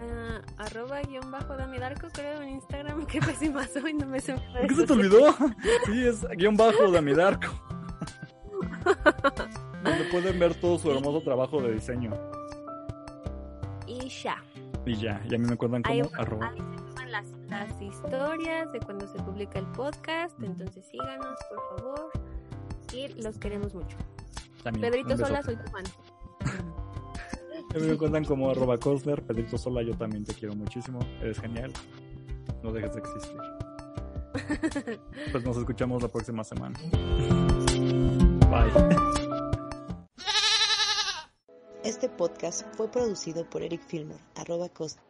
[0.00, 3.06] ah, arroba guion bajo Dami Darko, creo, en Instagram.
[3.06, 4.34] Qué pésima soy, no me sé.
[4.34, 5.34] mis ¿Por redes qué se te olvidó?
[5.86, 7.48] Sí, es guion bajo de Amidarco.
[9.82, 12.10] Donde pueden ver todo su hermoso trabajo de diseño.
[13.86, 14.42] Y ya.
[14.84, 16.48] Y ya, y a mí me encuentran Ahí, como arroba.
[16.48, 20.40] ahí se suben las, las historias de cuando se publica el podcast.
[20.42, 22.10] Entonces síganos, por favor.
[22.92, 23.96] Y los queremos mucho.
[24.62, 25.16] También, Pedrito.
[25.16, 25.84] Sola, soy tu fan.
[27.74, 29.22] A mí me encuentran como arroba Cosner.
[29.22, 30.98] Pedrito Sola, yo también te quiero muchísimo.
[31.20, 31.72] Eres genial.
[32.62, 33.36] No dejes de existir.
[35.32, 36.78] Pues nos escuchamos la próxima semana.
[38.50, 38.70] Bye.
[41.84, 45.02] Este podcast fue producido por Eric Filmer, arroba Costa.